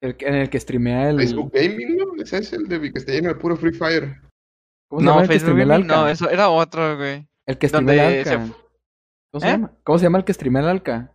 el 0.00 0.16
que- 0.16 0.26
en 0.26 0.34
el 0.34 0.50
que 0.50 0.60
streamea 0.60 1.10
el... 1.10 1.16
Facebook 1.18 1.50
Gaming, 1.52 1.96
¿no? 1.96 2.22
Ese 2.22 2.38
es 2.38 2.52
el 2.52 2.68
de 2.68 2.80
que 2.92 2.98
está 2.98 3.12
lleno 3.12 3.28
de 3.30 3.34
puro 3.36 3.56
Free 3.56 3.72
Fire. 3.72 4.20
¿Cómo 4.88 5.00
se 5.00 5.06
llama 5.06 5.16
No, 5.16 5.22
el 5.22 5.28
que 5.28 5.34
Facebook 5.38 5.58
el 5.60 5.68
Gaming, 5.68 5.86
no, 5.86 6.08
eso 6.08 6.28
era 6.30 6.50
otro, 6.50 6.96
güey. 6.98 7.26
El 7.46 7.58
que 7.58 7.68
streamea 7.68 8.10
el 8.18 8.24
se 8.24 8.30
Alca. 8.30 8.46
fu- 8.46 8.54
¿Cómo 9.32 9.40
se 9.40 9.46
¿Eh? 9.48 9.50
llama? 9.50 9.72
¿Cómo 9.82 9.98
se 9.98 10.04
llama 10.04 10.18
el 10.18 10.24
que 10.24 10.32
streamea 10.34 10.62
el 10.62 10.68
Alca? 10.68 11.13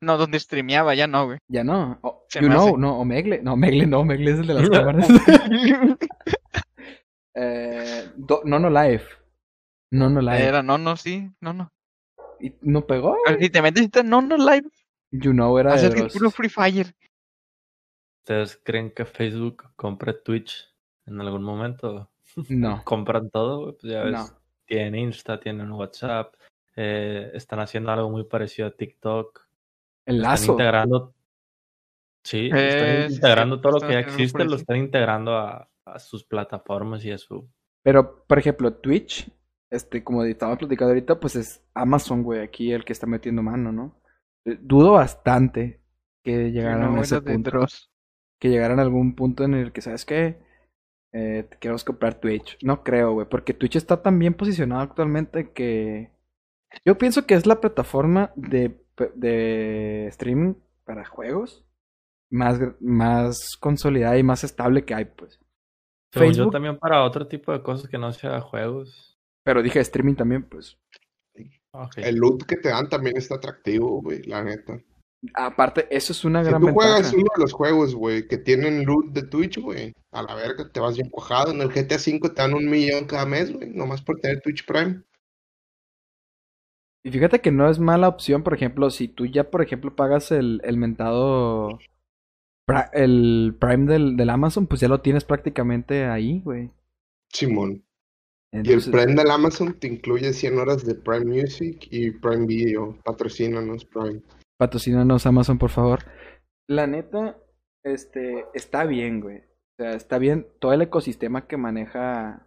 No, 0.00 0.16
donde 0.16 0.38
streameaba, 0.38 0.94
ya 0.94 1.06
no, 1.06 1.26
güey. 1.26 1.38
Ya 1.48 1.64
no. 1.64 1.98
O- 2.02 2.24
Se 2.28 2.40
you 2.40 2.46
know, 2.48 2.68
hace. 2.68 2.76
no, 2.78 2.98
Omegle. 3.00 3.42
No, 3.42 3.54
Omegle 3.54 3.86
no, 3.86 4.00
Omegle 4.00 4.30
es 4.32 4.38
el 4.38 4.46
de 4.46 4.54
las 4.54 4.70
cámaras. 4.70 5.08
eh, 7.34 8.10
do- 8.16 8.42
no, 8.44 8.58
no 8.58 8.70
live. 8.70 9.02
No, 9.90 10.08
no 10.10 10.20
live. 10.20 10.44
Era 10.46 10.62
no, 10.62 10.78
no, 10.78 10.96
sí, 10.96 11.30
no, 11.40 11.52
no. 11.52 11.72
¿Y 12.40 12.54
no 12.60 12.86
pegó? 12.86 13.16
Si 13.40 13.50
te 13.50 13.62
metes 13.62 13.88
en 13.96 14.08
no, 14.08 14.22
no 14.22 14.36
live, 14.36 14.68
You 15.10 15.32
know 15.32 15.58
era 15.58 15.74
de 15.76 15.88
Dross. 15.88 16.12
puro 16.12 16.30
Free 16.30 16.48
Fire. 16.50 16.94
¿Ustedes 18.22 18.60
creen 18.62 18.90
que 18.92 19.04
Facebook 19.06 19.64
compre 19.74 20.12
Twitch 20.12 20.68
en 21.06 21.20
algún 21.20 21.42
momento? 21.42 22.10
No, 22.48 22.82
Compran 22.84 23.30
todo, 23.30 23.62
güey, 23.62 23.72
pues 23.80 23.92
ya 23.92 24.02
ves. 24.04 24.12
no. 24.12 24.26
Tienen 24.66 24.94
Insta, 24.96 25.40
tienen 25.40 25.72
WhatsApp, 25.72 26.34
eh, 26.76 27.30
están 27.32 27.58
haciendo 27.60 27.90
algo 27.90 28.10
muy 28.10 28.24
parecido 28.24 28.68
a 28.68 28.70
TikTok. 28.70 29.47
El 30.08 30.16
Están 30.16 30.30
lazo. 30.32 30.52
integrando. 30.52 31.14
Sí, 32.24 32.50
Eh, 32.52 32.68
están 32.68 33.08
sí, 33.08 33.14
integrando 33.14 33.56
sí, 33.56 33.62
todo 33.62 33.72
lo 33.72 33.76
están 33.78 33.88
que 33.90 33.94
ya 33.94 34.00
existe, 34.00 34.44
lo 34.44 34.56
están 34.56 34.76
integrando 34.78 35.36
a, 35.36 35.70
a 35.84 35.98
sus 35.98 36.24
plataformas 36.24 37.04
y 37.04 37.12
a 37.12 37.18
su. 37.18 37.48
Pero, 37.82 38.24
por 38.26 38.38
ejemplo, 38.38 38.74
Twitch, 38.74 39.30
este, 39.70 40.02
como 40.02 40.24
estaba 40.24 40.56
platicando 40.56 40.90
ahorita, 40.92 41.20
pues 41.20 41.36
es 41.36 41.62
Amazon, 41.74 42.22
güey, 42.22 42.40
aquí 42.40 42.72
el 42.72 42.84
que 42.84 42.92
está 42.92 43.06
metiendo 43.06 43.42
mano, 43.42 43.70
¿no? 43.72 44.00
Eh, 44.44 44.58
Dudo 44.60 44.92
bastante 44.92 45.80
que 46.24 46.50
llegaran 46.50 46.96
a 46.96 47.00
ese 47.00 47.20
punto. 47.22 47.66
Que 48.40 48.50
llegaran 48.50 48.78
a 48.78 48.82
algún 48.82 49.14
punto 49.14 49.44
en 49.44 49.54
el 49.54 49.72
que, 49.72 49.80
¿sabes 49.80 50.04
qué? 50.04 50.38
Eh, 51.12 51.48
queremos 51.60 51.84
comprar 51.84 52.20
Twitch. 52.20 52.58
No 52.62 52.82
creo, 52.84 53.12
güey, 53.12 53.28
porque 53.28 53.54
Twitch 53.54 53.76
está 53.76 54.02
tan 54.02 54.18
bien 54.18 54.34
posicionado 54.34 54.82
actualmente 54.82 55.52
que... 55.52 56.12
Yo 56.84 56.98
pienso 56.98 57.26
que 57.26 57.34
es 57.34 57.46
la 57.46 57.60
plataforma 57.60 58.30
de, 58.36 58.78
de 59.14 60.06
streaming 60.08 60.54
para 60.84 61.04
juegos 61.04 61.64
más, 62.30 62.58
más 62.80 63.56
consolidada 63.58 64.18
y 64.18 64.22
más 64.22 64.44
estable 64.44 64.84
que 64.84 64.94
hay, 64.94 65.06
pues. 65.06 65.40
Según 66.12 66.32
yo 66.32 66.50
también 66.50 66.78
para 66.78 67.04
otro 67.04 67.26
tipo 67.28 67.52
de 67.52 67.62
cosas 67.62 67.88
que 67.88 67.98
no 67.98 68.12
sea 68.12 68.40
juegos. 68.40 69.18
pero 69.44 69.62
dije 69.62 69.80
streaming 69.80 70.14
también, 70.14 70.42
pues. 70.48 70.78
El 71.96 72.16
loot 72.16 72.44
que 72.44 72.56
te 72.56 72.70
dan 72.70 72.88
también 72.88 73.16
está 73.16 73.36
atractivo, 73.36 74.02
güey, 74.02 74.22
la 74.22 74.42
neta. 74.42 74.80
Aparte, 75.34 75.86
eso 75.94 76.12
es 76.12 76.24
una 76.24 76.42
Si 76.42 76.48
gran 76.48 76.60
tú 76.60 76.66
ventaja. 76.68 76.88
juegas 76.94 77.12
uno 77.12 77.26
de 77.36 77.42
los 77.42 77.52
juegos, 77.52 77.94
güey, 77.94 78.26
que 78.26 78.38
tienen 78.38 78.84
loot 78.84 79.12
de 79.12 79.22
Twitch, 79.22 79.58
güey, 79.60 79.92
a 80.12 80.22
la 80.22 80.34
verga 80.34 80.70
te 80.72 80.80
vas 80.80 80.96
bien 80.96 81.10
cuajado. 81.10 81.52
En 81.52 81.60
el 81.60 81.68
GTA 81.68 81.96
V 81.96 82.20
te 82.30 82.42
dan 82.42 82.54
un 82.54 82.68
millón 82.70 83.04
cada 83.06 83.26
mes, 83.26 83.52
güey, 83.52 83.68
nomás 83.70 84.00
por 84.02 84.18
tener 84.20 84.40
Twitch 84.40 84.64
Prime. 84.66 85.02
Y 87.08 87.10
fíjate 87.10 87.40
que 87.40 87.50
no 87.50 87.70
es 87.70 87.78
mala 87.78 88.06
opción, 88.06 88.42
por 88.42 88.52
ejemplo, 88.52 88.90
si 88.90 89.08
tú 89.08 89.24
ya, 89.24 89.50
por 89.50 89.62
ejemplo, 89.62 89.96
pagas 89.96 90.30
el, 90.30 90.60
el 90.62 90.76
mentado 90.76 91.78
el 92.92 93.56
Prime 93.58 93.90
del, 93.90 94.18
del 94.18 94.28
Amazon, 94.28 94.66
pues 94.66 94.82
ya 94.82 94.88
lo 94.88 95.00
tienes 95.00 95.24
prácticamente 95.24 96.04
ahí, 96.04 96.42
güey. 96.44 96.70
Simón. 97.32 97.82
Y 98.52 98.58
el 98.58 98.66
Entonces, 98.66 98.92
Prime 98.92 99.14
del 99.14 99.30
Amazon 99.30 99.72
te 99.80 99.86
incluye 99.86 100.34
100 100.34 100.58
horas 100.58 100.84
de 100.84 100.96
Prime 100.96 101.24
Music 101.24 101.88
y 101.90 102.10
Prime 102.10 102.44
Video. 102.44 102.98
Patrocínanos, 103.02 103.86
Prime. 103.86 104.20
patrocínanos 104.58 105.24
Amazon, 105.24 105.56
por 105.56 105.70
favor. 105.70 106.00
La 106.68 106.86
neta, 106.86 107.38
este, 107.84 108.44
está 108.52 108.84
bien, 108.84 109.22
güey. 109.22 109.38
O 109.38 109.82
sea, 109.82 109.92
está 109.92 110.18
bien 110.18 110.46
todo 110.58 110.74
el 110.74 110.82
ecosistema 110.82 111.46
que 111.46 111.56
maneja 111.56 112.46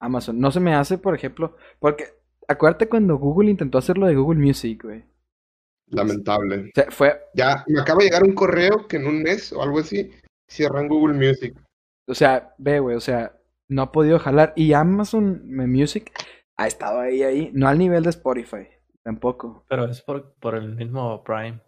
Amazon. 0.00 0.40
No 0.40 0.50
se 0.50 0.58
me 0.58 0.74
hace, 0.74 0.98
por 0.98 1.14
ejemplo, 1.14 1.56
porque 1.78 2.06
acuérdate 2.48 2.88
cuando 2.88 3.16
Google 3.16 3.50
intentó 3.50 3.78
hacer 3.78 3.98
lo 3.98 4.06
de 4.06 4.14
Google 4.14 4.40
Music, 4.40 4.82
güey. 4.82 5.04
Lamentable. 5.88 6.70
O 6.70 6.70
sea, 6.74 6.90
fue, 6.90 7.20
Ya 7.34 7.64
me 7.66 7.80
acaba 7.80 7.98
de 7.98 8.04
llegar 8.06 8.24
un 8.24 8.34
correo 8.34 8.86
que 8.88 8.96
en 8.96 9.06
un 9.06 9.22
mes 9.22 9.52
o 9.52 9.62
algo 9.62 9.80
así 9.80 10.10
cierran 10.48 10.88
Google 10.88 11.14
Music. 11.14 11.56
O 12.08 12.14
sea, 12.14 12.54
ve, 12.58 12.80
güey, 12.80 12.96
o 12.96 13.00
sea, 13.00 13.38
no 13.68 13.82
ha 13.82 13.92
podido 13.92 14.18
jalar. 14.18 14.52
Y 14.56 14.72
Amazon 14.72 15.42
Music 15.46 16.12
ha 16.56 16.66
estado 16.66 17.00
ahí, 17.00 17.22
ahí, 17.22 17.50
no 17.52 17.68
al 17.68 17.78
nivel 17.78 18.02
de 18.02 18.10
Spotify. 18.10 18.68
Tampoco. 19.02 19.64
Pero 19.68 19.84
es 19.84 20.00
por, 20.02 20.34
por 20.34 20.54
el 20.54 20.74
mismo 20.74 21.22
Prime. 21.24 21.60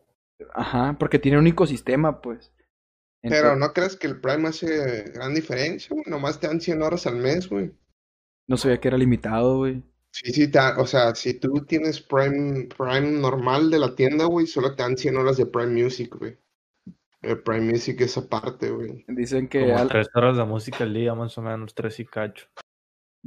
Ajá, 0.55 0.97
porque 0.99 1.19
tiene 1.19 1.39
un 1.39 1.47
ecosistema, 1.47 2.21
pues. 2.21 2.53
Pero 3.23 3.57
no 3.57 3.73
crees 3.73 3.97
que 3.97 4.07
el 4.07 4.21
Prime 4.21 4.49
hace 4.49 5.11
gran 5.11 5.35
diferencia, 5.35 5.89
güey. 5.91 6.05
Nomás 6.07 6.39
te 6.39 6.47
dan 6.47 6.61
100 6.61 6.83
horas 6.83 7.07
al 7.07 7.17
mes, 7.17 7.49
güey. 7.49 7.73
no 8.49 8.57
sabía 8.57 8.81
que 8.81 8.89
era 8.89 8.97
limitado, 8.97 9.59
güey. 9.59 9.83
Sí, 10.25 10.33
sí, 10.33 10.49
te 10.51 10.59
o 10.59 10.87
sea, 10.87 11.15
si 11.15 11.35
tú 11.35 11.65
tienes 11.67 12.01
Prime, 12.01 12.69
Prime 12.77 13.21
normal 13.21 13.71
de 13.71 13.79
la 13.79 13.95
tienda, 13.95 14.25
güey, 14.27 14.47
solo 14.47 14.75
te 14.75 14.83
dan 14.83 14.97
100 14.97 15.17
horas 15.17 15.37
de 15.37 15.47
Prime 15.47 15.83
Music, 15.83 16.15
güey. 16.19 16.39
El 17.23 17.43
Prime 17.43 17.73
Music 17.73 18.01
es 18.01 18.17
aparte, 18.17 18.71
güey. 18.71 19.05
Dicen 19.09 19.49
que 19.49 19.61
Como 19.61 19.79
al- 19.79 19.89
tres 19.89 20.09
horas 20.15 20.37
de 20.37 20.45
música 20.45 20.85
al 20.85 20.95
día, 20.95 21.15
más 21.15 21.37
o 21.37 21.43
menos, 21.43 21.75
tres 21.75 21.99
y 22.01 22.07
cacho. 22.07 22.47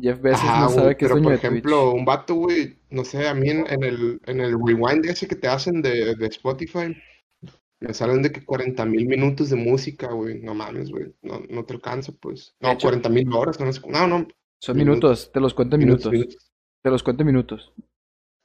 Jeff 0.02 0.22
Bezos 0.22 0.42
Ajá, 0.46 0.60
no 0.62 0.66
güey, 0.68 0.76
sabe 0.80 0.98
que 0.98 1.06
es 1.06 1.10
pero 1.12 1.16
dueño 1.16 1.24
por 1.26 1.32
de 1.34 1.38
Twitch. 1.40 1.52
ejemplo, 1.52 1.92
un 1.92 2.06
vato, 2.06 2.34
güey, 2.36 2.80
no 2.90 3.04
sé, 3.04 3.28
a 3.28 3.34
mí 3.34 3.50
en, 3.50 3.66
en 3.70 3.84
el, 3.84 4.22
en 4.26 4.40
el 4.40 4.52
rewind 4.54 5.06
ese 5.06 5.28
que 5.28 5.36
te 5.36 5.48
hacen 5.50 5.82
de, 5.82 6.16
de 6.16 6.28
Spotify, 6.28 6.96
me 7.82 7.94
salen 7.94 8.22
de 8.22 8.32
que 8.32 8.44
40 8.46 8.86
mil 8.86 9.06
minutos 9.06 9.50
de 9.50 9.58
música, 9.58 10.08
güey. 10.12 10.40
No 10.42 10.54
mames, 10.56 10.90
güey. 10.90 11.14
No, 11.22 11.42
no 11.50 11.66
te 11.66 11.74
alcanza, 11.74 12.14
pues. 12.20 12.56
De 12.60 12.68
No, 12.68 12.74
hecho- 12.74 12.88
40 12.88 13.10
mil 13.10 13.32
horas, 13.34 13.60
no 13.60 13.72
sé. 13.72 13.82
No, 13.88 14.08
no. 14.08 14.28
Son 14.62 14.76
minutos. 14.76 15.02
minutos, 15.04 15.32
te 15.32 15.40
los 15.40 15.54
cuento 15.54 15.76
en 15.76 15.80
minutos. 15.82 16.12
minutos. 16.12 16.49
Te 16.84 16.90
los 16.90 17.04
cuento 17.04 17.24
en 17.24 17.28
minutos. 17.28 17.74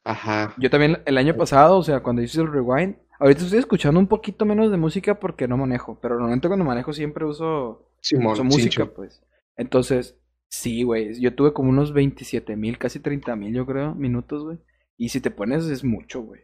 Ajá. 0.05 0.55
Yo 0.59 0.71
también 0.71 1.03
el 1.07 1.19
año 1.19 1.35
pasado, 1.37 1.79
o 1.79 1.83
sea, 1.83 2.03
cuando 2.03 2.23
hice 2.23 2.41
el 2.41 2.53
rewind, 2.53 2.97
ahorita 3.19 3.43
estoy 3.43 3.59
escuchando 3.59 3.99
un 3.99 4.07
poquito 4.07 4.45
menos 4.45 4.71
de 4.71 4.77
música 4.77 5.19
porque 5.19 5.49
no 5.49 5.57
manejo, 5.57 5.99
pero 6.01 6.17
normalmente 6.17 6.49
cuando 6.49 6.65
manejo 6.65 6.93
siempre 6.93 7.25
uso, 7.25 7.91
Simón, 8.01 8.35
uso 8.35 8.45
música, 8.45 8.87
pues. 8.87 9.23
Entonces, 9.57 10.19
sí, 10.49 10.83
güey, 10.83 11.19
yo 11.21 11.35
tuve 11.35 11.53
como 11.53 11.71
unos 11.71 11.93
27 11.93 12.57
mil, 12.57 12.77
casi 12.77 13.01
30 13.01 13.35
mil, 13.37 13.55
yo 13.55 13.65
creo, 13.65 13.95
minutos, 13.95 14.45
güey. 14.45 14.59
Y 14.97 15.09
si 15.09 15.21
te 15.21 15.31
pones 15.31 15.65
es 15.67 15.85
mucho, 15.85 16.23
güey. 16.23 16.43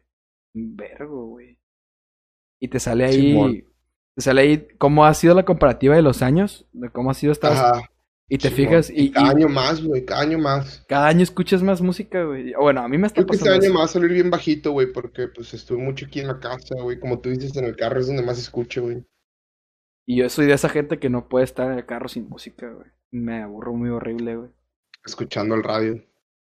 Vergo, 0.55 1.27
güey. 1.27 1.59
Y 2.61 2.69
te 2.69 2.81
sale 2.81 3.05
ahí, 3.05 3.33
Simón. 3.33 3.65
te 4.15 4.23
sale 4.23 4.41
ahí 4.41 4.69
cómo 4.79 5.05
ha 5.05 5.15
sido 5.15 5.35
la 5.35 5.45
comparativa 5.45 5.95
de 5.95 6.03
los 6.03 6.23
años, 6.23 6.67
de 6.73 6.91
cómo 6.91 7.11
ha 7.11 7.15
sido 7.15 7.33
esta... 7.33 7.83
Y 8.33 8.39
te 8.39 8.49
fijas, 8.49 8.93
y, 8.95 9.11
Cada 9.11 9.27
y 9.27 9.31
año 9.31 9.49
más, 9.49 9.83
güey. 9.83 10.05
Cada 10.05 10.23
año 10.23 10.39
más. 10.39 10.85
cada 10.87 11.09
año 11.09 11.25
escuchas 11.25 11.65
más 11.65 11.83
música, 11.83 12.23
güey. 12.23 12.53
Bueno, 12.53 12.81
a 12.81 12.89
mí 12.89 12.97
me 12.97 13.09
está 13.09 13.17
Creo 13.17 13.27
que 13.27 13.35
este 13.35 13.45
pasando 13.47 13.65
año 13.65 13.75
me 13.75 13.81
va 13.81 13.85
a 13.87 13.89
salir 13.89 14.13
bien 14.13 14.31
bajito, 14.31 14.71
güey, 14.71 14.93
porque 14.93 15.27
pues 15.27 15.53
estuve 15.53 15.79
mucho 15.79 16.07
aquí 16.07 16.21
en 16.21 16.29
la 16.29 16.39
casa, 16.39 16.77
güey. 16.81 17.01
Como 17.01 17.19
tú 17.19 17.29
dices, 17.29 17.57
en 17.57 17.65
el 17.65 17.75
carro 17.75 17.99
es 17.99 18.07
donde 18.07 18.23
más 18.23 18.39
escucho, 18.39 18.83
güey. 18.83 19.05
Y 20.07 20.19
yo 20.19 20.29
soy 20.29 20.47
de 20.47 20.53
esa 20.53 20.69
gente 20.69 21.01
que 21.01 21.11
no 21.11 21.29
puede 21.29 21.45
estar 21.45 21.73
en 21.73 21.79
el 21.79 21.87
carro 21.87 22.09
sin 22.09 22.29
música, 22.29 22.71
güey. 22.71 22.87
Me 23.11 23.43
aburro 23.43 23.75
muy 23.75 23.91
horrible, 23.91 24.37
güey. 24.37 24.51
Escuchando 25.05 25.57
el 25.57 25.65
radio. 25.65 26.01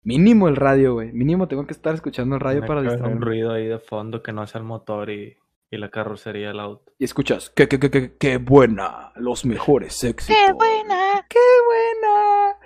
Mínimo 0.03 0.49
el 0.49 0.57
radio, 0.57 0.93
güey. 0.93 1.11
Mínimo 1.12 1.49
tengo 1.49 1.66
que 1.66 1.73
estar 1.73 1.95
escuchando 1.95 2.35
el 2.35 2.43
radio 2.43 2.61
Tiene 2.61 2.68
para 2.68 2.81
haber 2.81 2.91
un 2.91 2.97
distraerme. 2.97 3.25
ruido 3.25 3.53
ahí 3.53 3.66
de 3.66 3.79
fondo 3.79 4.23
que 4.23 4.33
no 4.33 4.47
sea 4.47 4.61
el 4.61 4.66
motor 4.66 5.09
y, 5.09 5.39
y 5.73 5.79
la 5.79 5.91
carrocería 5.91 6.49
del 6.49 6.61
auto. 6.61 6.93
Y 6.99 7.05
escuchas, 7.05 7.49
qué, 7.49 7.66
qué, 7.66 7.81
qué, 7.81 7.91
qué, 7.91 8.16
qué 8.18 8.37
buena. 8.37 9.12
Los 9.16 9.47
mejores 9.47 10.05
éxitos. 10.05 10.37
¡Qué 10.37 10.53
buena! 10.53 11.27
¡Qué 11.31 11.39
buena! 11.66 12.59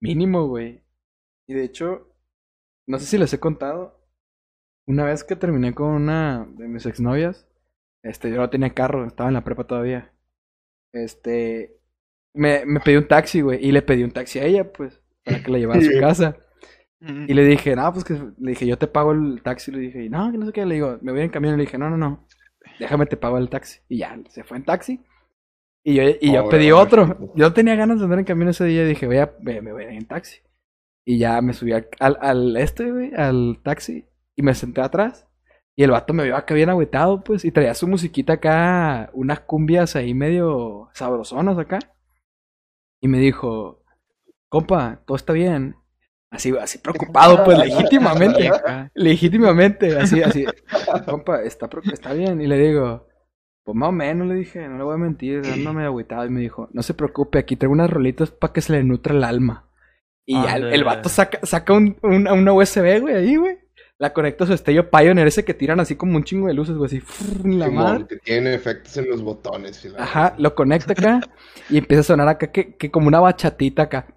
Mínimo, 0.00 0.46
güey. 0.46 0.84
Y 1.48 1.54
de 1.54 1.64
hecho, 1.64 2.14
no 2.86 3.00
sé 3.00 3.06
si 3.06 3.18
les 3.18 3.32
he 3.34 3.40
contado. 3.40 4.00
Una 4.86 5.04
vez 5.04 5.24
que 5.24 5.34
terminé 5.34 5.74
con 5.74 5.88
una 5.88 6.46
de 6.56 6.68
mis 6.68 6.86
exnovias, 6.86 7.48
este, 8.04 8.30
yo 8.30 8.36
no 8.36 8.50
tenía 8.50 8.72
carro, 8.72 9.04
estaba 9.04 9.28
en 9.28 9.34
la 9.34 9.42
prepa 9.42 9.66
todavía. 9.66 10.14
Este, 10.92 11.80
me, 12.34 12.64
me 12.66 12.78
pedí 12.78 12.96
un 12.96 13.08
taxi, 13.08 13.40
güey, 13.40 13.66
y 13.66 13.72
le 13.72 13.82
pedí 13.82 14.04
un 14.04 14.12
taxi 14.12 14.38
a 14.38 14.44
ella, 14.44 14.72
pues, 14.72 15.02
para 15.24 15.42
que 15.42 15.50
la 15.50 15.58
llevara 15.58 15.80
a 15.80 15.82
su 15.82 15.90
casa. 16.00 16.36
Mm. 17.00 17.24
Y 17.28 17.34
le 17.34 17.44
dije, 17.44 17.74
no, 17.74 17.92
pues 17.92 18.04
que 18.04 18.14
le 18.14 18.50
dije, 18.50 18.64
yo 18.64 18.78
te 18.78 18.86
pago 18.86 19.10
el 19.10 19.42
taxi. 19.42 19.72
Le 19.72 19.78
dije, 19.78 20.08
no, 20.08 20.30
que 20.30 20.38
no 20.38 20.46
sé 20.46 20.52
qué. 20.52 20.64
Le 20.64 20.76
digo, 20.76 20.98
me 21.02 21.10
voy 21.10 21.22
en 21.22 21.30
camión. 21.30 21.56
Le 21.56 21.64
dije, 21.64 21.78
no, 21.78 21.90
no, 21.90 21.96
no, 21.96 22.28
déjame 22.78 23.06
te 23.06 23.16
pago 23.16 23.38
el 23.38 23.48
taxi. 23.48 23.80
Y 23.88 23.98
ya, 23.98 24.18
se 24.28 24.44
fue 24.44 24.56
en 24.56 24.64
taxi. 24.64 25.00
Y 25.82 25.94
yo, 25.94 26.02
y 26.20 26.32
yo 26.32 26.48
pedí 26.48 26.72
otro. 26.72 27.32
Yo 27.34 27.52
tenía 27.52 27.74
ganas 27.76 27.98
de 27.98 28.04
andar 28.04 28.18
en 28.18 28.24
camión 28.24 28.48
ese 28.48 28.64
día. 28.64 28.84
Dije, 28.84 29.06
voy 29.06 29.18
a, 29.18 29.34
me, 29.40 29.60
me 29.60 29.72
voy 29.72 29.84
a 29.84 29.92
ir 29.92 29.98
en 29.98 30.06
taxi. 30.06 30.40
Y 31.04 31.18
ya 31.18 31.40
me 31.42 31.52
subí 31.52 31.72
al, 31.72 31.88
al, 32.00 32.16
al 32.20 32.56
este, 32.56 32.90
güey, 32.90 33.12
al 33.14 33.60
taxi. 33.62 34.06
Y 34.36 34.42
me 34.42 34.54
senté 34.54 34.80
atrás. 34.80 35.28
Y 35.76 35.82
el 35.82 35.90
vato 35.90 36.14
me 36.14 36.24
vio 36.24 36.36
acá 36.36 36.54
bien 36.54 36.70
agüitado, 36.70 37.22
pues. 37.22 37.44
Y 37.44 37.50
traía 37.50 37.74
su 37.74 37.86
musiquita 37.86 38.34
acá, 38.34 39.10
unas 39.12 39.40
cumbias 39.40 39.96
ahí 39.96 40.14
medio 40.14 40.88
sabrosonas 40.94 41.58
acá. 41.58 41.78
Y 43.02 43.08
me 43.08 43.18
dijo, 43.18 43.82
compa, 44.48 45.02
todo 45.04 45.16
está 45.16 45.32
bien. 45.32 45.76
Así, 46.34 46.52
así 46.60 46.78
preocupado, 46.78 47.44
pues, 47.44 47.56
legítimamente. 47.58 48.50
Legítimamente, 48.94 49.96
así, 49.98 50.22
así. 50.22 50.44
Compa, 51.06 51.42
está, 51.42 51.68
está 51.92 52.12
bien. 52.12 52.40
Y 52.40 52.46
le 52.46 52.58
digo, 52.58 53.06
pues 53.64 53.76
más 53.76 53.90
o 53.90 53.92
menos, 53.92 54.26
le 54.26 54.34
dije, 54.34 54.66
no 54.68 54.78
le 54.78 54.84
voy 54.84 54.94
a 54.94 54.98
mentir, 54.98 55.42
dándome 55.42 55.84
agüitado. 55.84 56.24
Y 56.26 56.30
me 56.30 56.40
dijo, 56.40 56.68
no 56.72 56.82
se 56.82 56.94
preocupe, 56.94 57.38
aquí 57.38 57.56
traigo 57.56 57.72
unas 57.72 57.90
rolitas 57.90 58.30
para 58.30 58.52
que 58.52 58.60
se 58.60 58.72
le 58.72 58.82
nutra 58.84 59.14
el 59.14 59.24
alma. 59.24 59.68
Y 60.26 60.34
ya 60.42 60.56
el, 60.56 60.72
el 60.72 60.84
vato 60.84 61.08
saca, 61.08 61.38
saca 61.42 61.72
un, 61.74 61.96
un- 62.02 62.26
una 62.28 62.52
USB, 62.52 63.00
güey, 63.00 63.14
ahí, 63.14 63.36
güey. 63.36 63.58
La 63.96 64.12
conecta 64.12 64.42
a 64.42 64.46
su 64.48 64.54
estello 64.54 64.90
Pioneer, 64.90 65.28
ese 65.28 65.44
que 65.44 65.54
tiran 65.54 65.78
así 65.78 65.94
como 65.94 66.16
un 66.16 66.24
chingo 66.24 66.48
de 66.48 66.54
luces, 66.54 66.74
güey, 66.76 66.86
así, 66.86 67.02
en 67.44 67.58
la 67.60 67.66
Simón, 67.66 67.84
madre. 67.84 68.06
que 68.08 68.16
tiene 68.16 68.52
efectos 68.54 68.96
en 68.96 69.08
los 69.08 69.22
botones. 69.22 69.84
y 69.84 69.90
la- 69.90 70.02
Ajá, 70.02 70.34
lo 70.38 70.54
conecta 70.56 70.92
acá 70.94 71.20
y 71.70 71.78
empieza 71.78 72.00
a 72.00 72.04
sonar 72.04 72.26
acá 72.28 72.50
que, 72.50 72.74
que 72.74 72.90
como 72.90 73.06
una 73.06 73.20
bachatita 73.20 73.82
acá. 73.82 74.08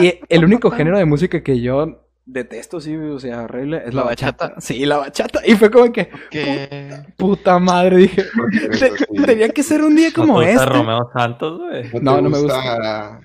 Y 0.00 0.20
el 0.28 0.44
único 0.44 0.70
género 0.70 0.98
de 0.98 1.04
música 1.04 1.42
que 1.42 1.60
yo 1.60 2.06
detesto, 2.24 2.80
sí, 2.80 2.94
o 2.96 3.18
sea, 3.18 3.42
horrible, 3.42 3.82
es 3.86 3.94
la, 3.94 4.02
La 4.02 4.06
bachata. 4.08 4.44
bachata. 4.46 4.60
Sí, 4.60 4.84
la 4.86 4.98
bachata. 4.98 5.40
Y 5.44 5.54
fue 5.54 5.70
como 5.70 5.92
que, 5.92 6.08
puta 7.16 7.58
madre, 7.58 7.96
dije, 7.98 8.24
tenía 9.26 9.48
que 9.48 9.62
ser 9.62 9.82
un 9.82 9.96
día 9.96 10.08
¿No 10.08 10.14
como 10.14 10.40
te 10.40 10.46
gusta 10.52 10.64
este. 10.64 10.74
Romeo 10.76 11.10
Santos, 11.12 11.58
güey? 11.58 11.82
No, 11.84 11.90
te 11.90 12.00
No, 12.00 12.20
no 12.20 12.30
me 12.30 12.38
gusta, 12.40 13.20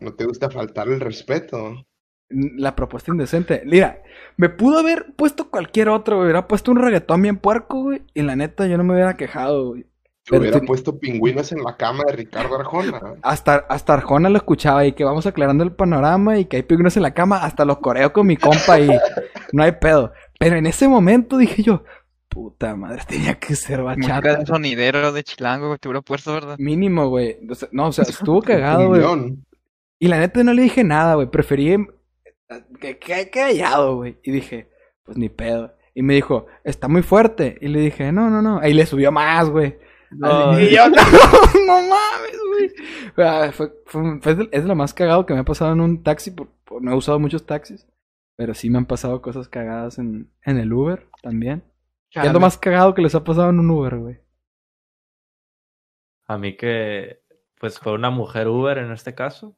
no 0.00 0.14
te 0.14 0.24
gusta 0.24 0.50
faltar 0.50 0.88
el 0.88 1.00
respeto. 1.00 1.86
La 2.28 2.76
propuesta 2.76 3.10
indecente. 3.10 3.62
Mira, 3.66 4.02
me 4.36 4.48
pudo 4.50 4.78
haber 4.78 5.14
puesto 5.16 5.50
cualquier 5.50 5.88
otro, 5.88 6.16
güey. 6.16 6.26
Hubiera 6.26 6.46
puesto 6.46 6.70
un 6.70 6.78
reggaetón 6.78 7.22
bien 7.22 7.38
puerco, 7.38 7.82
güey. 7.82 8.02
Y 8.14 8.22
la 8.22 8.36
neta, 8.36 8.68
yo 8.68 8.76
no 8.78 8.84
me 8.84 8.94
hubiera 8.94 9.16
quejado, 9.16 9.70
güey. 9.70 9.86
Pero 10.28 10.42
hubiera 10.42 10.58
ten- 10.58 10.66
puesto 10.66 10.98
pingüinos 10.98 11.50
en 11.52 11.62
la 11.62 11.76
cama 11.76 12.04
de 12.06 12.12
Ricardo 12.14 12.56
Arjona. 12.56 13.00
Hasta, 13.22 13.56
hasta 13.68 13.94
Arjona 13.94 14.28
lo 14.28 14.36
escuchaba 14.36 14.84
y 14.84 14.92
que 14.92 15.04
vamos 15.04 15.26
aclarando 15.26 15.64
el 15.64 15.72
panorama 15.72 16.38
y 16.38 16.44
que 16.44 16.56
hay 16.58 16.62
pingüinos 16.62 16.96
en 16.96 17.02
la 17.02 17.14
cama. 17.14 17.42
Hasta 17.44 17.64
los 17.64 17.78
coreo 17.78 18.12
con 18.12 18.26
mi 18.26 18.36
compa 18.36 18.78
y 18.78 18.88
no 19.52 19.62
hay 19.62 19.72
pedo. 19.72 20.12
Pero 20.38 20.56
en 20.56 20.66
ese 20.66 20.88
momento 20.88 21.36
dije 21.36 21.62
yo, 21.62 21.84
puta 22.28 22.76
madre, 22.76 23.02
tenía 23.08 23.34
que 23.38 23.56
ser 23.56 23.82
bachata. 23.82 24.36
de 24.36 24.46
sonidero 24.46 25.12
de 25.12 25.24
chilango, 25.24 25.76
te 25.78 25.88
hubiera 25.88 26.02
puesto, 26.02 26.32
¿verdad? 26.32 26.56
Mínimo, 26.58 27.08
güey. 27.08 27.38
No, 27.72 27.88
o 27.88 27.92
sea, 27.92 28.04
estuvo 28.04 28.40
cagado, 28.42 28.88
güey. 28.88 29.02
Y 29.98 30.08
la 30.08 30.18
neta 30.18 30.42
no 30.44 30.54
le 30.54 30.62
dije 30.62 30.84
nada, 30.84 31.14
güey. 31.14 31.30
Preferí 31.30 31.72
em- 31.72 31.88
que, 32.80 32.98
que 32.98 33.30
callado, 33.30 33.96
güey. 33.96 34.18
Y 34.22 34.30
dije, 34.30 34.70
pues 35.04 35.18
ni 35.18 35.28
pedo. 35.28 35.74
Y 35.94 36.02
me 36.02 36.14
dijo, 36.14 36.46
está 36.64 36.88
muy 36.88 37.02
fuerte. 37.02 37.58
Y 37.60 37.68
le 37.68 37.80
dije, 37.80 38.12
no, 38.12 38.30
no, 38.30 38.40
no. 38.42 38.60
Ahí 38.60 38.72
le 38.74 38.86
subió 38.86 39.10
más, 39.12 39.50
güey. 39.50 39.78
No, 40.10 40.58
y 40.60 40.74
yo, 40.74 40.88
no, 40.88 40.96
no 41.66 41.88
mames, 41.88 42.38
güey. 42.48 42.72
Ah, 43.16 43.50
Fue, 43.52 43.72
fue- 43.86 44.20
fue 44.20 44.34
de- 44.34 44.48
es 44.52 44.64
lo 44.64 44.74
más 44.74 44.92
cagado 44.94 45.24
que 45.26 45.34
me 45.34 45.40
ha 45.40 45.44
pasado 45.44 45.72
en 45.72 45.80
un 45.80 46.02
taxi. 46.02 46.30
por- 46.32 46.48
por- 46.64 46.82
no 46.82 46.92
he 46.92 46.96
usado 46.96 47.18
muchos 47.18 47.46
taxis. 47.46 47.86
Pero 48.36 48.54
sí 48.54 48.70
me 48.70 48.78
han 48.78 48.86
pasado 48.86 49.20
cosas 49.22 49.48
cagadas 49.48 49.98
en, 49.98 50.32
en 50.44 50.58
el 50.58 50.72
Uber 50.72 51.06
también. 51.22 51.62
¿Qué 52.10 52.20
es 52.20 52.32
lo 52.32 52.40
más 52.40 52.56
cagado 52.58 52.94
que 52.94 53.02
les 53.02 53.14
ha 53.14 53.22
pasado 53.22 53.50
en 53.50 53.58
un 53.60 53.70
Uber, 53.70 53.96
güey? 53.98 54.20
A 56.26 56.38
mí 56.38 56.56
que, 56.56 57.22
pues 57.58 57.78
fue 57.78 57.92
una 57.92 58.10
mujer 58.10 58.48
Uber 58.48 58.78
en 58.78 58.92
este 58.92 59.14
caso. 59.14 59.56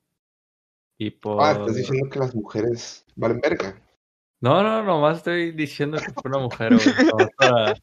Y 0.98 1.10
por... 1.10 1.42
Ah, 1.42 1.52
estás 1.52 1.76
diciendo 1.76 2.08
que 2.10 2.18
las 2.18 2.34
mujeres 2.34 3.06
valen 3.16 3.40
verga. 3.40 3.80
No, 4.40 4.62
no, 4.62 4.82
nomás 4.82 5.18
estoy 5.18 5.52
diciendo 5.52 5.98
que 5.98 6.12
fue 6.12 6.22
una 6.30 6.38
mujer, 6.38 6.74
güey. 6.74 6.86
nomás 7.06 7.80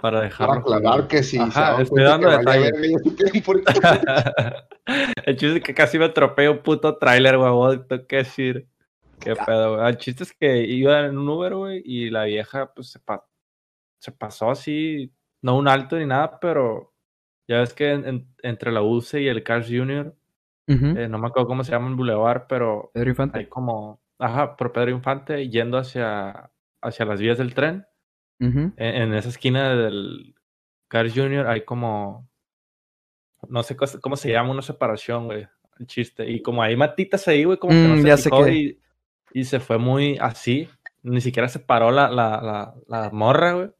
para, 0.00 0.20
para 0.30 0.30
Para 0.30 0.54
dejarlo. 0.54 0.74
aclarar 0.76 1.08
que 1.08 1.22
se 1.22 1.38
Ajá, 1.38 1.80
estoy 1.82 2.02
dando 2.02 2.30
detalles. 2.30 2.72
ya. 2.72 4.66
El 5.26 5.36
chiste 5.36 5.58
es 5.58 5.62
que 5.64 5.74
casi 5.74 5.98
me 5.98 6.06
atropello 6.06 6.52
un 6.52 6.58
puto 6.62 6.96
tráiler, 6.98 7.36
güey. 7.38 7.80
Tengo 7.88 8.06
que 8.06 8.16
decir. 8.16 8.66
Qué 9.20 9.34
pedo, 9.36 9.76
güey. 9.76 9.88
El 9.88 9.98
chiste 9.98 10.24
es 10.24 10.32
que 10.32 10.62
iba 10.62 11.00
en 11.06 11.18
un 11.18 11.28
Uber, 11.28 11.54
güey, 11.54 11.82
y 11.84 12.08
la 12.10 12.24
vieja, 12.24 12.72
pues, 12.74 12.90
se, 12.90 12.98
pa- 13.00 13.26
se 13.98 14.12
pasó 14.12 14.50
así, 14.50 15.12
no 15.42 15.58
un 15.58 15.68
alto 15.68 15.98
ni 15.98 16.06
nada, 16.06 16.40
pero 16.40 16.94
ya 17.46 17.58
ves 17.60 17.74
que 17.74 17.90
en- 17.92 18.06
en- 18.08 18.34
entre 18.42 18.72
la 18.72 18.80
UCE 18.82 19.20
y 19.20 19.28
el 19.28 19.42
Cars 19.42 19.66
Junior, 19.66 20.16
Ujú. 20.66 20.86
eh, 20.98 21.06
no 21.08 21.18
me 21.18 21.26
acuerdo 21.28 21.48
cómo 21.48 21.64
se 21.64 21.72
llama 21.72 21.88
el 21.90 21.96
boulevard, 21.96 22.44
pero 22.48 22.90
Pedro 22.94 23.10
Infante. 23.10 23.38
hay 23.40 23.46
como, 23.46 24.00
ajá, 24.18 24.56
por 24.56 24.72
Pedro 24.72 24.90
Infante, 24.92 25.50
yendo 25.50 25.76
hacia, 25.76 26.50
hacia 26.80 27.04
las 27.04 27.20
vías 27.20 27.36
del 27.36 27.52
tren. 27.54 27.84
Ujú. 28.40 28.72
En, 28.76 29.02
en 29.02 29.14
esa 29.14 29.28
esquina 29.28 29.74
del 29.76 30.34
Cars 30.88 31.12
Junior 31.14 31.46
hay 31.46 31.64
como, 31.64 32.28
no 33.48 33.62
sé 33.62 33.76
cómo 33.76 34.16
se 34.16 34.30
llama, 34.30 34.50
una 34.50 34.62
separación, 34.62 35.26
güey. 35.26 35.46
El 35.78 35.86
chiste. 35.86 36.28
Y 36.30 36.42
como 36.42 36.62
hay 36.62 36.76
matitas 36.76 37.26
ahí, 37.28 37.44
güey, 37.44 37.58
como 37.58 37.72
que 37.72 37.88
no 37.88 37.94
Mm, 37.96 38.02
se 38.02 38.08
ya 38.08 38.16
sé 38.16 38.54
y 38.54 38.78
y 39.32 39.44
se 39.44 39.60
fue 39.60 39.78
muy 39.78 40.18
así. 40.20 40.68
Ni 41.02 41.20
siquiera 41.20 41.48
se 41.48 41.60
paró 41.60 41.90
la, 41.90 42.10
la, 42.10 42.42
la, 42.42 42.74
la 42.88 43.10
morra, 43.10 43.52
güey. 43.52 43.70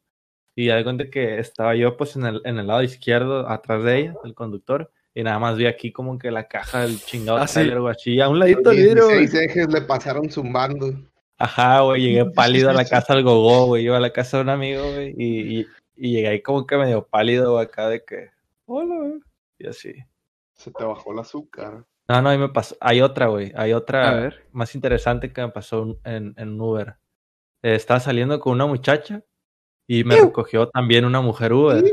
Y 0.55 0.67
ya 0.67 0.75
de 0.77 0.83
cuenta 0.83 1.09
que 1.09 1.39
estaba 1.39 1.75
yo 1.75 1.95
pues 1.97 2.15
en 2.15 2.25
el, 2.25 2.41
en 2.45 2.57
el 2.57 2.67
lado 2.67 2.81
izquierdo, 2.83 3.47
atrás 3.49 3.83
de 3.83 3.97
ella, 3.99 4.13
el 4.23 4.33
conductor. 4.33 4.91
Y 5.13 5.23
nada 5.23 5.39
más 5.39 5.57
vi 5.57 5.65
aquí 5.65 5.91
como 5.91 6.17
que 6.17 6.31
la 6.31 6.47
caja 6.47 6.81
del 6.81 6.99
chingado 6.99 7.37
Ah, 7.39 7.47
sí. 7.47 7.55
trailer, 7.55 7.81
güey, 7.81 7.91
así, 7.91 8.19
a 8.21 8.29
un 8.29 8.39
ladito 8.39 8.69
del 8.69 8.77
vidrio, 8.77 9.05
güey. 9.05 9.19
16 9.19 9.49
ejes 9.49 9.67
le 9.73 9.81
pasaron 9.81 10.29
zumbando. 10.31 10.87
Ajá, 11.43 11.81
güey, 11.81 12.01
llegué 12.01 12.25
pálido 12.35 12.69
a 12.69 12.73
la 12.73 12.85
casa 12.85 13.13
del 13.15 13.23
gogó, 13.23 13.65
güey. 13.67 13.83
Iba 13.85 13.97
a 13.97 14.01
la 14.01 14.11
casa 14.13 14.37
de 14.37 14.43
un 14.43 14.49
amigo, 14.49 14.83
güey, 14.83 15.13
y, 15.17 15.59
y, 15.59 15.67
y 15.95 16.11
llegué 16.13 16.27
ahí 16.27 16.41
como 16.41 16.65
que 16.65 16.77
medio 16.77 17.05
pálido, 17.07 17.53
güey, 17.53 17.65
acá 17.65 17.87
de 17.89 18.03
que, 18.03 18.29
hola, 18.65 18.95
güey. 18.97 19.19
Y 19.59 19.67
así. 19.67 19.93
Se 20.53 20.71
te 20.71 20.83
bajó 20.83 21.11
el 21.13 21.19
azúcar. 21.19 21.83
No, 22.07 22.21
no, 22.21 22.29
ahí 22.29 22.37
me 22.37 22.49
pasó. 22.49 22.75
Hay 22.81 23.01
otra, 23.01 23.27
güey. 23.27 23.51
Hay 23.55 23.71
A 23.71 23.77
otra 23.77 24.13
ver. 24.13 24.45
más 24.51 24.75
interesante 24.75 25.31
que 25.31 25.41
me 25.41 25.49
pasó 25.49 25.97
en, 26.03 26.33
en 26.37 26.49
un 26.49 26.61
Uber. 26.61 26.95
Eh, 27.63 27.75
estaba 27.75 27.99
saliendo 27.99 28.39
con 28.39 28.53
una 28.53 28.65
muchacha 28.65 29.21
y 29.87 30.03
me 30.03 30.15
recogió 30.17 30.67
también 30.69 31.05
una 31.05 31.21
mujer 31.21 31.53
Uber. 31.53 31.83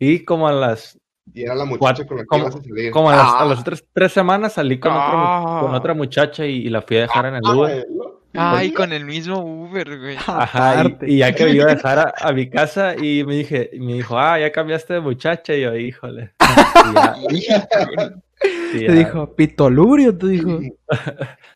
Y 0.00 0.24
como 0.24 0.48
a 0.48 0.52
las, 0.52 0.98
Y 1.32 1.42
era 1.42 1.54
la 1.54 1.64
muchacha 1.64 2.04
Cuatro- 2.04 2.06
con 2.06 2.16
la 2.16 2.22
que 2.22 2.26
¿cómo- 2.28 2.42
ibas 2.44 2.56
a 2.56 2.60
salir. 2.62 2.90
como 2.92 3.10
a 3.10 3.16
las, 3.16 3.26
a 3.26 3.38
Ah. 3.40 3.44
las 3.46 3.60
otras 3.60 3.84
tres 3.92 4.12
semanas 4.12 4.52
salí 4.54 4.78
con, 4.80 4.92
otro 4.92 5.18
mu- 5.18 5.60
con 5.60 5.74
Ah. 5.74 5.76
otra 5.76 5.94
muchacha 5.94 6.46
y, 6.46 6.66
y 6.66 6.68
la 6.70 6.82
fui 6.82 6.96
a 6.96 7.00
dejar 7.02 7.26
en 7.26 7.34
el 7.36 7.42
Ah, 7.44 7.52
Uber. 7.56 7.86
¿No? 8.34 8.56
Ay, 8.56 8.72
con 8.72 8.92
el 8.92 9.04
mismo 9.04 9.38
Uber, 9.40 9.98
güey. 9.98 10.16
Ajá, 10.26 10.82
y, 10.82 10.98
y 11.14 11.18
ya 11.18 11.34
que 11.34 11.44
me 11.46 11.52
iba 11.52 11.64
a 11.66 11.68
dejar 11.74 11.98
a, 11.98 12.14
a 12.18 12.32
mi 12.32 12.48
casa 12.50 12.96
y 12.96 13.24
me 13.24 13.36
dije, 13.36 13.70
y 13.72 13.80
me 13.80 13.94
dijo, 13.94 14.18
ah, 14.18 14.38
ya 14.40 14.50
cambiaste 14.52 14.94
de 14.94 15.00
muchacha. 15.00 15.54
Y 15.54 15.62
yo, 15.62 15.74
híjole. 15.76 16.34
Y 16.80 16.92
ya, 16.92 17.16
y 18.72 18.84
Te 18.84 18.92
ya. 18.92 18.92
dijo, 18.92 19.34
pitolubrio, 19.36 20.16
te 20.16 20.26
dijo. 20.28 20.66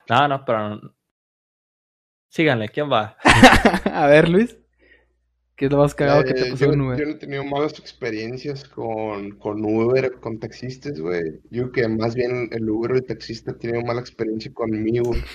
No, 0.09 0.29
no, 0.29 0.45
pero 0.45 0.69
no. 0.77 0.95
Síganle, 2.31 2.69
¿quién 2.71 2.91
va? 2.91 3.17
A 3.85 4.07
ver, 4.07 4.29
Luis. 4.29 4.59
¿Qué 5.57 5.67
es 5.67 5.73
lo 5.73 5.79
más 5.79 5.95
cagado 5.95 6.25
que 6.25 6.35
te 6.35 6.43
Eh, 6.43 6.47
pasó 6.49 6.67
yo, 6.67 6.73
en 6.73 6.83
yo 6.97 7.05
Uber? 7.05 7.07
no 7.07 7.13
he 7.13 7.15
tenido 7.17 7.45
malas 7.45 7.79
experiencias 7.79 8.65
con, 8.69 9.33
con 9.39 9.65
Uber, 9.65 10.13
con 10.21 10.39
taxistas, 10.39 11.01
güey. 11.01 11.41
Yo 11.51 11.71
creo 11.71 11.73
que 11.73 11.89
más 11.89 12.15
bien 12.15 12.49
el 12.53 12.69
Uber 12.71 12.93
o 12.93 12.97
el 12.97 13.05
taxista 13.07 13.53
ha 13.53 13.59
tenido 13.59 13.83
mala 13.83 14.01
experiencia 14.01 14.53
conmigo. 14.55 15.27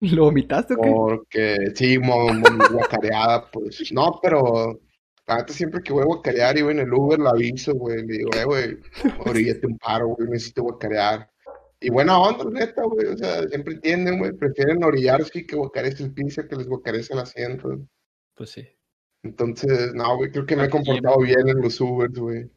¿Lo 0.16 0.24
vomitaste 0.24 0.74
o 0.74 0.80
qué? 0.80 0.90
Porque 0.90 1.56
sí, 1.74 1.98
mo, 1.98 2.32
mo- 2.32 2.68
guacareada, 2.72 3.50
pues. 3.50 3.90
No, 3.92 4.18
pero 4.22 4.80
la 5.26 5.36
neta 5.36 5.52
siempre 5.52 5.82
que 5.82 5.92
voy 5.92 6.02
a 6.02 6.06
guacarear 6.06 6.56
y 6.58 6.62
voy 6.62 6.72
en 6.72 6.80
el 6.80 6.92
Uber, 6.92 7.18
la 7.18 7.30
aviso, 7.30 7.74
güey. 7.74 8.06
Le 8.06 8.18
digo, 8.18 8.30
eh, 8.34 8.44
güey, 8.44 8.78
oríllate 9.26 9.66
un 9.66 9.78
paro, 9.78 10.08
güey, 10.08 10.28
necesito 10.28 10.62
guacarear. 10.62 11.30
Y 11.82 11.88
buena 11.90 12.18
onda, 12.18 12.44
neta, 12.50 12.82
güey. 12.82 13.06
O 13.06 13.16
sea, 13.16 13.46
siempre 13.48 13.74
entienden, 13.74 14.18
güey. 14.18 14.32
Prefieren 14.32 14.82
orillarse 14.84 15.46
que 15.46 15.56
guacarees 15.56 16.00
el 16.00 16.12
piso 16.12 16.46
que 16.46 16.56
les 16.56 16.66
guacarees 16.68 17.10
el 17.10 17.18
asiento. 17.20 17.78
Pues 18.34 18.50
sí. 18.50 18.66
Entonces, 19.22 19.92
no, 19.94 20.16
güey, 20.16 20.30
creo 20.30 20.46
que 20.46 20.56
me 20.56 20.64
he 20.64 20.70
comportado 20.70 21.18
bien 21.20 21.46
en 21.48 21.60
los 21.60 21.80
Ubers, 21.80 22.18
güey. 22.18 22.50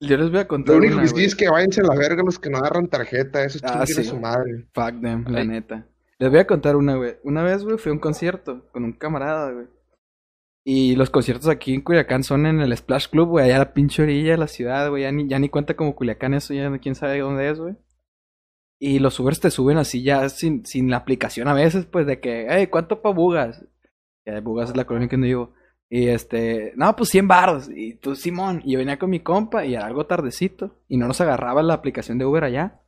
Yo 0.00 0.16
les 0.18 0.30
voy 0.30 0.40
a 0.40 0.48
contar 0.48 0.74
Lo 0.74 0.78
único 0.80 0.94
una, 0.96 1.02
que 1.04 1.08
sí 1.08 1.24
es 1.24 1.34
que 1.34 1.48
váyanse 1.48 1.80
a 1.80 1.84
la 1.84 1.94
verga 1.94 2.22
los 2.22 2.38
que 2.38 2.50
no 2.50 2.58
agarran 2.58 2.88
tarjeta, 2.88 3.42
esos 3.44 3.62
Ah, 3.64 3.68
chinguen 3.68 3.82
a 3.82 3.86
sí. 3.86 4.04
su 4.04 4.18
madre. 4.20 4.66
Fuck 4.74 5.00
them, 5.00 5.24
la 5.28 5.40
Ay. 5.40 5.48
neta. 5.48 5.86
Les 6.18 6.30
voy 6.30 6.38
a 6.38 6.46
contar 6.46 6.76
una, 6.76 6.96
güey. 6.96 7.16
Una 7.24 7.42
vez, 7.42 7.64
güey, 7.64 7.78
fui 7.78 7.90
a 7.90 7.92
un 7.92 7.98
concierto 7.98 8.68
con 8.72 8.84
un 8.84 8.92
camarada, 8.92 9.52
güey. 9.52 9.66
Y 10.66 10.96
los 10.96 11.10
conciertos 11.10 11.48
aquí 11.48 11.74
en 11.74 11.82
Culiacán 11.82 12.22
son 12.24 12.46
en 12.46 12.60
el 12.60 12.76
Splash 12.76 13.08
Club, 13.08 13.28
güey, 13.28 13.44
allá 13.44 13.56
a 13.56 13.58
la 13.58 13.74
pinche 13.74 14.02
orilla 14.02 14.32
de 14.32 14.38
la 14.38 14.48
ciudad, 14.48 14.88
güey. 14.88 15.02
Ya 15.02 15.12
ni, 15.12 15.28
ya 15.28 15.38
ni 15.38 15.48
cuenta 15.48 15.76
como 15.76 15.94
Culiacán 15.94 16.34
eso, 16.34 16.54
ya 16.54 16.78
quién 16.78 16.94
sabe 16.94 17.18
dónde 17.20 17.50
es, 17.50 17.60
güey. 17.60 17.76
Y 18.78 18.98
los 18.98 19.18
Ubers 19.20 19.40
te 19.40 19.50
suben 19.50 19.78
así 19.78 20.02
ya 20.02 20.28
sin, 20.28 20.64
sin 20.66 20.90
la 20.90 20.98
aplicación 20.98 21.48
a 21.48 21.54
veces, 21.54 21.86
pues, 21.86 22.06
de 22.06 22.20
que, 22.20 22.46
hey, 22.48 22.68
¿cuánto 22.68 23.02
pa' 23.02 23.10
Bugas? 23.12 23.64
Ya, 24.26 24.40
Bugas 24.40 24.70
es 24.70 24.76
la 24.76 24.86
colonia 24.86 25.08
que 25.08 25.16
no 25.16 25.26
vivo. 25.26 25.54
Y 25.90 26.08
este, 26.08 26.72
no, 26.76 26.96
pues 26.96 27.10
100 27.10 27.28
baros. 27.28 27.70
Y 27.74 27.94
tú, 27.94 28.14
Simón. 28.16 28.62
Y 28.64 28.72
yo 28.72 28.78
venía 28.78 28.98
con 28.98 29.10
mi 29.10 29.20
compa 29.20 29.64
y 29.64 29.74
era 29.74 29.86
algo 29.86 30.06
tardecito. 30.06 30.80
Y 30.88 30.96
no 30.96 31.06
nos 31.06 31.20
agarraba 31.20 31.62
la 31.62 31.74
aplicación 31.74 32.18
de 32.18 32.24
Uber 32.24 32.44
allá. 32.44 32.80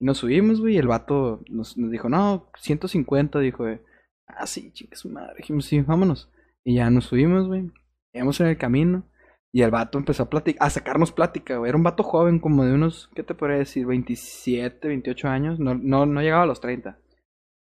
Y 0.00 0.04
nos 0.06 0.18
subimos, 0.18 0.60
güey, 0.60 0.74
y 0.74 0.78
el 0.78 0.86
vato 0.88 1.42
nos, 1.48 1.76
nos 1.76 1.90
dijo, 1.90 2.08
no, 2.08 2.50
150, 2.58 3.38
dijo, 3.40 3.64
güey. 3.64 3.80
Ah, 4.26 4.46
sí, 4.46 4.72
chingue 4.72 4.96
su 4.96 5.10
madre. 5.10 5.34
Dijimos, 5.38 5.66
sí, 5.66 5.80
vámonos. 5.80 6.30
Y 6.64 6.76
ya 6.76 6.88
nos 6.90 7.04
subimos, 7.06 7.46
güey. 7.48 7.70
Íbamos 8.14 8.40
en 8.40 8.46
el 8.48 8.56
camino. 8.58 9.04
Y 9.52 9.62
el 9.62 9.70
vato 9.72 9.98
empezó 9.98 10.22
a 10.22 10.30
platicar, 10.30 10.66
a 10.66 10.70
sacarnos 10.70 11.12
plática, 11.12 11.56
güey. 11.56 11.68
Era 11.68 11.76
un 11.76 11.82
vato 11.82 12.02
joven, 12.04 12.38
como 12.38 12.64
de 12.64 12.72
unos, 12.72 13.10
¿qué 13.14 13.22
te 13.24 13.34
podría 13.34 13.58
decir? 13.58 13.84
27, 13.86 14.86
28 14.88 15.28
años. 15.28 15.58
No, 15.58 15.74
no, 15.74 16.06
no 16.06 16.20
llegaba 16.22 16.44
a 16.44 16.46
los 16.46 16.60
30. 16.60 16.98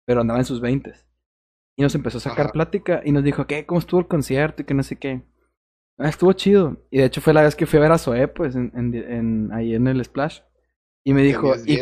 Pero 0.06 0.22
andaba 0.22 0.40
en 0.40 0.46
sus 0.46 0.60
20. 0.60 0.92
Y 1.76 1.82
nos 1.82 1.94
empezó 1.94 2.18
a 2.18 2.22
sacar 2.22 2.46
Ajá. 2.46 2.52
plática 2.52 3.02
y 3.04 3.12
nos 3.12 3.22
dijo, 3.24 3.46
¿qué? 3.46 3.66
¿Cómo 3.66 3.78
estuvo 3.80 4.00
el 4.00 4.06
concierto? 4.08 4.62
Y 4.62 4.64
que 4.64 4.74
no 4.74 4.82
sé 4.82 4.96
qué. 4.96 5.22
Ah, 5.98 6.08
estuvo 6.08 6.32
chido. 6.32 6.78
Y 6.90 6.98
de 6.98 7.04
hecho 7.04 7.20
fue 7.20 7.34
la 7.34 7.42
vez 7.42 7.54
que 7.54 7.66
fui 7.66 7.78
a 7.78 7.82
ver 7.82 7.92
a 7.92 7.98
Zoé, 7.98 8.26
pues, 8.28 8.56
en, 8.56 8.72
en- 8.74 8.94
en- 8.94 9.52
ahí 9.52 9.74
en 9.74 9.86
el 9.86 10.02
Splash. 10.04 10.40
Y 11.04 11.12
me 11.12 11.22
dijo, 11.22 11.52
y, 11.66 11.80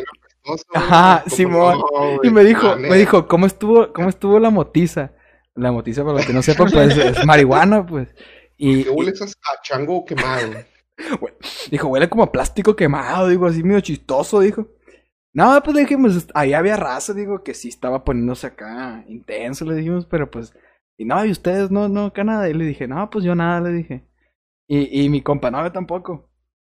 Ajá, 0.74 1.22
¿cómo 1.24 1.36
Simón. 1.36 1.78
no, 1.78 2.20
y 2.22 2.30
me 2.30 2.44
dijo, 2.44 2.76
me 2.76 2.96
dijo, 2.96 3.28
¿cómo 3.28 3.46
estuvo, 3.46 3.92
cómo 3.92 4.08
estuvo 4.08 4.38
la 4.38 4.50
motiza? 4.50 5.12
La 5.54 5.70
motiza, 5.70 6.02
para 6.02 6.16
los 6.16 6.26
que 6.26 6.32
no 6.32 6.42
sepan, 6.42 6.70
pues, 6.70 6.96
es 6.96 7.24
marihuana, 7.26 7.86
pues. 7.86 8.08
Y, 8.56 8.84
¿Qué 8.84 8.90
hueles 8.90 9.20
a, 9.22 9.24
a 9.26 9.62
chango 9.62 10.04
quemado? 10.04 10.52
Dijo, 11.70 11.88
huele 11.88 12.08
como 12.08 12.22
a 12.24 12.32
plástico 12.32 12.76
quemado, 12.76 13.28
digo, 13.28 13.46
así 13.46 13.62
medio 13.62 13.80
chistoso, 13.80 14.40
dijo. 14.40 14.68
No, 15.34 15.62
pues 15.62 15.74
le 15.74 15.82
dijimos, 15.82 16.28
ahí 16.34 16.52
había 16.52 16.76
raza, 16.76 17.14
digo, 17.14 17.42
que 17.42 17.54
sí 17.54 17.68
estaba 17.68 18.04
poniéndose 18.04 18.46
acá 18.46 19.04
intenso, 19.08 19.64
le 19.64 19.76
dijimos, 19.76 20.06
pero 20.06 20.30
pues, 20.30 20.54
y 20.98 21.04
no, 21.06 21.24
y 21.24 21.30
ustedes 21.30 21.70
no, 21.70 21.88
no, 21.88 22.06
acá 22.06 22.24
nada. 22.24 22.48
Y 22.48 22.54
le 22.54 22.64
dije, 22.66 22.86
no, 22.86 23.08
pues 23.10 23.24
yo 23.24 23.34
nada, 23.34 23.60
le 23.60 23.70
dije. 23.72 24.04
Y, 24.68 25.04
y 25.04 25.08
mi 25.08 25.22
compa, 25.22 25.50
no, 25.50 25.62
yo 25.64 25.72
tampoco. 25.72 26.31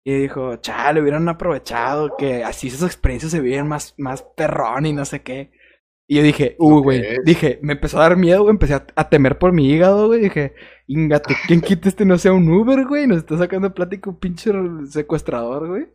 Y 0.09 0.15
dijo, 0.15 0.55
chale, 0.59 1.01
hubieran 1.03 1.29
aprovechado, 1.29 2.17
que 2.17 2.45
así 2.45 2.69
esas 2.69 2.85
experiencias 2.85 3.33
se 3.33 3.41
viven 3.41 3.67
más, 3.67 3.93
más 3.99 4.23
perrón 4.23 4.87
y 4.87 4.93
no 4.93 5.05
sé 5.05 5.23
qué. 5.23 5.51
Y 6.09 6.15
yo 6.19 6.23
dije, 6.23 6.55
uh, 6.61 6.77
Lo 6.77 6.83
güey, 6.83 7.03
dije, 7.25 7.59
me 7.61 7.73
empezó 7.73 7.99
a 7.99 8.03
dar 8.03 8.17
miedo, 8.17 8.43
güey, 8.43 8.53
empecé 8.53 8.75
a, 8.75 8.87
a 8.95 9.09
temer 9.09 9.37
por 9.37 9.51
mi 9.53 9.69
hígado, 9.69 10.07
güey, 10.07 10.21
dije, 10.21 10.55
ingate, 10.87 11.35
¿quién 11.49 11.61
quita 11.63 11.89
este 11.89 12.05
no 12.05 12.19
sea 12.19 12.33
un 12.33 12.49
Uber, 12.49 12.87
güey? 12.87 13.09
Nos 13.09 13.19
está 13.19 13.37
sacando 13.37 13.75
plática 13.75 14.09
un 14.09 14.21
pinche 14.21 14.53
secuestrador, 14.89 15.67
güey. 15.67 15.89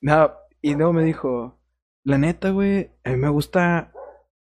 No, 0.00 0.32
y 0.60 0.74
luego 0.74 0.92
me 0.92 1.04
dijo, 1.04 1.60
la 2.04 2.18
neta, 2.18 2.50
güey, 2.50 2.90
a 3.04 3.10
mí 3.10 3.16
me 3.18 3.28
gusta 3.28 3.92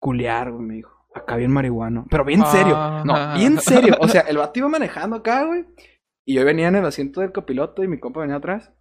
culear, 0.00 0.52
güey, 0.52 0.64
me 0.64 0.74
dijo. 0.74 0.92
Acá 1.12 1.34
bien 1.34 1.50
marihuano. 1.50 2.06
Pero 2.08 2.24
bien 2.24 2.46
serio. 2.46 2.74
No, 3.04 3.14
Ah. 3.16 3.34
bien 3.36 3.58
serio. 3.58 3.96
O 4.00 4.06
sea, 4.06 4.20
el 4.22 4.36
vato 4.38 4.60
iba 4.60 4.68
manejando 4.68 5.16
acá, 5.16 5.44
güey. 5.44 5.64
Y 6.24 6.34
yo 6.34 6.44
venía 6.44 6.68
en 6.68 6.76
el 6.76 6.86
asiento 6.86 7.20
del 7.20 7.32
copiloto 7.32 7.82
y 7.82 7.88
mi 7.88 7.98
compa 7.98 8.20
venía 8.20 8.36
atrás. 8.36 8.72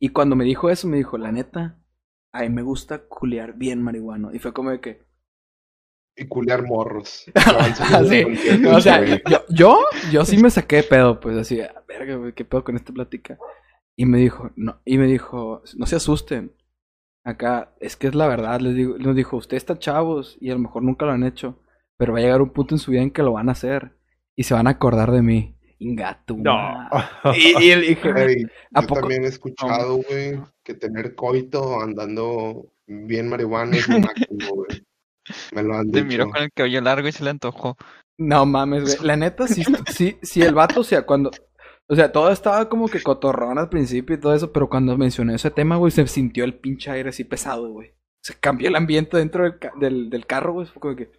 Y 0.00 0.10
cuando 0.10 0.36
me 0.36 0.44
dijo 0.44 0.70
eso, 0.70 0.88
me 0.88 0.96
dijo, 0.98 1.18
la 1.18 1.32
neta, 1.32 1.78
a 2.32 2.42
mí 2.42 2.50
me 2.50 2.62
gusta 2.62 3.06
culear 3.08 3.54
bien 3.54 3.82
marihuano. 3.82 4.34
Y 4.34 4.38
fue 4.38 4.52
como 4.52 4.70
de 4.70 4.80
que, 4.80 5.06
Y 6.16 6.26
culear 6.26 6.64
morros. 6.66 7.26
Ah, 7.36 8.02
sí. 8.04 8.24
O 8.66 8.80
sea, 8.80 9.04
yo, 9.04 9.38
yo, 9.48 9.78
yo 10.10 10.24
sí 10.24 10.36
me 10.38 10.50
saqué 10.50 10.76
de 10.76 10.82
pedo, 10.84 11.20
pues 11.20 11.36
así, 11.36 11.60
"Ah, 11.60 11.84
verga, 11.86 12.32
qué 12.34 12.44
pedo 12.44 12.64
con 12.64 12.76
esta 12.76 12.92
plática. 12.92 13.38
Y 13.96 14.06
me 14.06 14.18
dijo, 14.18 14.50
no, 14.56 14.80
y 14.84 14.98
me 14.98 15.06
dijo, 15.06 15.62
no 15.76 15.86
se 15.86 15.96
asusten. 15.96 16.54
Acá, 17.24 17.74
es 17.80 17.96
que 17.96 18.08
es 18.08 18.14
la 18.14 18.26
verdad, 18.28 18.60
les 18.60 18.74
digo, 18.74 18.98
nos 18.98 19.14
dijo, 19.16 19.36
ustedes 19.36 19.62
están 19.62 19.78
chavos 19.78 20.38
y 20.40 20.50
a 20.50 20.54
lo 20.54 20.60
mejor 20.60 20.82
nunca 20.82 21.06
lo 21.06 21.12
han 21.12 21.24
hecho, 21.24 21.60
pero 21.98 22.12
va 22.14 22.20
a 22.20 22.22
llegar 22.22 22.42
un 22.42 22.50
punto 22.52 22.74
en 22.74 22.78
su 22.78 22.90
vida 22.92 23.02
en 23.02 23.10
que 23.10 23.22
lo 23.22 23.32
van 23.32 23.48
a 23.48 23.52
hacer 23.52 23.96
y 24.36 24.44
se 24.44 24.54
van 24.54 24.66
a 24.66 24.70
acordar 24.70 25.10
de 25.12 25.22
mí. 25.22 25.57
Ingato. 25.80 26.36
No. 26.36 26.88
Y, 27.36 27.56
y 27.62 27.74
le 27.76 27.80
dije, 27.82 28.10
Ey, 28.16 28.46
¿A 28.74 28.80
yo 28.82 28.86
poco? 28.88 29.00
también 29.00 29.24
he 29.24 29.28
escuchado, 29.28 29.96
güey, 29.96 30.40
que 30.64 30.74
tener 30.74 31.14
coito 31.14 31.80
andando 31.80 32.66
bien 32.86 33.28
marihuana 33.28 33.76
es 33.76 33.86
un 33.88 34.00
máximo, 34.02 34.54
güey. 34.54 34.84
Me 35.52 35.62
lo 35.62 35.74
han 35.76 35.90
Te 35.90 35.98
dicho. 35.98 36.06
miró 36.08 36.30
con 36.30 36.42
el 36.42 36.50
cabello 36.52 36.80
largo 36.80 37.06
y 37.08 37.12
se 37.12 37.22
le 37.22 37.30
antojó. 37.30 37.76
No 38.18 38.44
mames, 38.46 38.96
güey. 38.96 39.06
La 39.06 39.16
neta, 39.16 39.46
sí, 39.46 39.62
sí, 39.94 40.18
sí, 40.22 40.42
el 40.42 40.54
vato, 40.54 40.80
o 40.80 40.84
sea, 40.84 41.02
cuando. 41.06 41.30
O 41.90 41.94
sea, 41.94 42.12
todo 42.12 42.30
estaba 42.30 42.68
como 42.68 42.88
que 42.88 43.00
cotorrón 43.02 43.58
al 43.58 43.68
principio 43.70 44.16
y 44.16 44.20
todo 44.20 44.34
eso, 44.34 44.52
pero 44.52 44.68
cuando 44.68 44.96
mencioné 44.98 45.34
ese 45.36 45.50
tema, 45.50 45.76
güey, 45.76 45.90
se 45.90 46.06
sintió 46.06 46.44
el 46.44 46.54
pinche 46.58 46.90
aire 46.90 47.10
así 47.10 47.24
pesado, 47.24 47.70
güey. 47.70 47.94
Se 48.22 48.34
cambió 48.34 48.68
el 48.68 48.76
ambiente 48.76 49.16
dentro 49.16 49.44
del, 49.44 49.58
ca- 49.58 49.72
del, 49.80 50.10
del 50.10 50.26
carro, 50.26 50.52
güey. 50.54 50.66
Fue 50.66 50.80
como 50.80 50.96
que. 50.96 51.10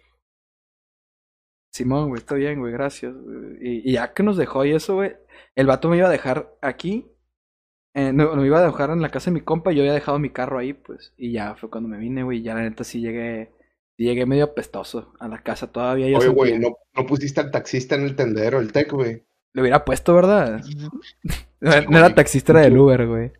Simón, 1.72 2.08
güey, 2.08 2.20
está 2.20 2.34
bien, 2.34 2.58
güey, 2.60 2.72
gracias. 2.72 3.14
güey". 3.14 3.56
Y, 3.60 3.90
y 3.90 3.92
ya 3.94 4.12
que 4.14 4.22
nos 4.22 4.36
dejó 4.36 4.64
y 4.64 4.72
eso, 4.72 4.94
güey, 4.96 5.16
el 5.54 5.66
vato 5.66 5.88
me 5.88 5.96
iba 5.98 6.08
a 6.08 6.10
dejar 6.10 6.54
aquí. 6.62 7.06
eh, 7.94 8.12
no, 8.12 8.34
me 8.36 8.46
iba 8.46 8.58
a 8.60 8.66
dejar 8.66 8.90
en 8.90 9.02
la 9.02 9.10
casa 9.10 9.30
de 9.30 9.34
mi 9.34 9.40
compa 9.42 9.72
y 9.72 9.76
yo 9.76 9.82
había 9.82 9.92
dejado 9.94 10.18
mi 10.18 10.30
carro 10.30 10.58
ahí, 10.58 10.72
pues. 10.74 11.12
Y 11.16 11.32
ya 11.32 11.54
fue 11.56 11.70
cuando 11.70 11.88
me 11.88 11.98
vine, 11.98 12.22
güey. 12.22 12.38
y 12.38 12.42
Ya 12.42 12.54
la 12.54 12.62
neta 12.62 12.84
sí 12.84 13.00
llegué. 13.00 13.52
sí 13.96 14.04
llegué 14.04 14.26
medio 14.26 14.44
apestoso 14.44 15.12
a 15.20 15.28
la 15.28 15.42
casa 15.42 15.68
todavía. 15.72 16.06
Oye, 16.18 16.28
güey, 16.28 16.58
no, 16.58 16.76
no 16.96 17.06
pusiste 17.06 17.40
al 17.40 17.50
taxista 17.50 17.94
en 17.96 18.02
el 18.02 18.16
tendedero, 18.16 18.60
el 18.60 18.72
tech, 18.72 18.92
güey. 18.92 19.24
Le 19.54 19.62
hubiera 19.62 19.84
puesto, 19.84 20.14
¿verdad? 20.14 20.62
No, 21.60 21.72
Sí, 21.72 21.86
no 21.90 21.98
era 21.98 22.14
taxista, 22.14 22.52
era 22.52 22.62
del 22.62 22.78
Uber, 22.78 23.06
güey. 23.06 23.32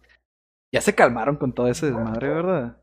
Ya 0.72 0.80
se 0.80 0.94
calmaron 0.94 1.36
con 1.36 1.54
todo 1.54 1.68
ese 1.68 1.86
desmadre, 1.86 2.28
¿verdad? 2.28 2.79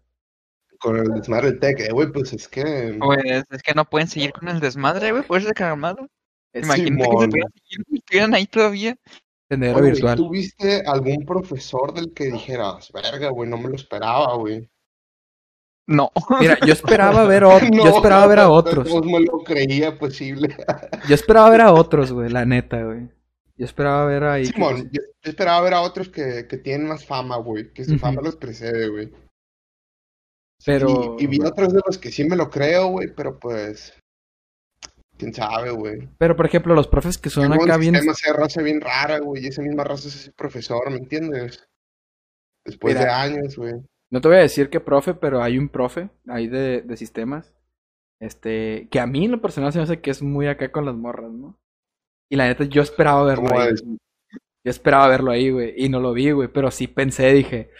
Con 0.79 0.97
el 0.97 1.07
desmadre 1.13 1.51
del 1.51 1.59
TEC, 1.59 1.79
eh, 1.81 1.91
güey, 1.91 2.11
pues 2.11 2.33
es 2.33 2.47
que... 2.47 2.97
Pues 2.99 3.43
es 3.51 3.61
que 3.63 3.73
no 3.73 3.85
pueden 3.85 4.07
seguir 4.07 4.31
con 4.33 4.47
el 4.47 4.59
desmadre, 4.59 5.11
güey, 5.11 5.23
por 5.23 5.39
eso 5.39 5.49
calmado. 5.55 6.07
Imagínate 6.53 6.91
que 6.95 7.03
se 7.03 7.11
Simón. 7.11 7.29
güey, 7.29 7.43
estuvieran 7.99 8.33
ahí 8.35 8.45
todavía. 8.47 8.95
Oye, 9.49 9.81
virtual. 9.81 10.17
¿Tú 10.17 10.29
viste 10.29 10.83
algún 10.85 11.25
profesor 11.25 11.93
del 11.93 12.13
que 12.13 12.25
dijeras, 12.31 12.91
verga, 12.91 13.29
güey, 13.29 13.49
no 13.49 13.57
me 13.57 13.69
lo 13.69 13.75
esperaba, 13.75 14.35
güey? 14.35 14.69
No. 15.87 16.11
Mira, 16.41 16.57
yo 16.65 16.73
esperaba 16.73 17.23
ver 17.25 17.43
a 17.45 17.47
ot- 17.47 17.61
yo 17.73 17.85
No, 17.85 17.95
esperaba 17.95 18.27
ver 18.27 18.39
a 18.39 18.43
de 18.43 18.47
otros. 18.49 18.87
todos 18.89 19.05
me 19.05 19.21
lo 19.21 19.37
creía 19.43 19.97
posible. 19.97 20.53
Yo 21.07 21.15
esperaba 21.15 21.49
ver 21.49 21.61
a 21.61 21.71
otros, 21.73 22.11
güey, 22.11 22.29
la 22.29 22.43
neta, 22.45 22.83
güey. 22.83 23.07
Yo 23.55 23.65
esperaba 23.65 24.05
ver 24.05 24.23
ahí. 24.25 24.43
que- 24.47 24.51
Simón, 24.53 24.89
yo, 24.91 25.01
yo 25.23 25.29
esperaba 25.31 25.61
ver 25.61 25.73
a 25.75 25.81
otros 25.81 26.09
que, 26.09 26.45
que 26.47 26.57
tienen 26.57 26.87
más 26.89 27.05
fama, 27.05 27.37
güey, 27.37 27.71
que 27.73 27.85
su 27.85 27.91
Ujú. 27.91 27.99
fama 27.99 28.21
los 28.21 28.35
precede, 28.35 28.89
güey. 28.89 29.11
Pero- 30.65 31.15
Y, 31.19 31.23
y 31.23 31.27
vi 31.27 31.39
otros 31.41 31.73
de 31.73 31.81
los 31.85 31.97
que 31.97 32.11
sí 32.11 32.23
me 32.25 32.35
lo 32.35 32.49
creo, 32.49 32.87
güey, 32.87 33.13
pero 33.15 33.37
pues... 33.39 33.93
¿Quién 35.17 35.33
sabe, 35.33 35.71
güey? 35.71 36.07
Pero 36.19 36.35
por 36.35 36.45
ejemplo, 36.45 36.75
los 36.75 36.87
profes 36.87 37.17
que 37.17 37.29
son 37.31 37.47
Luego 37.47 37.63
acá 37.63 37.75
el 37.75 37.79
bien. 37.79 38.13
sea 38.13 38.33
raza 38.33 38.61
bien 38.61 38.79
rara, 38.81 39.17
güey, 39.19 39.43
y 39.43 39.47
esa 39.47 39.63
misma 39.63 39.83
raza 39.83 40.09
es 40.09 40.15
ese 40.15 40.31
profesor, 40.31 40.91
¿me 40.91 40.97
entiendes? 40.97 41.67
Después 42.63 42.93
Mira. 42.95 43.05
de 43.05 43.11
años, 43.11 43.55
güey. 43.57 43.73
No 44.11 44.21
te 44.21 44.27
voy 44.27 44.37
a 44.37 44.41
decir 44.41 44.69
que 44.69 44.79
profe, 44.79 45.15
pero 45.15 45.41
hay 45.41 45.57
un 45.57 45.69
profe 45.69 46.09
ahí 46.27 46.47
de, 46.47 46.81
de 46.81 46.97
sistemas. 46.97 47.51
Este, 48.21 48.87
que 48.91 48.99
a 48.99 49.07
mí 49.07 49.25
en 49.25 49.31
lo 49.31 49.41
personal 49.41 49.71
se 49.71 49.79
me 49.79 49.83
hace 49.83 50.01
que 50.01 50.11
es 50.11 50.21
muy 50.21 50.47
acá 50.47 50.71
con 50.71 50.85
las 50.85 50.95
morras, 50.95 51.31
¿no? 51.31 51.57
Y 52.29 52.35
la 52.35 52.47
neta, 52.47 52.65
yo 52.65 52.81
esperaba 52.81 53.23
verlo 53.23 53.47
¿Cómo 53.49 53.59
ahí. 53.59 53.71
Yo 53.83 54.69
esperaba 54.71 55.07
verlo 55.07 55.31
ahí, 55.31 55.49
güey. 55.49 55.73
Y 55.77 55.89
no 55.89 55.99
lo 55.99 56.13
vi, 56.13 56.31
güey. 56.31 56.47
Pero 56.49 56.69
sí 56.71 56.87
pensé, 56.87 57.31
dije. 57.33 57.71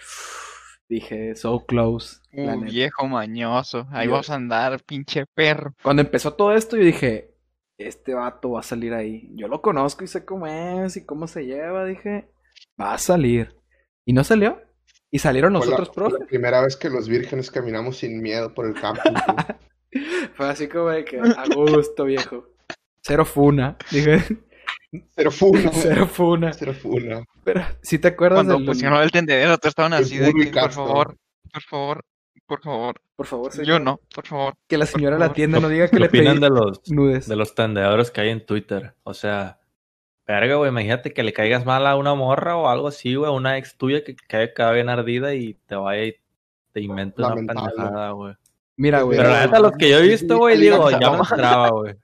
Dije, 0.89 1.35
so 1.35 1.65
close. 1.65 2.19
Uh, 2.31 2.41
neta. 2.41 2.65
viejo 2.71 3.07
mañoso. 3.07 3.87
Ahí 3.91 4.07
Yo- 4.07 4.13
vas 4.13 4.29
a 4.29 4.35
andar, 4.35 4.81
pinche 4.83 5.25
perro. 5.25 5.73
Cuando 5.83 6.01
empezó 6.01 6.33
todo 6.33 6.53
esto, 6.53 6.77
yo 6.77 6.83
dije, 6.83 7.33
este 7.77 8.13
vato 8.13 8.51
va 8.51 8.61
a 8.61 8.63
salir 8.63 8.93
ahí. 8.93 9.29
Yo 9.35 9.47
lo 9.47 9.61
conozco 9.61 10.03
y 10.03 10.07
sé 10.07 10.25
cómo 10.25 10.47
es 10.47 10.97
y 10.97 11.05
cómo 11.05 11.27
se 11.27 11.45
lleva. 11.45 11.85
Dije, 11.85 12.29
va 12.79 12.93
a 12.93 12.97
salir. 12.97 13.55
Y 14.05 14.13
no 14.13 14.23
salió. 14.23 14.61
Y 15.11 15.19
salieron 15.19 15.53
los 15.53 15.65
Fue 15.65 15.77
la, 15.77 15.85
fue 15.85 16.25
primera 16.27 16.61
vez 16.61 16.75
que 16.75 16.89
los 16.89 17.07
vírgenes 17.07 17.49
caminamos 17.49 17.97
sin 17.97 18.21
miedo 18.21 18.53
por 18.53 18.67
el 18.67 18.73
campus. 18.73 19.03
Fue 20.35 20.49
así 20.49 20.67
como 20.67 20.89
de 20.89 21.05
que, 21.05 21.17
a 21.17 21.45
gusto, 21.55 22.03
viejo. 22.03 22.49
Cero 23.01 23.23
funa. 23.23 23.77
Dije, 23.89 24.21
Cero 25.15 25.31
funa. 25.31 25.69
cero 25.73 26.07
funa. 26.07 26.53
Cero 26.53 26.73
funa. 26.73 27.23
Pero, 27.43 27.61
si 27.81 27.99
te 27.99 28.09
acuerdas 28.09 28.37
Cuando 28.37 28.55
del... 28.57 28.65
pusieron 28.65 29.01
el 29.01 29.11
tendedero, 29.11 29.57
todos 29.57 29.71
estaban 29.71 29.93
así 29.93 30.17
de 30.17 30.33
que, 30.33 30.47
por 30.51 30.71
favor, 30.71 31.17
por 31.53 31.61
favor, 31.63 32.05
por 32.45 32.61
favor. 32.61 33.01
Por 33.15 33.25
favor, 33.25 33.51
Yo 33.51 33.63
señor, 33.63 33.81
no, 33.81 33.99
por 34.13 34.27
favor. 34.27 34.53
Que 34.67 34.77
la 34.77 34.85
señora 34.85 35.15
de 35.15 35.19
la 35.27 35.33
tienda 35.33 35.59
no 35.59 35.69
diga 35.69 35.87
que 35.87 35.97
¿Qué 35.97 35.99
le 36.01 36.09
pedí 36.09 36.19
opinan 36.27 36.39
de 36.39 36.49
los, 36.49 36.81
nudes. 36.91 37.27
de 37.27 37.35
los 37.35 37.55
tendedores 37.55 38.11
que 38.11 38.21
hay 38.21 38.29
en 38.29 38.45
Twitter? 38.45 38.93
O 39.03 39.15
sea, 39.15 39.59
verga, 40.27 40.55
güey, 40.55 40.69
imagínate 40.69 41.13
que 41.13 41.23
le 41.23 41.33
caigas 41.33 41.65
mal 41.65 41.87
a 41.87 41.95
una 41.95 42.13
morra 42.13 42.55
o 42.57 42.67
algo 42.67 42.87
así, 42.89 43.15
güey, 43.15 43.27
a 43.29 43.33
una 43.33 43.57
ex 43.57 43.75
tuya 43.75 44.03
que 44.03 44.15
cae 44.15 44.53
cada 44.53 44.71
bien 44.73 44.87
ardida 44.87 45.33
y 45.33 45.55
te 45.65 45.75
vaya 45.75 46.03
y 46.05 46.15
te 46.73 46.81
inventa 46.81 47.25
una 47.25 47.35
pendejada, 47.35 48.11
güey. 48.11 48.35
Mira, 48.75 49.01
güey. 49.01 49.17
Pero 49.17 49.31
la 49.31 49.45
neta, 49.47 49.59
los 49.59 49.71
que 49.71 49.89
yo 49.89 49.97
he 49.97 50.03
Sí, 50.03 50.09
visto, 50.09 50.35
sí, 50.35 50.39
güey, 50.39 50.55
sí, 50.57 50.61
digo, 50.61 50.89
sí, 50.89 50.95
ya 51.01 51.09
me 51.09 51.17
sí. 51.17 51.23
esperaba, 51.23 51.69
güey. 51.71 51.95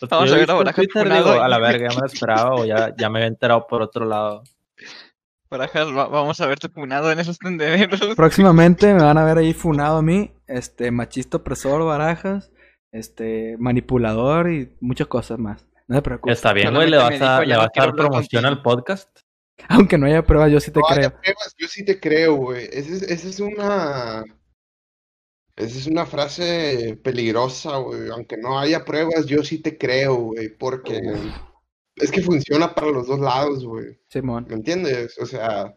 Yo 0.00 0.08
a 0.10 0.24
he 0.26 0.30
ver 0.30 0.32
a 0.32 0.36
visto 0.38 0.52
en 0.52 0.58
Barajas 0.58 0.74
Twitter, 0.74 1.02
funado 1.02 1.30
digo, 1.32 1.42
a 1.42 1.48
la 1.48 1.58
verga, 1.60 1.88
ya 1.88 1.94
me 1.94 2.00
lo 2.00 2.06
esperaba 2.06 2.54
o 2.54 2.64
ya, 2.64 2.94
ya 2.96 3.10
me 3.10 3.18
había 3.18 3.28
enterado 3.28 3.66
por 3.66 3.82
otro 3.82 4.04
lado. 4.04 4.42
Barajas, 5.48 5.88
va- 5.88 6.08
vamos 6.08 6.40
a 6.40 6.46
verte 6.46 6.68
punado 6.68 7.10
en 7.12 7.20
esos 7.20 7.38
tendederos. 7.38 8.00
Próximamente 8.16 8.92
me 8.92 9.02
van 9.02 9.16
a 9.18 9.24
ver 9.24 9.38
ahí 9.38 9.54
funado 9.54 9.98
a 9.98 10.02
mí. 10.02 10.32
Este, 10.48 10.90
machista 10.90 11.36
opresor, 11.36 11.84
barajas. 11.84 12.50
Este, 12.92 13.56
manipulador 13.58 14.50
y 14.50 14.72
muchas 14.80 15.06
cosas 15.06 15.38
más. 15.38 15.66
No 15.86 15.96
te 15.96 16.02
preocupes. 16.02 16.36
Está 16.36 16.52
bien, 16.52 16.74
güey, 16.74 16.90
le 16.90 16.96
vas 16.96 17.20
a, 17.20 17.40
dijo, 17.40 17.44
le 17.44 17.56
vas 17.56 17.68
a 17.76 17.80
dar 17.80 17.94
promoción 17.94 18.42
contigo. 18.42 18.48
al 18.48 18.62
podcast. 18.62 19.20
Aunque 19.68 19.96
no 19.98 20.06
haya 20.06 20.22
pruebas, 20.24 20.50
yo 20.50 20.60
sí 20.60 20.70
te 20.70 20.80
No 20.80 20.86
creo. 20.86 21.10
pruebas, 21.12 21.54
yo 21.58 21.68
sí 21.68 21.84
te 21.84 22.00
creo, 22.00 22.34
güey. 22.34 22.68
Esa 22.72 22.92
es, 22.92 23.02
esa 23.02 23.28
es 23.28 23.40
una. 23.40 24.24
Esa 25.56 25.78
es 25.78 25.86
una 25.86 26.04
frase 26.04 26.98
peligrosa, 27.02 27.78
güey. 27.78 28.10
Aunque 28.10 28.36
no 28.36 28.58
haya 28.58 28.84
pruebas, 28.84 29.24
yo 29.26 29.42
sí 29.42 29.58
te 29.58 29.78
creo, 29.78 30.14
güey. 30.16 30.50
Porque 30.50 31.00
es 31.96 32.10
que 32.10 32.20
funciona 32.22 32.74
para 32.74 32.90
los 32.90 33.06
dos 33.06 33.18
lados, 33.20 33.64
güey. 33.64 33.98
Simón. 34.08 34.46
¿Me 34.48 34.56
entiendes? 34.56 35.18
O 35.18 35.24
sea, 35.24 35.74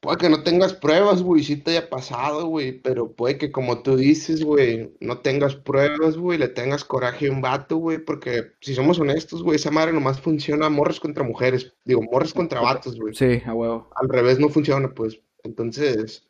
puede 0.00 0.18
que 0.18 0.28
no 0.28 0.42
tengas 0.42 0.74
pruebas, 0.74 1.22
güey, 1.22 1.42
sí 1.42 1.56
te 1.56 1.70
haya 1.70 1.88
pasado, 1.88 2.46
güey. 2.48 2.72
Pero 2.72 3.10
puede 3.12 3.38
que, 3.38 3.50
como 3.50 3.82
tú 3.82 3.96
dices, 3.96 4.44
güey, 4.44 4.94
no 5.00 5.20
tengas 5.20 5.56
pruebas, 5.56 6.18
güey, 6.18 6.38
le 6.38 6.48
tengas 6.48 6.84
coraje 6.84 7.28
a 7.28 7.32
un 7.32 7.40
vato, 7.40 7.78
güey. 7.78 7.96
Porque 7.98 8.52
si 8.60 8.74
somos 8.74 8.98
honestos, 9.00 9.42
güey, 9.42 9.56
esa 9.56 9.70
madre 9.70 9.94
nomás 9.94 10.20
funciona 10.20 10.68
morras 10.68 11.00
contra 11.00 11.24
mujeres. 11.24 11.72
Digo, 11.86 12.02
morras 12.02 12.34
contra 12.34 12.60
vatos, 12.60 13.00
güey 13.00 13.14
Sí, 13.14 13.40
a 13.46 13.54
huevo. 13.54 13.88
al 13.96 14.10
revés 14.10 14.38
no 14.38 14.50
funciona, 14.50 14.92
pues. 14.92 15.18
Entonces, 15.42 16.28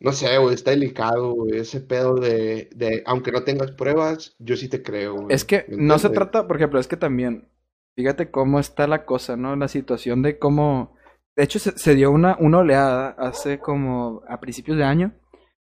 no 0.00 0.12
sé, 0.12 0.38
güey, 0.38 0.54
está 0.54 0.70
delicado, 0.70 1.34
güey, 1.34 1.58
ese 1.58 1.80
pedo 1.80 2.14
de, 2.14 2.70
de, 2.74 3.02
aunque 3.06 3.32
no 3.32 3.42
tengas 3.44 3.70
pruebas, 3.72 4.34
yo 4.38 4.56
sí 4.56 4.68
te 4.68 4.82
creo, 4.82 5.14
güey. 5.14 5.26
Es 5.28 5.44
que 5.44 5.66
¿me 5.68 5.82
no 5.82 5.98
se 5.98 6.08
trata, 6.08 6.46
por 6.46 6.56
ejemplo, 6.56 6.80
es 6.80 6.88
que 6.88 6.96
también, 6.96 7.48
fíjate 7.96 8.30
cómo 8.30 8.58
está 8.58 8.86
la 8.86 9.04
cosa, 9.04 9.36
¿no? 9.36 9.54
La 9.56 9.68
situación 9.68 10.22
de 10.22 10.38
cómo, 10.38 10.96
de 11.36 11.44
hecho 11.44 11.58
se, 11.58 11.76
se 11.78 11.94
dio 11.94 12.10
una, 12.10 12.36
una 12.40 12.58
oleada 12.58 13.10
hace 13.18 13.58
como 13.58 14.22
a 14.26 14.40
principios 14.40 14.78
de 14.78 14.84
año, 14.84 15.12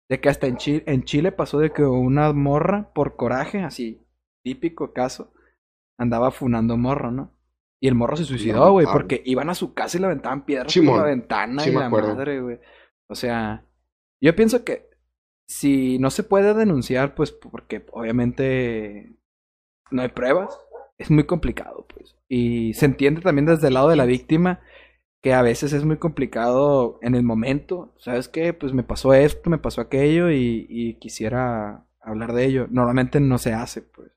de 0.08 0.22
que 0.22 0.30
hasta 0.30 0.46
en 0.46 0.58
Chile, 0.58 0.84
en 0.86 1.04
Chile 1.04 1.32
pasó 1.32 1.58
de 1.58 1.72
que 1.72 1.84
una 1.84 2.32
morra, 2.32 2.94
por 2.94 3.16
coraje, 3.16 3.62
así, 3.62 4.06
típico 4.44 4.94
caso, 4.94 5.34
andaba 5.98 6.30
funando 6.30 6.78
morro, 6.78 7.12
¿no? 7.12 7.34
Y 7.82 7.88
el 7.88 7.96
morro 7.96 8.16
se 8.16 8.24
suicidó, 8.24 8.72
güey, 8.72 8.88
porque 8.92 9.22
iban 9.26 9.50
a 9.50 9.56
su 9.56 9.74
casa 9.74 9.98
y 9.98 10.00
le 10.00 10.08
aventaban 10.08 10.46
piedras 10.46 10.74
por 10.74 10.98
la 10.98 11.04
ventana 11.04 11.64
sí 11.64 11.70
y 11.70 11.74
la 11.74 11.88
acuerdo. 11.88 12.16
madre, 12.16 12.42
güey. 12.42 12.60
O 13.08 13.16
sea, 13.16 13.67
yo 14.22 14.36
pienso 14.36 14.64
que 14.64 14.90
si 15.48 16.00
no 16.00 16.12
se 16.12 16.24
puede 16.24 16.54
denunciar, 16.54 17.16
pues 17.16 17.32
porque 17.32 17.86
obviamente 17.92 19.14
no 19.92 20.02
hay 20.02 20.10
pruebas, 20.10 20.58
es 20.98 21.12
muy 21.12 21.26
complicado, 21.26 21.88
pues. 21.94 22.16
Y 22.30 22.74
se 22.74 22.86
entiende 22.86 23.22
también 23.22 23.46
desde 23.46 23.68
el 23.70 23.76
lado 23.76 23.90
de 23.90 23.96
la 23.96 24.06
víctima 24.06 24.62
que 25.24 25.34
a 25.34 25.42
veces 25.42 25.74
es 25.74 25.86
muy 25.86 25.98
complicado 25.98 27.00
en 27.02 27.16
el 27.16 27.24
momento. 27.24 27.94
¿Sabes 27.98 28.30
qué? 28.30 28.54
Pues 28.54 28.74
me 28.74 28.84
pasó 28.84 29.14
esto, 29.14 29.50
me 29.50 29.58
pasó 29.60 29.82
aquello 29.82 30.32
y, 30.32 30.68
y 30.70 30.96
quisiera 30.96 31.88
hablar 32.02 32.34
de 32.34 32.46
ello. 32.46 32.68
Normalmente 32.72 33.20
no 33.20 33.38
se 33.38 33.54
hace, 33.54 33.82
pues. 33.84 34.12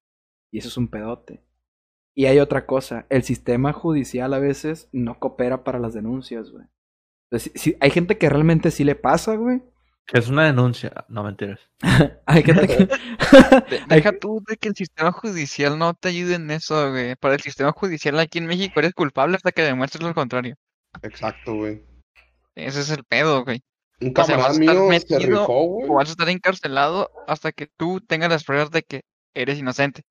Y 0.52 0.58
eso 0.58 0.68
es 0.68 0.76
un 0.76 0.88
pedote. 0.88 1.42
Y 2.14 2.26
hay 2.26 2.38
otra 2.40 2.66
cosa, 2.66 3.06
el 3.08 3.22
sistema 3.22 3.72
judicial 3.72 4.34
a 4.34 4.38
veces 4.38 4.88
no 4.92 5.18
coopera 5.18 5.64
para 5.64 5.78
las 5.78 5.94
denuncias, 5.94 6.50
güey. 6.50 6.66
Entonces, 7.30 7.52
si, 7.54 7.72
si- 7.72 7.76
hay 7.80 7.90
gente 7.90 8.18
que 8.18 8.28
realmente 8.30 8.70
sí 8.70 8.84
le 8.84 8.96
pasa, 8.96 9.36
güey. 9.36 9.62
Que 10.10 10.18
es 10.18 10.28
una 10.28 10.44
denuncia. 10.44 11.04
No 11.08 11.22
mentiras. 11.22 11.60
Hay 12.26 12.42
gente 12.42 12.66
que... 12.66 12.88
Deja 13.88 14.18
tú 14.18 14.42
de 14.48 14.56
que 14.56 14.68
el 14.68 14.74
sistema 14.74 15.12
judicial 15.12 15.78
no 15.78 15.94
te 15.94 16.08
ayude 16.08 16.34
en 16.34 16.50
eso, 16.50 16.90
güey. 16.90 17.14
Para 17.14 17.34
el 17.34 17.40
sistema 17.40 17.70
judicial 17.70 18.18
aquí 18.18 18.38
en 18.38 18.46
México 18.46 18.80
eres 18.80 18.92
culpable 18.92 19.36
hasta 19.36 19.52
que 19.52 19.62
demuestres 19.62 20.02
lo 20.02 20.12
contrario. 20.12 20.56
Exacto, 21.02 21.54
güey. 21.54 21.84
Ese 22.56 22.80
es 22.80 22.90
el 22.90 23.04
pedo, 23.04 23.44
güey. 23.44 23.62
Un 24.00 24.12
O 24.16 24.24
sea, 24.24 24.34
camarada 24.34 24.48
vas 24.48 24.58
a 24.58 24.60
estar 24.60 24.74
mío 24.74 24.84
se 24.84 25.14
metido 25.14 25.40
rifó, 25.40 25.64
güey. 25.64 25.88
O 25.88 25.94
vas 25.94 26.08
a 26.08 26.12
estar 26.12 26.28
encarcelado 26.28 27.10
hasta 27.28 27.52
que 27.52 27.68
tú 27.76 28.00
tengas 28.00 28.30
las 28.30 28.42
pruebas 28.42 28.72
de 28.72 28.82
que 28.82 29.02
eres 29.32 29.58
inocente. 29.58 30.02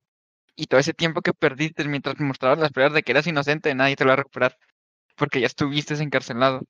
Y 0.56 0.66
todo 0.66 0.80
ese 0.80 0.94
tiempo 0.94 1.20
que 1.20 1.34
perdiste 1.34 1.84
mientras 1.84 2.18
mostrabas 2.20 2.58
las 2.58 2.72
pruebas 2.72 2.94
de 2.94 3.02
que 3.02 3.12
eras 3.12 3.26
inocente, 3.26 3.74
nadie 3.74 3.96
te 3.96 4.04
lo 4.04 4.08
va 4.08 4.14
a 4.14 4.16
recuperar. 4.16 4.56
Porque 5.14 5.40
ya 5.40 5.46
estuviste 5.46 5.94
encarcelado. 6.02 6.62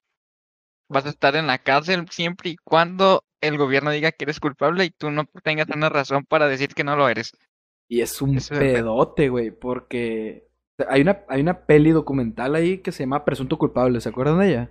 Vas 0.91 1.07
a 1.07 1.11
estar 1.11 1.36
en 1.36 1.47
la 1.47 1.59
cárcel 1.59 2.07
siempre 2.11 2.51
y 2.51 2.57
cuando 2.57 3.24
el 3.41 3.57
gobierno 3.57 3.91
diga 3.91 4.12
que 4.12 4.24
eres 4.24 4.41
culpable 4.41 4.84
y 4.84 4.91
tú 4.91 5.11
no 5.11 5.24
tengas 5.43 5.68
una 5.74 5.88
razón 5.88 6.24
para 6.24 6.49
decir 6.49 6.74
que 6.74 6.84
no 6.84 6.97
lo 6.97 7.09
eres. 7.09 7.32
Y 7.88 8.01
es 8.03 8.20
un 8.22 8.36
pedote, 8.36 9.28
güey, 9.30 9.51
porque 9.51 10.47
hay 10.88 11.01
una, 11.03 11.24
hay 11.28 11.41
una 11.41 11.66
peli 11.66 11.91
documental 11.91 12.55
ahí 12.55 12.78
que 12.78 12.93
se 12.93 13.05
llama 13.05 13.24
Presunto 13.24 13.59
Culpable, 13.59 14.01
¿se 14.01 14.09
acuerdan 14.11 14.38
de 14.41 14.49
ella? 14.49 14.70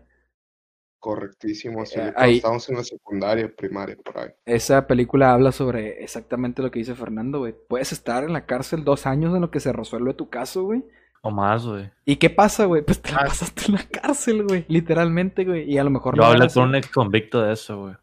Correctísimo, 1.00 1.82
así 1.82 2.00
Eh, 2.00 2.14
ahí- 2.16 2.38
estábamos 2.38 2.70
en 2.70 2.76
la 2.76 2.84
secundaria, 2.84 3.54
primaria, 3.56 3.96
por 4.04 4.18
ahí. 4.20 4.30
Esa 4.46 4.86
película 4.88 5.34
habla 5.34 5.52
sobre 5.52 6.04
exactamente 6.04 6.62
lo 6.62 6.72
que 6.72 6.80
dice 6.80 6.96
Fernando, 6.96 7.40
güey. 7.40 7.56
Puedes 7.70 7.92
estar 7.94 8.24
en 8.24 8.34
la 8.34 8.46
cárcel 8.46 8.84
dos 8.84 9.06
años 9.06 9.34
en 9.34 9.42
lo 9.42 9.52
que 9.52 9.60
se 9.60 9.72
resuelve 9.72 10.14
tu 10.14 10.30
caso, 10.30 10.64
güey. 10.64 10.84
O 11.22 11.32
más, 11.32 11.66
güey. 11.66 11.90
¿Y 12.06 12.16
qué 12.16 12.30
pasa, 12.30 12.66
güey? 12.66 12.82
Pues 12.82 13.02
te 13.02 13.12
la 13.12 13.20
Ah. 13.20 13.26
pasaste 13.26 13.66
en 13.68 13.74
la 13.76 13.84
cárcel, 13.84 14.44
güey. 14.44 14.66
Literalmente, 14.70 15.44
güey. 15.44 15.70
Y 15.72 15.78
a 15.78 15.84
lo 15.84 15.90
mejor 15.90 16.16
Yo 16.16 16.22
no 16.22 16.28
hablé 16.30 16.48
con 16.48 16.70
un 16.70 16.76
ex 16.76 16.88
convicto 16.90 17.42
de 17.42 17.54
eso, 17.54 17.78
güey. 17.82 17.96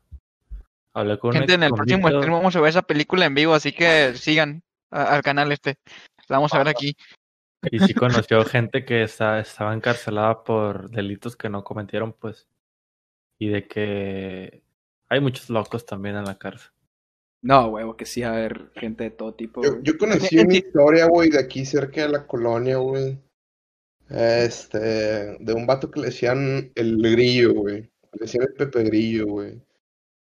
Hablé 0.92 1.18
con 1.18 1.28
un 1.30 1.36
Gente, 1.36 1.54
en 1.54 1.62
el 1.62 1.70
próximo 1.72 2.08
stream 2.08 2.32
vamos 2.32 2.56
a 2.56 2.60
ver 2.60 2.68
esa 2.70 2.82
película 2.82 3.24
en 3.26 3.34
vivo, 3.34 3.54
así 3.54 3.72
que 3.72 4.14
sigan 4.14 4.62
a- 4.90 5.14
al 5.16 5.22
canal 5.22 5.50
este. 5.52 5.78
La 6.28 6.36
vamos 6.36 6.52
a 6.54 6.58
ver 6.58 6.68
aquí. 6.68 6.96
Y 7.70 7.78
sí 7.80 7.94
conoció 7.94 8.44
gente 8.44 8.84
que 8.84 9.02
está, 9.02 9.40
estaba 9.40 9.74
encarcelada 9.74 10.44
por 10.44 10.90
delitos 10.90 11.36
que 11.36 11.48
no 11.48 11.64
cometieron, 11.64 12.12
pues. 12.12 12.46
Y 13.38 13.48
de 13.48 13.66
que 13.66 14.62
hay 15.08 15.20
muchos 15.20 15.48
locos 15.50 15.84
también 15.86 16.16
en 16.16 16.24
la 16.24 16.36
cárcel. 16.38 16.70
No, 17.46 17.68
huevo, 17.68 17.96
que 17.96 18.06
sí, 18.06 18.24
a 18.24 18.32
ver, 18.32 18.72
gente 18.74 19.04
de 19.04 19.10
todo 19.12 19.34
tipo, 19.34 19.62
Yo, 19.62 19.70
güey. 19.70 19.82
yo 19.84 19.96
conocí 19.98 20.36
una 20.40 20.56
historia, 20.56 21.06
güey, 21.06 21.30
de 21.30 21.38
aquí 21.38 21.64
cerca 21.64 22.02
de 22.02 22.08
la 22.08 22.26
colonia, 22.26 22.78
güey. 22.78 23.22
Este, 24.08 24.78
de 25.38 25.52
un 25.54 25.64
vato 25.64 25.88
que 25.88 26.00
le 26.00 26.06
decían 26.06 26.72
el 26.74 27.00
grillo, 27.00 27.54
güey. 27.54 27.82
Le 27.82 28.18
decían 28.20 28.48
el 28.48 28.54
Pepe 28.54 28.82
Grillo, 28.82 29.26
güey. 29.26 29.62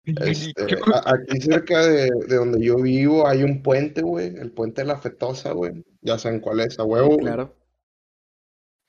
Este, 0.04 0.62
aquí 1.06 1.40
cerca 1.40 1.86
de, 1.86 2.10
de 2.28 2.36
donde 2.36 2.64
yo 2.64 2.76
vivo 2.76 3.26
hay 3.26 3.42
un 3.44 3.62
puente, 3.62 4.02
güey. 4.02 4.36
El 4.36 4.52
puente 4.52 4.82
de 4.82 4.88
la 4.88 4.98
Fetosa, 4.98 5.52
güey. 5.52 5.84
Ya 6.02 6.18
saben 6.18 6.40
cuál 6.40 6.60
es, 6.60 6.78
a 6.78 6.84
huevo. 6.84 7.16
Claro. 7.16 7.56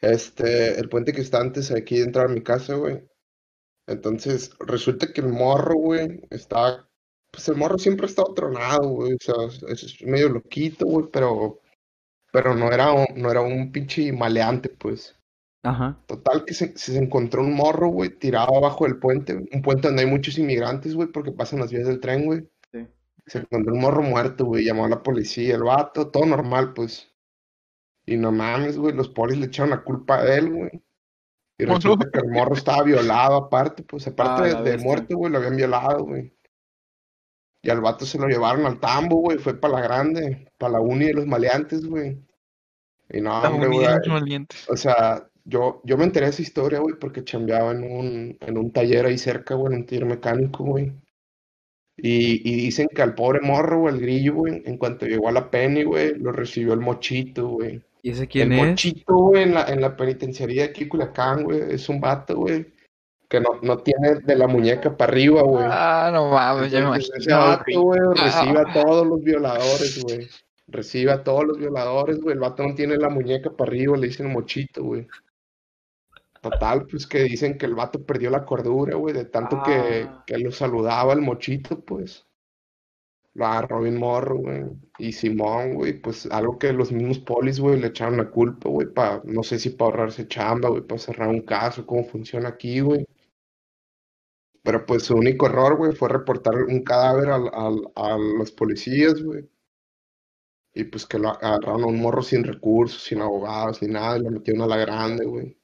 Este, 0.02 0.78
el 0.80 0.90
puente 0.90 1.14
que 1.14 1.22
está 1.22 1.40
antes 1.40 1.72
aquí 1.72 1.98
de 1.98 2.04
entrar 2.04 2.26
a 2.26 2.34
mi 2.34 2.42
casa, 2.42 2.76
güey. 2.76 3.02
Entonces, 3.88 4.52
resulta 4.60 5.14
que 5.14 5.22
el 5.22 5.30
morro, 5.30 5.76
güey, 5.76 6.22
está. 6.30 6.87
Pues 7.32 7.48
el 7.50 7.56
morro 7.56 7.78
siempre 7.78 8.06
ha 8.06 8.10
estado 8.10 8.34
tronado, 8.34 8.90
güey. 8.90 9.14
O 9.14 9.18
sea, 9.20 9.36
es, 9.70 9.84
es 9.84 10.02
medio 10.04 10.30
loquito, 10.30 10.86
güey, 10.86 11.08
pero. 11.12 11.60
Pero 12.32 12.56
no 12.56 12.72
era 12.72 12.92
un, 12.92 13.06
no 13.16 13.32
era 13.32 13.42
un 13.42 13.72
pinche 13.72 14.12
maleante, 14.12 14.70
pues. 14.70 15.16
Ajá. 15.64 15.98
Total, 16.08 16.46
que 16.46 16.54
se, 16.54 16.78
se 16.78 16.98
encontró 16.98 17.42
un 17.42 17.54
morro, 17.54 17.90
güey, 17.90 18.10
tirado 18.10 18.56
abajo 18.56 18.86
del 18.86 19.00
puente. 19.00 19.48
Un 19.52 19.62
puente 19.62 19.88
donde 19.88 20.04
hay 20.04 20.10
muchos 20.10 20.38
inmigrantes, 20.38 20.94
güey, 20.96 21.10
porque 21.10 21.32
pasan 21.32 21.60
las 21.60 21.72
vías 21.72 21.88
del 21.88 22.00
tren, 22.00 22.26
güey. 22.26 22.48
Sí. 22.72 22.88
Se 23.26 23.40
encontró 23.40 23.74
un 23.74 23.82
morro 23.82 24.02
muerto, 24.04 24.46
güey. 24.46 24.66
Llamó 24.66 24.86
a 24.86 24.90
la 24.90 25.04
policía, 25.04 25.56
el 25.56 25.64
vato, 25.64 26.10
todo 26.10 26.26
normal, 26.26 26.74
pues. 26.74 27.14
Y 28.06 28.18
no 28.18 28.32
mames, 28.32 28.78
güey, 28.78 28.94
los 28.96 29.10
polis 29.10 29.38
le 29.38 29.48
echaron 29.48 29.72
la 29.72 29.84
culpa 29.84 30.20
a 30.22 30.36
él, 30.36 30.50
güey. 30.54 30.72
Y 31.60 31.64
Oh, 31.64 31.68
no. 31.68 31.76
resulta 31.76 32.10
que 32.12 32.20
el 32.20 32.30
morro 32.32 32.54
estaba 32.56 32.84
violado, 32.84 33.36
aparte, 33.36 33.84
pues, 33.84 34.08
aparte 34.08 34.52
Ah, 34.56 34.62
de, 34.62 34.72
de 34.72 34.78
muerto, 34.78 35.18
güey, 35.18 35.32
lo 35.32 35.40
habían 35.40 35.58
violado, 35.58 36.06
güey. 36.06 36.37
Y 37.68 37.70
al 37.70 37.82
vato 37.82 38.06
se 38.06 38.18
lo 38.18 38.28
llevaron 38.28 38.66
al 38.66 38.80
tambo, 38.80 39.18
güey, 39.18 39.40
fue 39.40 39.60
para 39.60 39.74
la 39.74 39.82
grande, 39.82 40.48
para 40.58 40.72
la 40.72 40.80
uni 40.80 41.08
de 41.08 41.14
los 41.16 41.26
maleantes, 41.28 41.86
güey. 41.86 42.18
Y 43.10 43.20
no, 43.20 43.42
La 43.42 43.50
hombre, 43.50 43.68
güey, 43.68 43.86
o 44.70 44.78
sea, 44.78 45.30
yo, 45.44 45.82
yo 45.84 45.98
me 45.98 46.06
enteré 46.06 46.28
de 46.28 46.30
esa 46.30 46.44
historia, 46.44 46.80
güey, 46.80 46.96
porque 46.98 47.26
chambeaba 47.26 47.74
en 47.74 47.84
un, 47.84 48.38
en 48.40 48.58
un 48.58 48.72
taller 48.72 49.06
ahí 49.06 49.18
cerca, 49.18 49.56
güey, 49.56 49.74
en 49.74 49.80
un 49.82 49.86
taller 49.86 50.06
mecánico, 50.06 50.64
güey. 50.64 50.94
Y, 51.98 52.50
y 52.50 52.56
dicen 52.56 52.88
que 52.96 53.02
al 53.02 53.16
pobre 53.16 53.42
morro, 53.42 53.82
güey, 53.82 53.96
el 53.96 54.02
grillo, 54.02 54.36
güey, 54.36 54.62
en 54.66 54.78
cuanto 54.78 55.06
llegó 55.06 55.28
a 55.28 55.34
la 55.34 55.52
Penny, 55.52 55.84
güey, 55.84 56.16
lo 56.18 56.32
recibió 56.32 56.72
el 56.74 56.80
mochito, 56.80 57.50
güey. 57.50 57.84
¿Y 58.02 58.12
ese 58.12 58.30
El 58.38 58.50
quién 58.50 58.54
es? 58.54 58.78
mochito, 58.78 59.14
güey, 59.16 59.44
en 59.44 59.56
la, 59.56 59.66
en 59.66 59.82
la 59.82 59.98
penitenciaría 59.98 60.64
de 60.64 60.70
aquí, 60.70 60.88
Culiacán, 60.88 61.44
güey, 61.44 61.64
es 61.74 61.90
un 61.90 62.00
vato, 62.00 62.38
güey, 62.38 62.74
que 63.30 63.40
no, 63.42 63.60
no 63.62 63.78
tiene 63.80 64.16
de 64.22 64.36
la 64.36 64.48
muñeca 64.48 64.96
para 64.96 65.12
arriba, 65.12 65.42
güey. 65.42 65.66
Ah, 65.68 66.10
no 66.14 66.30
mames, 66.32 66.72
ya 66.72 66.80
me 66.80 66.86
Entonces, 66.86 67.12
ese 67.18 67.32
imagino. 67.32 67.58
vato, 67.58 67.82
güey, 67.82 68.00
Ah. 68.00 68.24
recibe 68.24 68.60
a 68.62 68.74
todos 68.74 69.08
los 69.08 69.22
violadores, 69.22 70.04
güey. 70.04 70.28
Recibe 70.68 71.12
a 71.12 71.24
todos 71.24 71.46
los 71.46 71.58
violadores, 71.58 72.20
güey. 72.22 72.34
El 72.34 72.40
vato 72.40 72.64
no 72.64 72.76
tiene 72.76 72.98
la 72.98 73.10
muñeca 73.10 73.52
para 73.52 73.70
arriba, 73.70 73.98
le 73.98 74.08
dicen 74.08 74.32
mochito, 74.32 74.84
güey. 74.84 75.08
Total, 76.42 76.86
pues 76.86 77.08
que 77.08 77.24
dicen 77.24 77.58
que 77.58 77.66
el 77.66 77.76
vato 77.76 78.04
perdió 78.06 78.30
la 78.30 78.46
cordura, 78.46 78.96
güey, 78.96 79.14
de 79.14 79.26
tanto 79.26 79.62
que, 79.64 80.08
Ah. 80.10 80.24
que 80.26 80.38
lo 80.38 80.52
saludaba 80.52 81.14
el 81.14 81.22
mochito, 81.22 81.80
pues. 81.82 82.26
Agarró 83.40 83.82
bien 83.82 83.98
morro, 83.98 84.38
güey. 84.38 84.64
Y 84.98 85.12
Simón, 85.14 85.76
güey, 85.76 85.94
pues 86.02 86.26
algo 86.32 86.58
que 86.58 86.74
los 86.74 86.92
mismos 86.92 87.20
polis, 87.20 87.60
güey, 87.60 87.80
le 87.80 87.88
echaron 87.88 88.18
la 88.18 88.30
culpa, 88.32 88.68
güey, 88.70 88.88
para, 88.88 89.22
no 89.26 89.44
sé 89.44 89.60
si 89.60 89.70
para 89.72 89.92
ahorrarse 89.92 90.28
chamba, 90.28 90.70
güey, 90.70 90.82
para 90.82 91.00
cerrar 91.00 91.28
un 91.30 91.42
caso, 91.42 91.86
cómo 91.86 92.04
funciona 92.04 92.50
aquí, 92.50 92.80
güey. 92.80 93.06
Pero 94.68 94.86
pues 94.86 95.04
su 95.04 95.16
único 95.16 95.46
error, 95.46 95.78
güey, 95.78 95.94
fue 95.94 96.10
reportar 96.10 96.56
un 96.56 96.84
cadáver 96.84 97.30
al- 97.30 97.50
al- 97.54 97.90
a 97.96 98.18
los 98.18 98.52
policías, 98.52 99.24
güey. 99.24 99.50
Y 100.74 100.84
pues 100.84 101.06
que 101.06 101.18
lo 101.18 101.30
agarraron 101.30 101.84
a 101.84 101.88
un 101.88 102.02
morro 102.02 102.22
sin 102.22 102.44
recursos, 102.44 103.02
sin 103.02 103.22
abogados, 103.22 103.82
ni 103.82 103.88
nada, 103.88 104.18
y 104.18 104.24
lo 104.24 104.30
metieron 104.30 104.64
a 104.64 104.68
la 104.68 104.76
grande, 104.76 105.24
güey. 105.26 105.58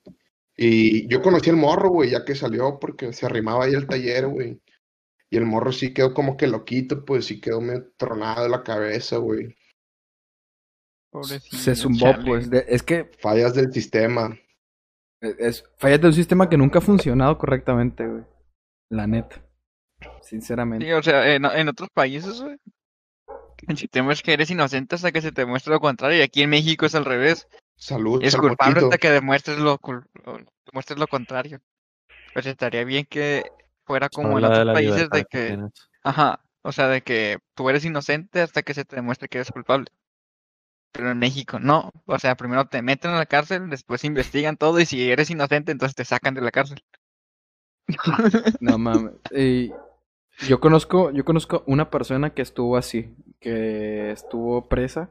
Y 0.55 1.05
yo 1.09 1.21
conocí 1.21 1.49
al 1.49 1.57
morro, 1.57 1.89
güey, 1.89 2.11
ya 2.11 2.23
que 2.23 2.33
salió, 2.33 2.79
porque 2.79 3.11
se 3.11 3.25
arrimaba 3.25 3.65
ahí 3.65 3.75
al 3.75 3.87
taller, 3.87 4.25
güey. 4.27 4.61
Y 5.29 5.35
el 5.35 5.45
morro 5.45 5.73
sí 5.73 5.93
quedó 5.93 6.13
como 6.13 6.37
que 6.37 6.47
loquito, 6.47 7.03
pues 7.03 7.25
sí 7.25 7.41
quedó 7.41 7.59
medio 7.59 7.91
tronado 7.97 8.43
de 8.43 8.49
la 8.49 8.63
cabeza, 8.63 9.17
güey. 9.17 9.53
Se 11.51 11.75
zumbó, 11.75 11.99
chale. 12.11 12.25
pues. 12.25 12.49
de- 12.49 12.65
es 12.69 12.81
que 12.83 13.11
Fallas 13.19 13.53
del 13.53 13.73
sistema. 13.73 14.39
es, 15.21 15.35
es- 15.39 15.63
fallas 15.77 15.99
de 15.99 16.07
un 16.07 16.13
sistema 16.13 16.47
que 16.49 16.57
nunca 16.57 16.79
ha 16.79 16.81
funcionado 16.81 17.37
correctamente, 17.37 18.07
güey. 18.07 18.23
La 18.93 19.07
neta. 19.07 19.41
Sinceramente. 20.21 20.85
Sí, 20.85 20.91
o 20.91 21.01
sea, 21.01 21.33
en, 21.33 21.45
en 21.45 21.67
otros 21.67 21.89
países, 21.91 22.41
güey, 22.41 22.57
el 23.67 23.77
sistema 23.77 24.13
es 24.13 24.21
que 24.21 24.33
eres 24.33 24.51
inocente 24.51 24.93
hasta 24.95 25.11
que 25.11 25.21
se 25.21 25.31
te 25.31 25.45
muestre 25.47 25.73
lo 25.73 25.79
contrario. 25.79 26.19
Y 26.19 26.21
aquí 26.21 26.43
en 26.43 26.51
México 26.51 26.85
es 26.85 26.93
al 26.93 27.05
revés. 27.05 27.47
Salud, 27.75 28.23
Es 28.23 28.35
culpable 28.35 28.81
hasta 28.81 28.99
que 28.99 29.09
demuestres 29.09 29.57
lo, 29.57 29.79
demuestres 30.67 30.99
lo 30.99 31.07
contrario. 31.07 31.59
Pues 32.33 32.45
estaría 32.45 32.83
bien 32.83 33.05
que 33.09 33.43
fuera 33.83 34.09
como 34.09 34.37
en 34.37 34.45
Habla 34.45 34.49
de 34.49 34.53
otros 34.53 34.67
la 34.67 34.73
países 34.73 35.09
de 35.09 35.25
que 35.25 35.57
que, 35.57 35.59
ajá, 36.03 36.39
o 36.61 36.71
sea, 36.71 36.87
de 36.87 37.01
que 37.01 37.39
tú 37.55 37.69
eres 37.69 37.85
inocente 37.85 38.41
hasta 38.41 38.61
que 38.61 38.75
se 38.75 38.85
te 38.85 38.95
demuestre 38.95 39.27
que 39.27 39.39
eres 39.39 39.51
culpable. 39.51 39.87
Pero 40.91 41.09
en 41.09 41.17
México 41.17 41.59
no. 41.59 41.89
O 42.05 42.19
sea, 42.19 42.35
primero 42.35 42.65
te 42.67 42.83
meten 42.83 43.11
a 43.11 43.17
la 43.17 43.25
cárcel, 43.25 43.71
después 43.71 44.03
investigan 44.03 44.55
todo 44.55 44.79
y 44.79 44.85
si 44.85 45.09
eres 45.09 45.31
inocente, 45.31 45.71
entonces 45.71 45.95
te 45.95 46.05
sacan 46.05 46.35
de 46.35 46.41
la 46.41 46.51
cárcel. 46.51 46.83
No 48.61 48.77
mames. 48.77 49.13
Y 49.31 49.71
yo 50.47 50.59
conozco, 50.59 51.11
yo 51.11 51.25
conozco 51.25 51.63
una 51.67 51.89
persona 51.89 52.33
que 52.33 52.41
estuvo 52.41 52.77
así, 52.77 53.15
que 53.39 54.11
estuvo 54.11 54.67
presa 54.67 55.09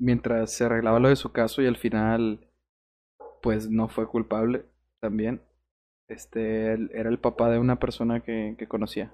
mientras 0.00 0.52
se 0.52 0.64
arreglaba 0.64 1.00
lo 1.00 1.08
de 1.08 1.16
su 1.16 1.32
caso 1.32 1.62
y 1.62 1.66
al 1.66 1.76
final, 1.76 2.40
pues 3.42 3.68
no 3.68 3.88
fue 3.88 4.06
culpable 4.08 4.64
también. 5.00 5.42
Este, 6.08 6.72
era 6.72 7.10
el 7.10 7.18
papá 7.18 7.50
de 7.50 7.58
una 7.58 7.78
persona 7.78 8.20
que, 8.20 8.54
que 8.58 8.68
conocía. 8.68 9.12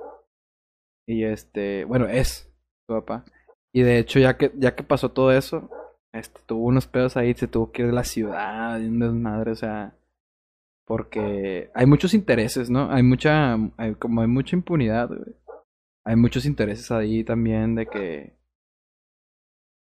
Y 1.07 1.25
este, 1.25 1.85
bueno, 1.85 2.07
es 2.07 2.51
su 2.87 2.95
papá. 2.95 3.25
Y 3.73 3.83
de 3.83 3.99
hecho, 3.99 4.21
ya 4.21 4.37
que, 4.37 4.53
ya 4.57 4.75
que 4.75 4.85
pasó 4.85 5.11
todo 5.11 5.33
eso, 5.33 5.69
este, 6.13 6.41
tuvo 6.47 6.67
unos 6.67 6.87
pedos 6.87 7.17
ahí, 7.17 7.35
se 7.35 7.49
tuvo 7.49 7.73
que 7.73 7.83
ir 7.83 7.89
de 7.89 7.95
la 7.95 8.05
ciudad 8.05 8.79
y 8.79 8.87
un 8.87 9.01
desmadre, 9.01 9.51
o 9.51 9.57
sea, 9.57 9.95
porque 10.87 11.71
hay 11.75 11.87
muchos 11.87 12.15
intereses, 12.15 12.71
¿no? 12.71 12.91
Hay 12.91 13.03
mucha, 13.03 13.55
hay, 13.77 13.95
como 13.95 14.21
hay 14.21 14.29
mucha 14.29 14.57
impunidad, 14.57 15.09
güey. 15.09 15.35
Hay 16.07 16.17
muchos 16.17 16.45
intereses 16.45 16.91
ahí 16.91 17.25
también 17.25 17.75
de 17.75 17.87
que 17.87 18.37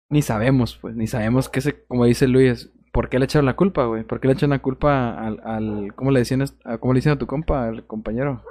ni 0.10 0.22
sabemos, 0.22 0.78
pues, 0.82 0.96
ni 0.96 1.08
sabemos 1.08 1.50
qué 1.50 1.62
se, 1.62 1.84
como 1.86 2.06
dice 2.06 2.28
Luis, 2.28 2.72
¿por 2.92 3.10
qué 3.10 3.20
le 3.20 3.26
echaron 3.26 3.46
la 3.46 3.56
culpa, 3.56 3.86
güey? 3.86 4.04
¿Por 4.04 4.20
qué 4.20 4.28
le 4.28 4.34
echan 4.34 4.52
la 4.52 4.60
culpa 4.62 5.18
al, 5.20 5.42
al 5.44 5.94
¿cómo 5.96 6.12
le 6.12 6.20
decían, 6.20 6.44
a- 6.64 6.78
cómo 6.78 6.94
le 6.94 7.00
dicen 7.00 7.14
a 7.14 7.18
tu 7.18 7.28
compa, 7.28 7.68
al 7.68 7.86
compañero? 7.88 8.44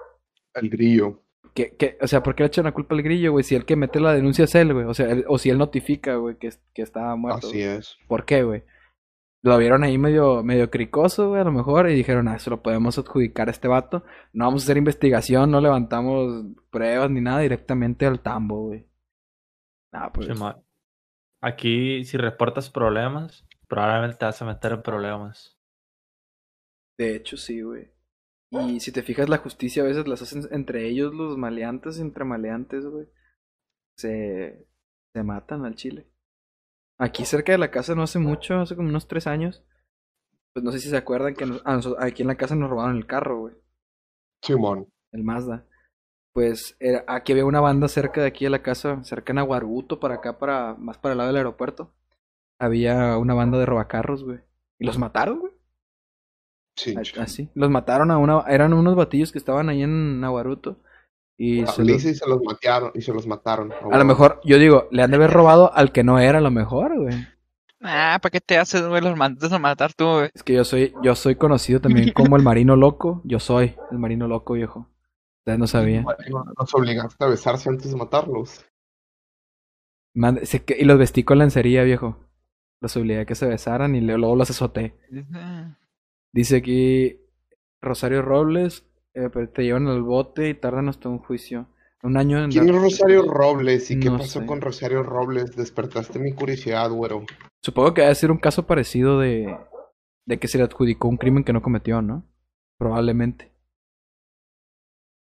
El 0.54 0.68
grillo. 0.68 1.22
que, 1.54 1.76
que, 1.76 1.96
o 2.00 2.06
sea, 2.06 2.22
¿por 2.22 2.34
qué 2.34 2.42
le 2.42 2.48
echan 2.48 2.64
la 2.64 2.72
culpa 2.72 2.94
al 2.94 3.02
grillo, 3.02 3.32
güey? 3.32 3.44
Si 3.44 3.54
el 3.54 3.64
que 3.64 3.76
mete 3.76 4.00
la 4.00 4.12
denuncia 4.12 4.44
es 4.44 4.54
él, 4.54 4.72
güey. 4.74 4.86
O 4.86 4.94
sea, 4.94 5.10
él- 5.10 5.24
o 5.28 5.38
si 5.38 5.50
él 5.50 5.58
notifica, 5.58 6.16
güey, 6.16 6.36
que, 6.36 6.50
que 6.74 6.82
está 6.82 7.14
muerto. 7.16 7.46
Así 7.46 7.58
güey. 7.58 7.76
es. 7.78 7.96
¿Por 8.08 8.24
qué, 8.24 8.42
güey? 8.42 8.64
Lo 9.44 9.58
vieron 9.58 9.82
ahí 9.82 9.98
medio, 9.98 10.44
medio 10.44 10.70
cricoso, 10.70 11.30
güey, 11.30 11.40
a 11.40 11.44
lo 11.44 11.50
mejor, 11.50 11.90
y 11.90 11.94
dijeron, 11.94 12.28
ah, 12.28 12.36
eso 12.36 12.50
lo 12.50 12.62
podemos 12.62 12.96
adjudicar 12.96 13.48
a 13.48 13.50
este 13.50 13.66
vato. 13.66 14.04
No 14.32 14.44
vamos 14.44 14.62
a 14.62 14.64
hacer 14.66 14.76
investigación, 14.76 15.50
no 15.50 15.60
levantamos 15.60 16.46
pruebas 16.70 17.10
ni 17.10 17.20
nada, 17.20 17.40
directamente 17.40 18.06
al 18.06 18.20
tambo, 18.20 18.66
güey. 18.66 18.86
Ah, 19.92 20.12
pues. 20.12 20.28
Aquí, 21.40 22.04
si 22.04 22.16
reportas 22.16 22.70
problemas, 22.70 23.44
probablemente 23.66 24.18
te 24.18 24.26
vas 24.26 24.40
a 24.40 24.46
meter 24.46 24.72
en 24.72 24.82
problemas. 24.82 25.58
De 26.96 27.16
hecho, 27.16 27.36
sí, 27.36 27.62
güey. 27.62 27.90
Y 28.52 28.78
si 28.78 28.92
te 28.92 29.02
fijas, 29.02 29.28
la 29.28 29.38
justicia 29.38 29.82
a 29.82 29.86
veces 29.86 30.06
las 30.06 30.22
hacen 30.22 30.42
entre 30.50 30.86
ellos, 30.86 31.12
los 31.14 31.36
maleantes, 31.36 31.98
entre 31.98 32.24
maleantes, 32.24 32.84
güey. 32.86 33.08
Se, 33.96 34.68
se 35.12 35.22
matan 35.24 35.64
al 35.64 35.74
chile. 35.74 36.11
Aquí 36.98 37.24
cerca 37.24 37.52
de 37.52 37.58
la 37.58 37.70
casa 37.70 37.94
no 37.94 38.02
hace 38.02 38.18
mucho, 38.18 38.60
hace 38.60 38.76
como 38.76 38.88
unos 38.88 39.08
tres 39.08 39.26
años. 39.26 39.64
Pues 40.54 40.64
no 40.64 40.70
sé 40.72 40.78
si 40.78 40.88
se 40.90 40.96
acuerdan 40.96 41.34
que 41.34 41.46
nos- 41.46 41.62
aquí 41.98 42.22
en 42.22 42.28
la 42.28 42.36
casa 42.36 42.54
nos 42.54 42.70
robaron 42.70 42.96
el 42.96 43.06
carro, 43.06 43.40
güey. 43.40 43.54
Simón. 44.42 44.88
El 45.12 45.24
Mazda. 45.24 45.66
Pues 46.34 46.76
era- 46.80 47.04
aquí 47.08 47.32
había 47.32 47.44
una 47.44 47.60
banda 47.60 47.88
cerca 47.88 48.20
de 48.20 48.26
aquí 48.28 48.44
de 48.44 48.50
la 48.50 48.62
casa, 48.62 49.02
cerca 49.04 49.32
en 49.32 49.38
Aguaruto, 49.38 50.00
para 50.00 50.16
acá, 50.16 50.38
para 50.38 50.74
más 50.74 50.98
para 50.98 51.12
el 51.12 51.18
lado 51.18 51.28
del 51.28 51.36
aeropuerto. 51.38 51.92
Había 52.60 53.16
una 53.18 53.34
banda 53.34 53.58
de 53.58 53.66
robacarros, 53.66 54.24
güey. 54.24 54.40
Y 54.78 54.86
los 54.86 54.98
mataron, 54.98 55.40
güey. 55.40 55.52
Sí. 56.76 56.94
Así. 57.20 57.50
Los 57.54 57.70
mataron 57.70 58.10
a 58.10 58.18
una. 58.18 58.40
Eran 58.48 58.72
unos 58.72 58.96
batillos 58.96 59.30
que 59.32 59.38
estaban 59.38 59.68
ahí 59.68 59.82
en 59.82 60.20
Nahuaruto. 60.20 60.80
Y 61.44 61.66
se 61.66 61.84
los- 61.84 62.04
y 62.04 62.14
se 62.14 62.28
los 62.28 62.40
mataron. 62.42 62.92
Y 62.94 63.00
se 63.02 63.12
los 63.12 63.26
mataron. 63.26 63.72
a 63.72 63.98
lo 63.98 64.04
mejor, 64.04 64.40
yo 64.44 64.58
digo, 64.58 64.86
le 64.92 65.02
han 65.02 65.10
de 65.10 65.16
haber 65.16 65.30
robado 65.30 65.74
al 65.74 65.90
que 65.90 66.04
no 66.04 66.18
era, 66.20 66.38
a 66.38 66.40
lo 66.42 66.50
mejor, 66.50 66.96
güey. 67.00 67.14
Ah, 67.80 68.18
¿para 68.22 68.30
qué 68.30 68.40
te 68.40 68.58
haces, 68.58 68.86
güey? 68.86 69.02
Los 69.02 69.16
mandas 69.16 69.52
a 69.52 69.58
matar 69.58 69.92
tú, 69.92 70.04
güey. 70.04 70.30
Es 70.32 70.44
que 70.44 70.52
yo 70.52 70.64
soy, 70.64 70.94
yo 71.02 71.16
soy 71.16 71.34
conocido 71.34 71.80
también 71.80 72.12
como 72.14 72.36
el 72.36 72.44
marino 72.44 72.76
loco. 72.76 73.22
Yo 73.24 73.40
soy 73.40 73.74
el 73.90 73.98
marino 73.98 74.28
loco, 74.28 74.52
viejo. 74.54 74.88
Ustedes 75.40 75.58
no 75.58 75.66
sabían. 75.66 76.04
Los 76.56 76.72
obligaste 76.76 77.24
a 77.24 77.26
besarse 77.28 77.68
antes 77.68 77.90
de 77.90 77.96
matarlos. 77.96 78.64
Se 80.44 80.64
que- 80.64 80.76
y 80.78 80.84
los 80.84 80.98
vestí 80.98 81.24
con 81.24 81.38
lencería, 81.38 81.82
viejo. 81.82 82.18
Los 82.80 82.96
obligué 82.96 83.20
a 83.20 83.24
que 83.24 83.34
se 83.34 83.46
besaran 83.46 83.94
y 83.94 84.00
luego 84.00 84.36
los 84.36 84.50
azoté. 84.50 84.96
Dice, 85.10 85.26
Dice 86.32 86.56
aquí 86.56 87.16
Rosario 87.80 88.22
Robles, 88.22 88.86
eh, 89.14 89.28
pero 89.32 89.48
te 89.48 89.62
llevan 89.62 89.88
al 89.88 90.02
bote 90.02 90.48
y 90.48 90.54
tardan 90.54 90.88
hasta 90.88 91.08
un 91.08 91.18
juicio. 91.18 91.66
Un 92.02 92.16
año 92.16 92.42
en 92.42 92.50
¿Quién 92.50 92.68
es 92.68 92.74
Rosario 92.74 93.22
Robles 93.30 93.90
y 93.90 94.00
qué 94.00 94.10
pasó 94.10 94.40
sé. 94.40 94.46
con 94.46 94.60
Rosario 94.60 95.02
Robles? 95.04 95.54
Despertaste 95.54 96.18
mi 96.18 96.32
curiosidad, 96.32 96.90
güero. 96.90 97.24
Supongo 97.62 97.94
que 97.94 98.02
debe 98.02 98.14
ser 98.16 98.32
un 98.32 98.38
caso 98.38 98.66
parecido 98.66 99.20
de, 99.20 99.56
de 100.26 100.38
que 100.38 100.48
se 100.48 100.58
le 100.58 100.64
adjudicó 100.64 101.06
un 101.06 101.16
crimen 101.16 101.44
que 101.44 101.52
no 101.52 101.62
cometió, 101.62 102.02
¿no? 102.02 102.24
Probablemente. 102.76 103.52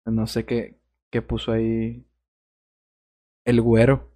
No 0.07 0.27
sé 0.27 0.47
qué, 0.47 0.79
qué 1.11 1.21
puso 1.21 1.53
ahí 1.53 2.07
el 3.45 3.61
güero. 3.61 4.11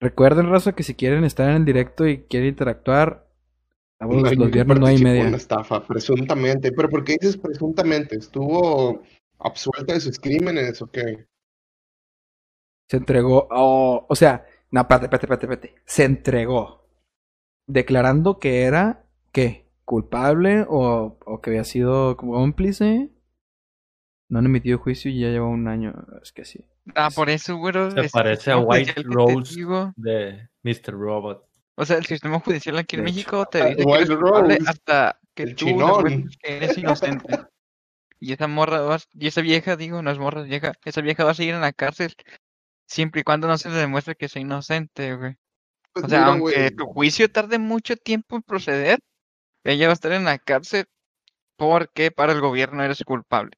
Recuerden, 0.00 0.50
Raza, 0.50 0.74
que 0.74 0.82
si 0.82 0.94
quieren 0.94 1.22
estar 1.22 1.48
en 1.48 1.56
el 1.56 1.64
directo 1.64 2.06
y 2.08 2.24
quieren 2.24 2.48
interactuar, 2.48 3.21
los, 4.06 4.50
viernes 4.50 4.78
nueve 4.78 4.94
y 4.94 4.98
participó 4.98 4.98
en 4.98 5.02
media. 5.02 5.28
una 5.28 5.36
estafa, 5.36 5.86
presuntamente. 5.86 6.72
¿Pero 6.72 6.88
por 6.88 7.04
qué 7.04 7.16
dices 7.20 7.36
presuntamente? 7.36 8.16
¿Estuvo 8.16 9.02
absuelta 9.38 9.94
de 9.94 10.00
sus 10.00 10.18
crímenes 10.18 10.80
o 10.82 10.90
qué? 10.90 11.26
Se 12.88 12.96
entregó, 12.96 13.48
oh, 13.50 14.06
o 14.08 14.14
sea, 14.14 14.44
no, 14.70 14.82
espérate, 14.82 15.06
espérate, 15.06 15.26
espérate, 15.26 15.46
espérate. 15.46 15.82
Se 15.86 16.04
entregó. 16.04 16.88
Declarando 17.66 18.38
que 18.38 18.62
era, 18.62 19.06
¿qué? 19.30 19.70
¿Culpable 19.84 20.66
o, 20.68 21.18
o 21.24 21.40
que 21.40 21.50
había 21.50 21.64
sido 21.64 22.16
cómplice? 22.16 23.10
No 24.28 24.38
han 24.38 24.46
emitido 24.46 24.78
juicio 24.78 25.10
y 25.10 25.20
ya 25.20 25.28
lleva 25.28 25.46
un 25.46 25.68
año. 25.68 25.92
Es 26.22 26.32
que 26.32 26.44
sí. 26.44 26.64
Ah, 26.94 27.10
por 27.14 27.30
eso, 27.30 27.56
güero. 27.56 27.90
Se 27.90 28.08
parece 28.08 28.50
a 28.50 28.58
White 28.58 29.02
Rose. 29.04 29.54
de 29.96 30.48
Mr. 30.62 30.92
Robot. 30.92 31.46
O 31.76 31.84
sea, 31.84 31.96
el 31.98 32.06
sistema 32.06 32.38
judicial 32.40 32.78
aquí 32.78 32.96
en. 32.96 33.04
México 33.04 33.44
te 33.46 33.60
Ah, 33.62 33.66
dice 33.66 33.84
que 33.86 33.94
eres 33.94 34.68
hasta 34.68 35.18
que 35.34 35.42
el 35.44 35.56
tú 35.56 35.66
eres 36.42 36.78
inocente. 36.78 37.38
Y 38.20 38.32
esa 38.32 38.46
morra, 38.46 38.80
vas- 38.82 39.08
y 39.12 39.26
esa 39.26 39.40
vieja, 39.40 39.76
digo, 39.76 40.02
no 40.02 40.10
es 40.10 40.18
morra, 40.18 40.42
vieja, 40.42 40.72
esa 40.84 41.00
vieja 41.00 41.24
va 41.24 41.32
a 41.32 41.34
seguir 41.34 41.54
en 41.54 41.60
la 41.60 41.72
cárcel 41.72 42.14
siempre 42.86 43.22
y 43.22 43.24
cuando 43.24 43.48
no 43.48 43.58
se 43.58 43.68
le 43.70 43.76
demuestre 43.76 44.14
que 44.14 44.26
es 44.26 44.36
inocente, 44.36 45.14
güey. 45.16 45.34
Pues 45.92 46.04
O 46.04 46.08
sea, 46.08 46.20
mira, 46.20 46.32
aunque 46.32 46.70
tu 46.70 46.86
juicio 46.86 47.30
tarde 47.30 47.58
mucho 47.58 47.96
tiempo 47.96 48.36
en 48.36 48.42
proceder, 48.42 48.98
ella 49.64 49.86
va 49.86 49.92
a 49.92 49.94
estar 49.94 50.12
en 50.12 50.24
la 50.24 50.38
cárcel 50.38 50.86
porque 51.56 52.10
para 52.10 52.32
el 52.32 52.40
gobierno 52.40 52.82
eres 52.82 53.02
culpable. 53.04 53.52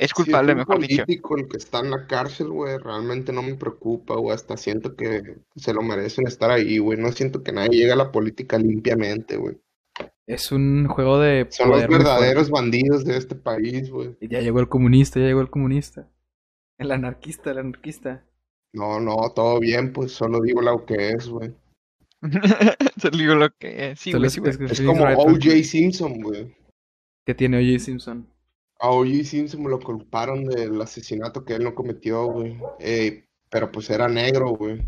Es 0.00 0.10
si 0.10 0.14
culpable, 0.14 0.52
es 0.52 0.54
un 0.54 0.58
mejor 0.60 0.80
dicho. 0.80 1.04
político 1.04 1.36
el 1.36 1.48
que 1.48 1.56
está 1.58 1.80
en 1.80 1.90
la 1.90 2.06
cárcel, 2.06 2.48
güey, 2.48 2.78
realmente 2.78 3.32
no 3.32 3.42
me 3.42 3.54
preocupa, 3.54 4.14
güey. 4.16 4.34
Hasta 4.34 4.56
siento 4.56 4.96
que 4.96 5.36
se 5.56 5.74
lo 5.74 5.82
merecen 5.82 6.26
estar 6.26 6.50
ahí, 6.50 6.78
güey. 6.78 6.98
No 6.98 7.12
siento 7.12 7.42
que 7.42 7.52
nadie 7.52 7.78
llegue 7.78 7.92
a 7.92 7.96
la 7.96 8.10
política 8.10 8.58
limpiamente, 8.58 9.36
güey. 9.36 9.58
Es 10.26 10.52
un 10.52 10.86
juego 10.88 11.18
de 11.18 11.46
Son 11.50 11.68
los 11.68 11.76
poder 11.82 11.90
verdaderos 11.90 12.50
bandidos 12.50 13.04
de 13.04 13.16
este 13.16 13.34
país, 13.34 13.90
güey. 13.90 14.16
Y 14.20 14.28
ya 14.28 14.40
llegó 14.40 14.60
el 14.60 14.68
comunista, 14.68 15.20
ya 15.20 15.26
llegó 15.26 15.40
el 15.42 15.50
comunista. 15.50 16.08
El 16.78 16.92
anarquista, 16.92 17.50
el 17.50 17.58
anarquista. 17.58 18.24
No, 18.72 19.00
no, 19.00 19.16
todo 19.34 19.58
bien, 19.60 19.92
pues 19.92 20.12
solo 20.12 20.40
digo 20.40 20.62
lo 20.62 20.86
que 20.86 21.10
es, 21.10 21.28
güey. 21.28 21.52
Te 23.02 23.10
digo 23.10 23.34
lo 23.34 23.50
que 23.50 23.90
es. 23.90 24.00
Sí, 24.00 24.12
Solo 24.12 24.20
güey, 24.20 24.26
es- 24.28 24.32
sí, 24.34 24.40
güey. 24.40 24.52
es 24.52 24.60
Es 24.72 24.80
como 24.82 25.04
O.J. 25.04 25.62
Simpson, 25.64 26.20
güey. 26.22 26.54
que 27.26 27.34
tiene 27.34 27.58
O.J. 27.58 27.78
Simpson. 27.84 28.26
A 28.80 28.88
O.J. 28.90 29.24
Simpson 29.24 29.62
lo 29.64 29.78
culparon 29.78 30.44
del 30.46 30.80
asesinato 30.80 31.44
que 31.44 31.54
él 31.54 31.64
no 31.64 31.74
cometió, 31.74 32.24
güey. 32.26 32.58
Eh, 32.78 33.26
pero 33.50 33.70
pues 33.70 33.90
era 33.90 34.08
negro, 34.08 34.50
güey. 34.50 34.80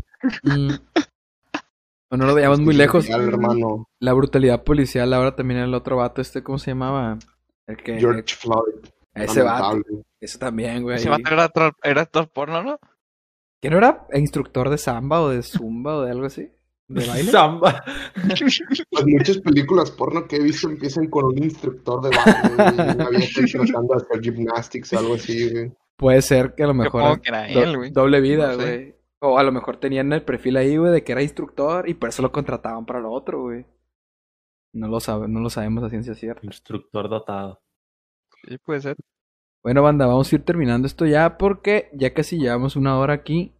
Mm. 0.43 0.69
O 2.09 2.17
no 2.17 2.27
lo 2.27 2.35
veíamos 2.35 2.59
muy 2.59 2.75
lejos. 2.75 3.09
Hermano. 3.09 3.87
La 3.99 4.13
brutalidad 4.13 4.63
policial, 4.63 5.11
ahora 5.13 5.35
también 5.35 5.61
el 5.61 5.73
otro 5.73 5.97
vato, 5.97 6.21
este, 6.21 6.43
¿cómo 6.43 6.59
se 6.59 6.69
llamaba? 6.69 7.17
El 7.65 7.77
que. 7.77 7.97
George 7.99 8.35
Floyd. 8.35 8.85
ese 9.15 9.41
vato. 9.41 9.81
Ese 10.19 10.37
también, 10.37 10.83
güey. 10.83 10.97
Ese 10.97 11.09
vato 11.09 11.33
era, 11.33 11.45
actor- 11.45 11.75
era 11.81 12.01
actor 12.03 12.29
porno, 12.31 12.61
¿no? 12.61 12.79
¿Que 13.59 13.71
no 13.71 13.77
era 13.79 14.05
instructor 14.13 14.69
de 14.69 14.77
samba 14.77 15.21
o 15.21 15.29
de 15.29 15.41
zumba 15.41 15.95
o 15.95 16.01
de 16.03 16.11
algo 16.11 16.27
así? 16.27 16.51
¿De 16.87 17.05
baile? 17.07 17.31
Samba. 17.31 17.83
Pues 18.91 19.05
muchas 19.07 19.37
películas 19.39 19.91
porno 19.91 20.27
que 20.27 20.35
he 20.37 20.43
visto 20.43 20.69
empiezan 20.69 21.07
con 21.09 21.25
un 21.25 21.37
instructor 21.43 22.01
de 22.01 22.09
baile, 22.15 22.93
una 22.93 23.09
vieja 23.09 23.41
tratando 23.51 23.93
de 23.95 24.03
hacer 24.03 24.21
gymnastics 24.21 24.93
o 24.93 24.99
algo 24.99 25.13
así, 25.15 25.49
güey. 25.51 25.71
Puede 25.97 26.21
ser 26.21 26.53
que 26.55 26.63
a 26.63 26.67
lo 26.67 26.73
mejor. 26.73 27.21
Que 27.21 27.29
era 27.29 27.47
do- 27.47 27.63
él, 27.63 27.77
güey. 27.77 27.91
doble 27.91 28.19
vida, 28.21 28.53
No 28.53 28.59
sé. 28.59 28.63
güey. 28.77 28.95
O 29.25 29.37
a 29.37 29.43
lo 29.43 29.51
mejor 29.53 29.77
tenían 29.77 30.11
el 30.11 30.23
perfil 30.23 30.57
ahí, 30.57 30.75
güey, 30.75 30.91
de 30.91 31.03
que 31.03 31.13
era 31.13 31.21
instructor 31.21 31.87
y 31.87 31.93
por 31.93 32.09
eso 32.09 32.21
lo 32.21 32.31
contrataban 32.31 32.85
para 32.85 32.99
lo 32.99 33.11
otro, 33.11 33.41
güey. 33.43 33.65
No 34.73 34.87
lo, 34.87 34.99
sabe, 34.99 35.27
no 35.29 35.39
lo 35.39 35.49
sabemos 35.49 35.83
a 35.83 35.89
ciencia 35.89 36.13
cierta. 36.15 36.45
Instructor 36.45 37.07
dotado. 37.07 37.61
Sí, 38.45 38.57
puede 38.57 38.81
ser. 38.81 38.95
Bueno, 39.63 39.81
banda, 39.81 40.07
vamos 40.07 40.29
a 40.31 40.35
ir 40.35 40.43
terminando 40.43 40.87
esto 40.87 41.05
ya 41.05 41.37
porque 41.37 41.89
ya 41.93 42.13
casi 42.13 42.37
llevamos 42.37 42.75
una 42.75 42.97
hora 42.97 43.13
aquí 43.13 43.53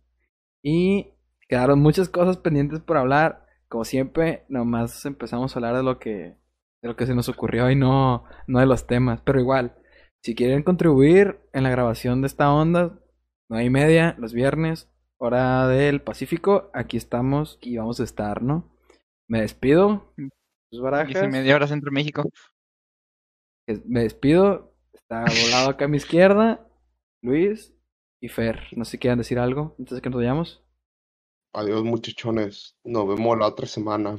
y 0.62 1.13
quedaron 1.54 1.80
muchas 1.80 2.10
cosas 2.10 2.38
pendientes 2.38 2.80
por 2.80 2.98
hablar. 2.98 3.46
Como 3.68 3.86
siempre, 3.86 4.44
nomás 4.50 5.06
empezamos 5.06 5.56
a 5.56 5.60
hablar 5.60 5.76
de 5.76 5.84
lo 5.84 6.00
que 6.00 6.36
de 6.82 6.90
lo 6.90 6.96
que 6.96 7.06
se 7.06 7.14
nos 7.14 7.30
ocurrió 7.30 7.70
y 7.70 7.76
no 7.76 8.24
no 8.48 8.60
de 8.60 8.66
los 8.66 8.88
temas, 8.88 9.22
pero 9.22 9.40
igual, 9.40 9.78
si 10.24 10.34
quieren 10.34 10.64
contribuir 10.64 11.42
en 11.54 11.62
la 11.62 11.70
grabación 11.70 12.22
de 12.22 12.28
esta 12.28 12.52
onda, 12.52 13.00
nueve 13.50 13.66
y 13.66 13.70
media 13.70 14.16
los 14.18 14.34
viernes, 14.34 14.90
hora 15.20 15.68
del 15.68 16.02
Pacífico, 16.02 16.72
aquí 16.74 16.98
estamos 16.98 17.60
y 17.62 17.78
vamos 17.78 18.00
a 18.00 18.04
estar, 18.04 18.42
¿no? 18.42 18.76
Me 19.28 19.42
despido. 19.42 20.12
Diez 20.18 20.32
y 20.72 20.80
barajas. 20.80 21.30
media 21.30 21.56
hora 21.56 21.68
Centro 21.68 21.92
México. 21.92 22.28
Me 23.86 24.02
despido. 24.02 24.76
Está 24.92 25.20
volado 25.22 25.70
acá 25.70 25.86
a 25.86 25.88
mi 25.88 25.98
izquierda. 25.98 26.68
Luis 27.22 27.76
y 28.20 28.30
Fer. 28.30 28.70
No 28.76 28.86
sé 28.86 28.92
si 28.94 28.98
quieran 28.98 29.20
decir 29.20 29.38
algo 29.38 29.76
antes 29.78 29.94
de 29.94 30.02
que 30.02 30.10
nos 30.10 30.18
vayamos. 30.18 30.63
Adiós, 31.54 31.84
muchachones. 31.84 32.76
Nos 32.84 33.08
vemos 33.08 33.38
la 33.38 33.48
otra 33.48 33.68
semana. 33.68 34.18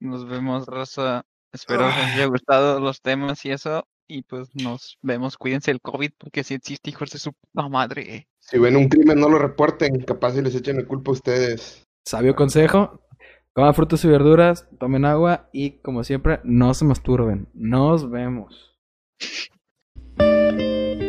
Nos 0.00 0.26
vemos, 0.26 0.66
Rosa. 0.66 1.24
Espero 1.52 1.88
que 1.88 2.02
les 2.02 2.14
haya 2.14 2.26
gustado 2.26 2.80
los 2.80 3.00
temas 3.00 3.44
y 3.44 3.50
eso. 3.50 3.86
Y 4.08 4.22
pues 4.22 4.48
nos 4.54 4.98
vemos. 5.02 5.36
Cuídense 5.36 5.70
del 5.70 5.80
COVID 5.80 6.12
porque 6.18 6.42
si 6.42 6.54
existe, 6.54 6.90
hijos 6.90 7.10
de 7.10 7.18
su 7.18 7.32
puta 7.32 7.68
madre. 7.68 8.28
Si 8.40 8.58
ven 8.58 8.76
un 8.76 8.88
crimen, 8.88 9.20
no 9.20 9.28
lo 9.28 9.38
reporten. 9.38 10.00
Capaz 10.02 10.32
si 10.32 10.42
les 10.42 10.54
echan 10.54 10.76
la 10.76 10.84
culpa 10.86 11.10
a 11.10 11.14
ustedes. 11.14 11.86
Sabio 12.04 12.34
consejo. 12.34 13.00
Coman 13.54 13.74
frutas 13.74 14.04
y 14.04 14.08
verduras, 14.08 14.66
tomen 14.80 15.04
agua 15.04 15.48
y 15.52 15.78
como 15.78 16.02
siempre, 16.02 16.40
no 16.42 16.74
se 16.74 16.84
masturben. 16.84 17.48
Nos 17.54 18.10
vemos. 18.10 18.76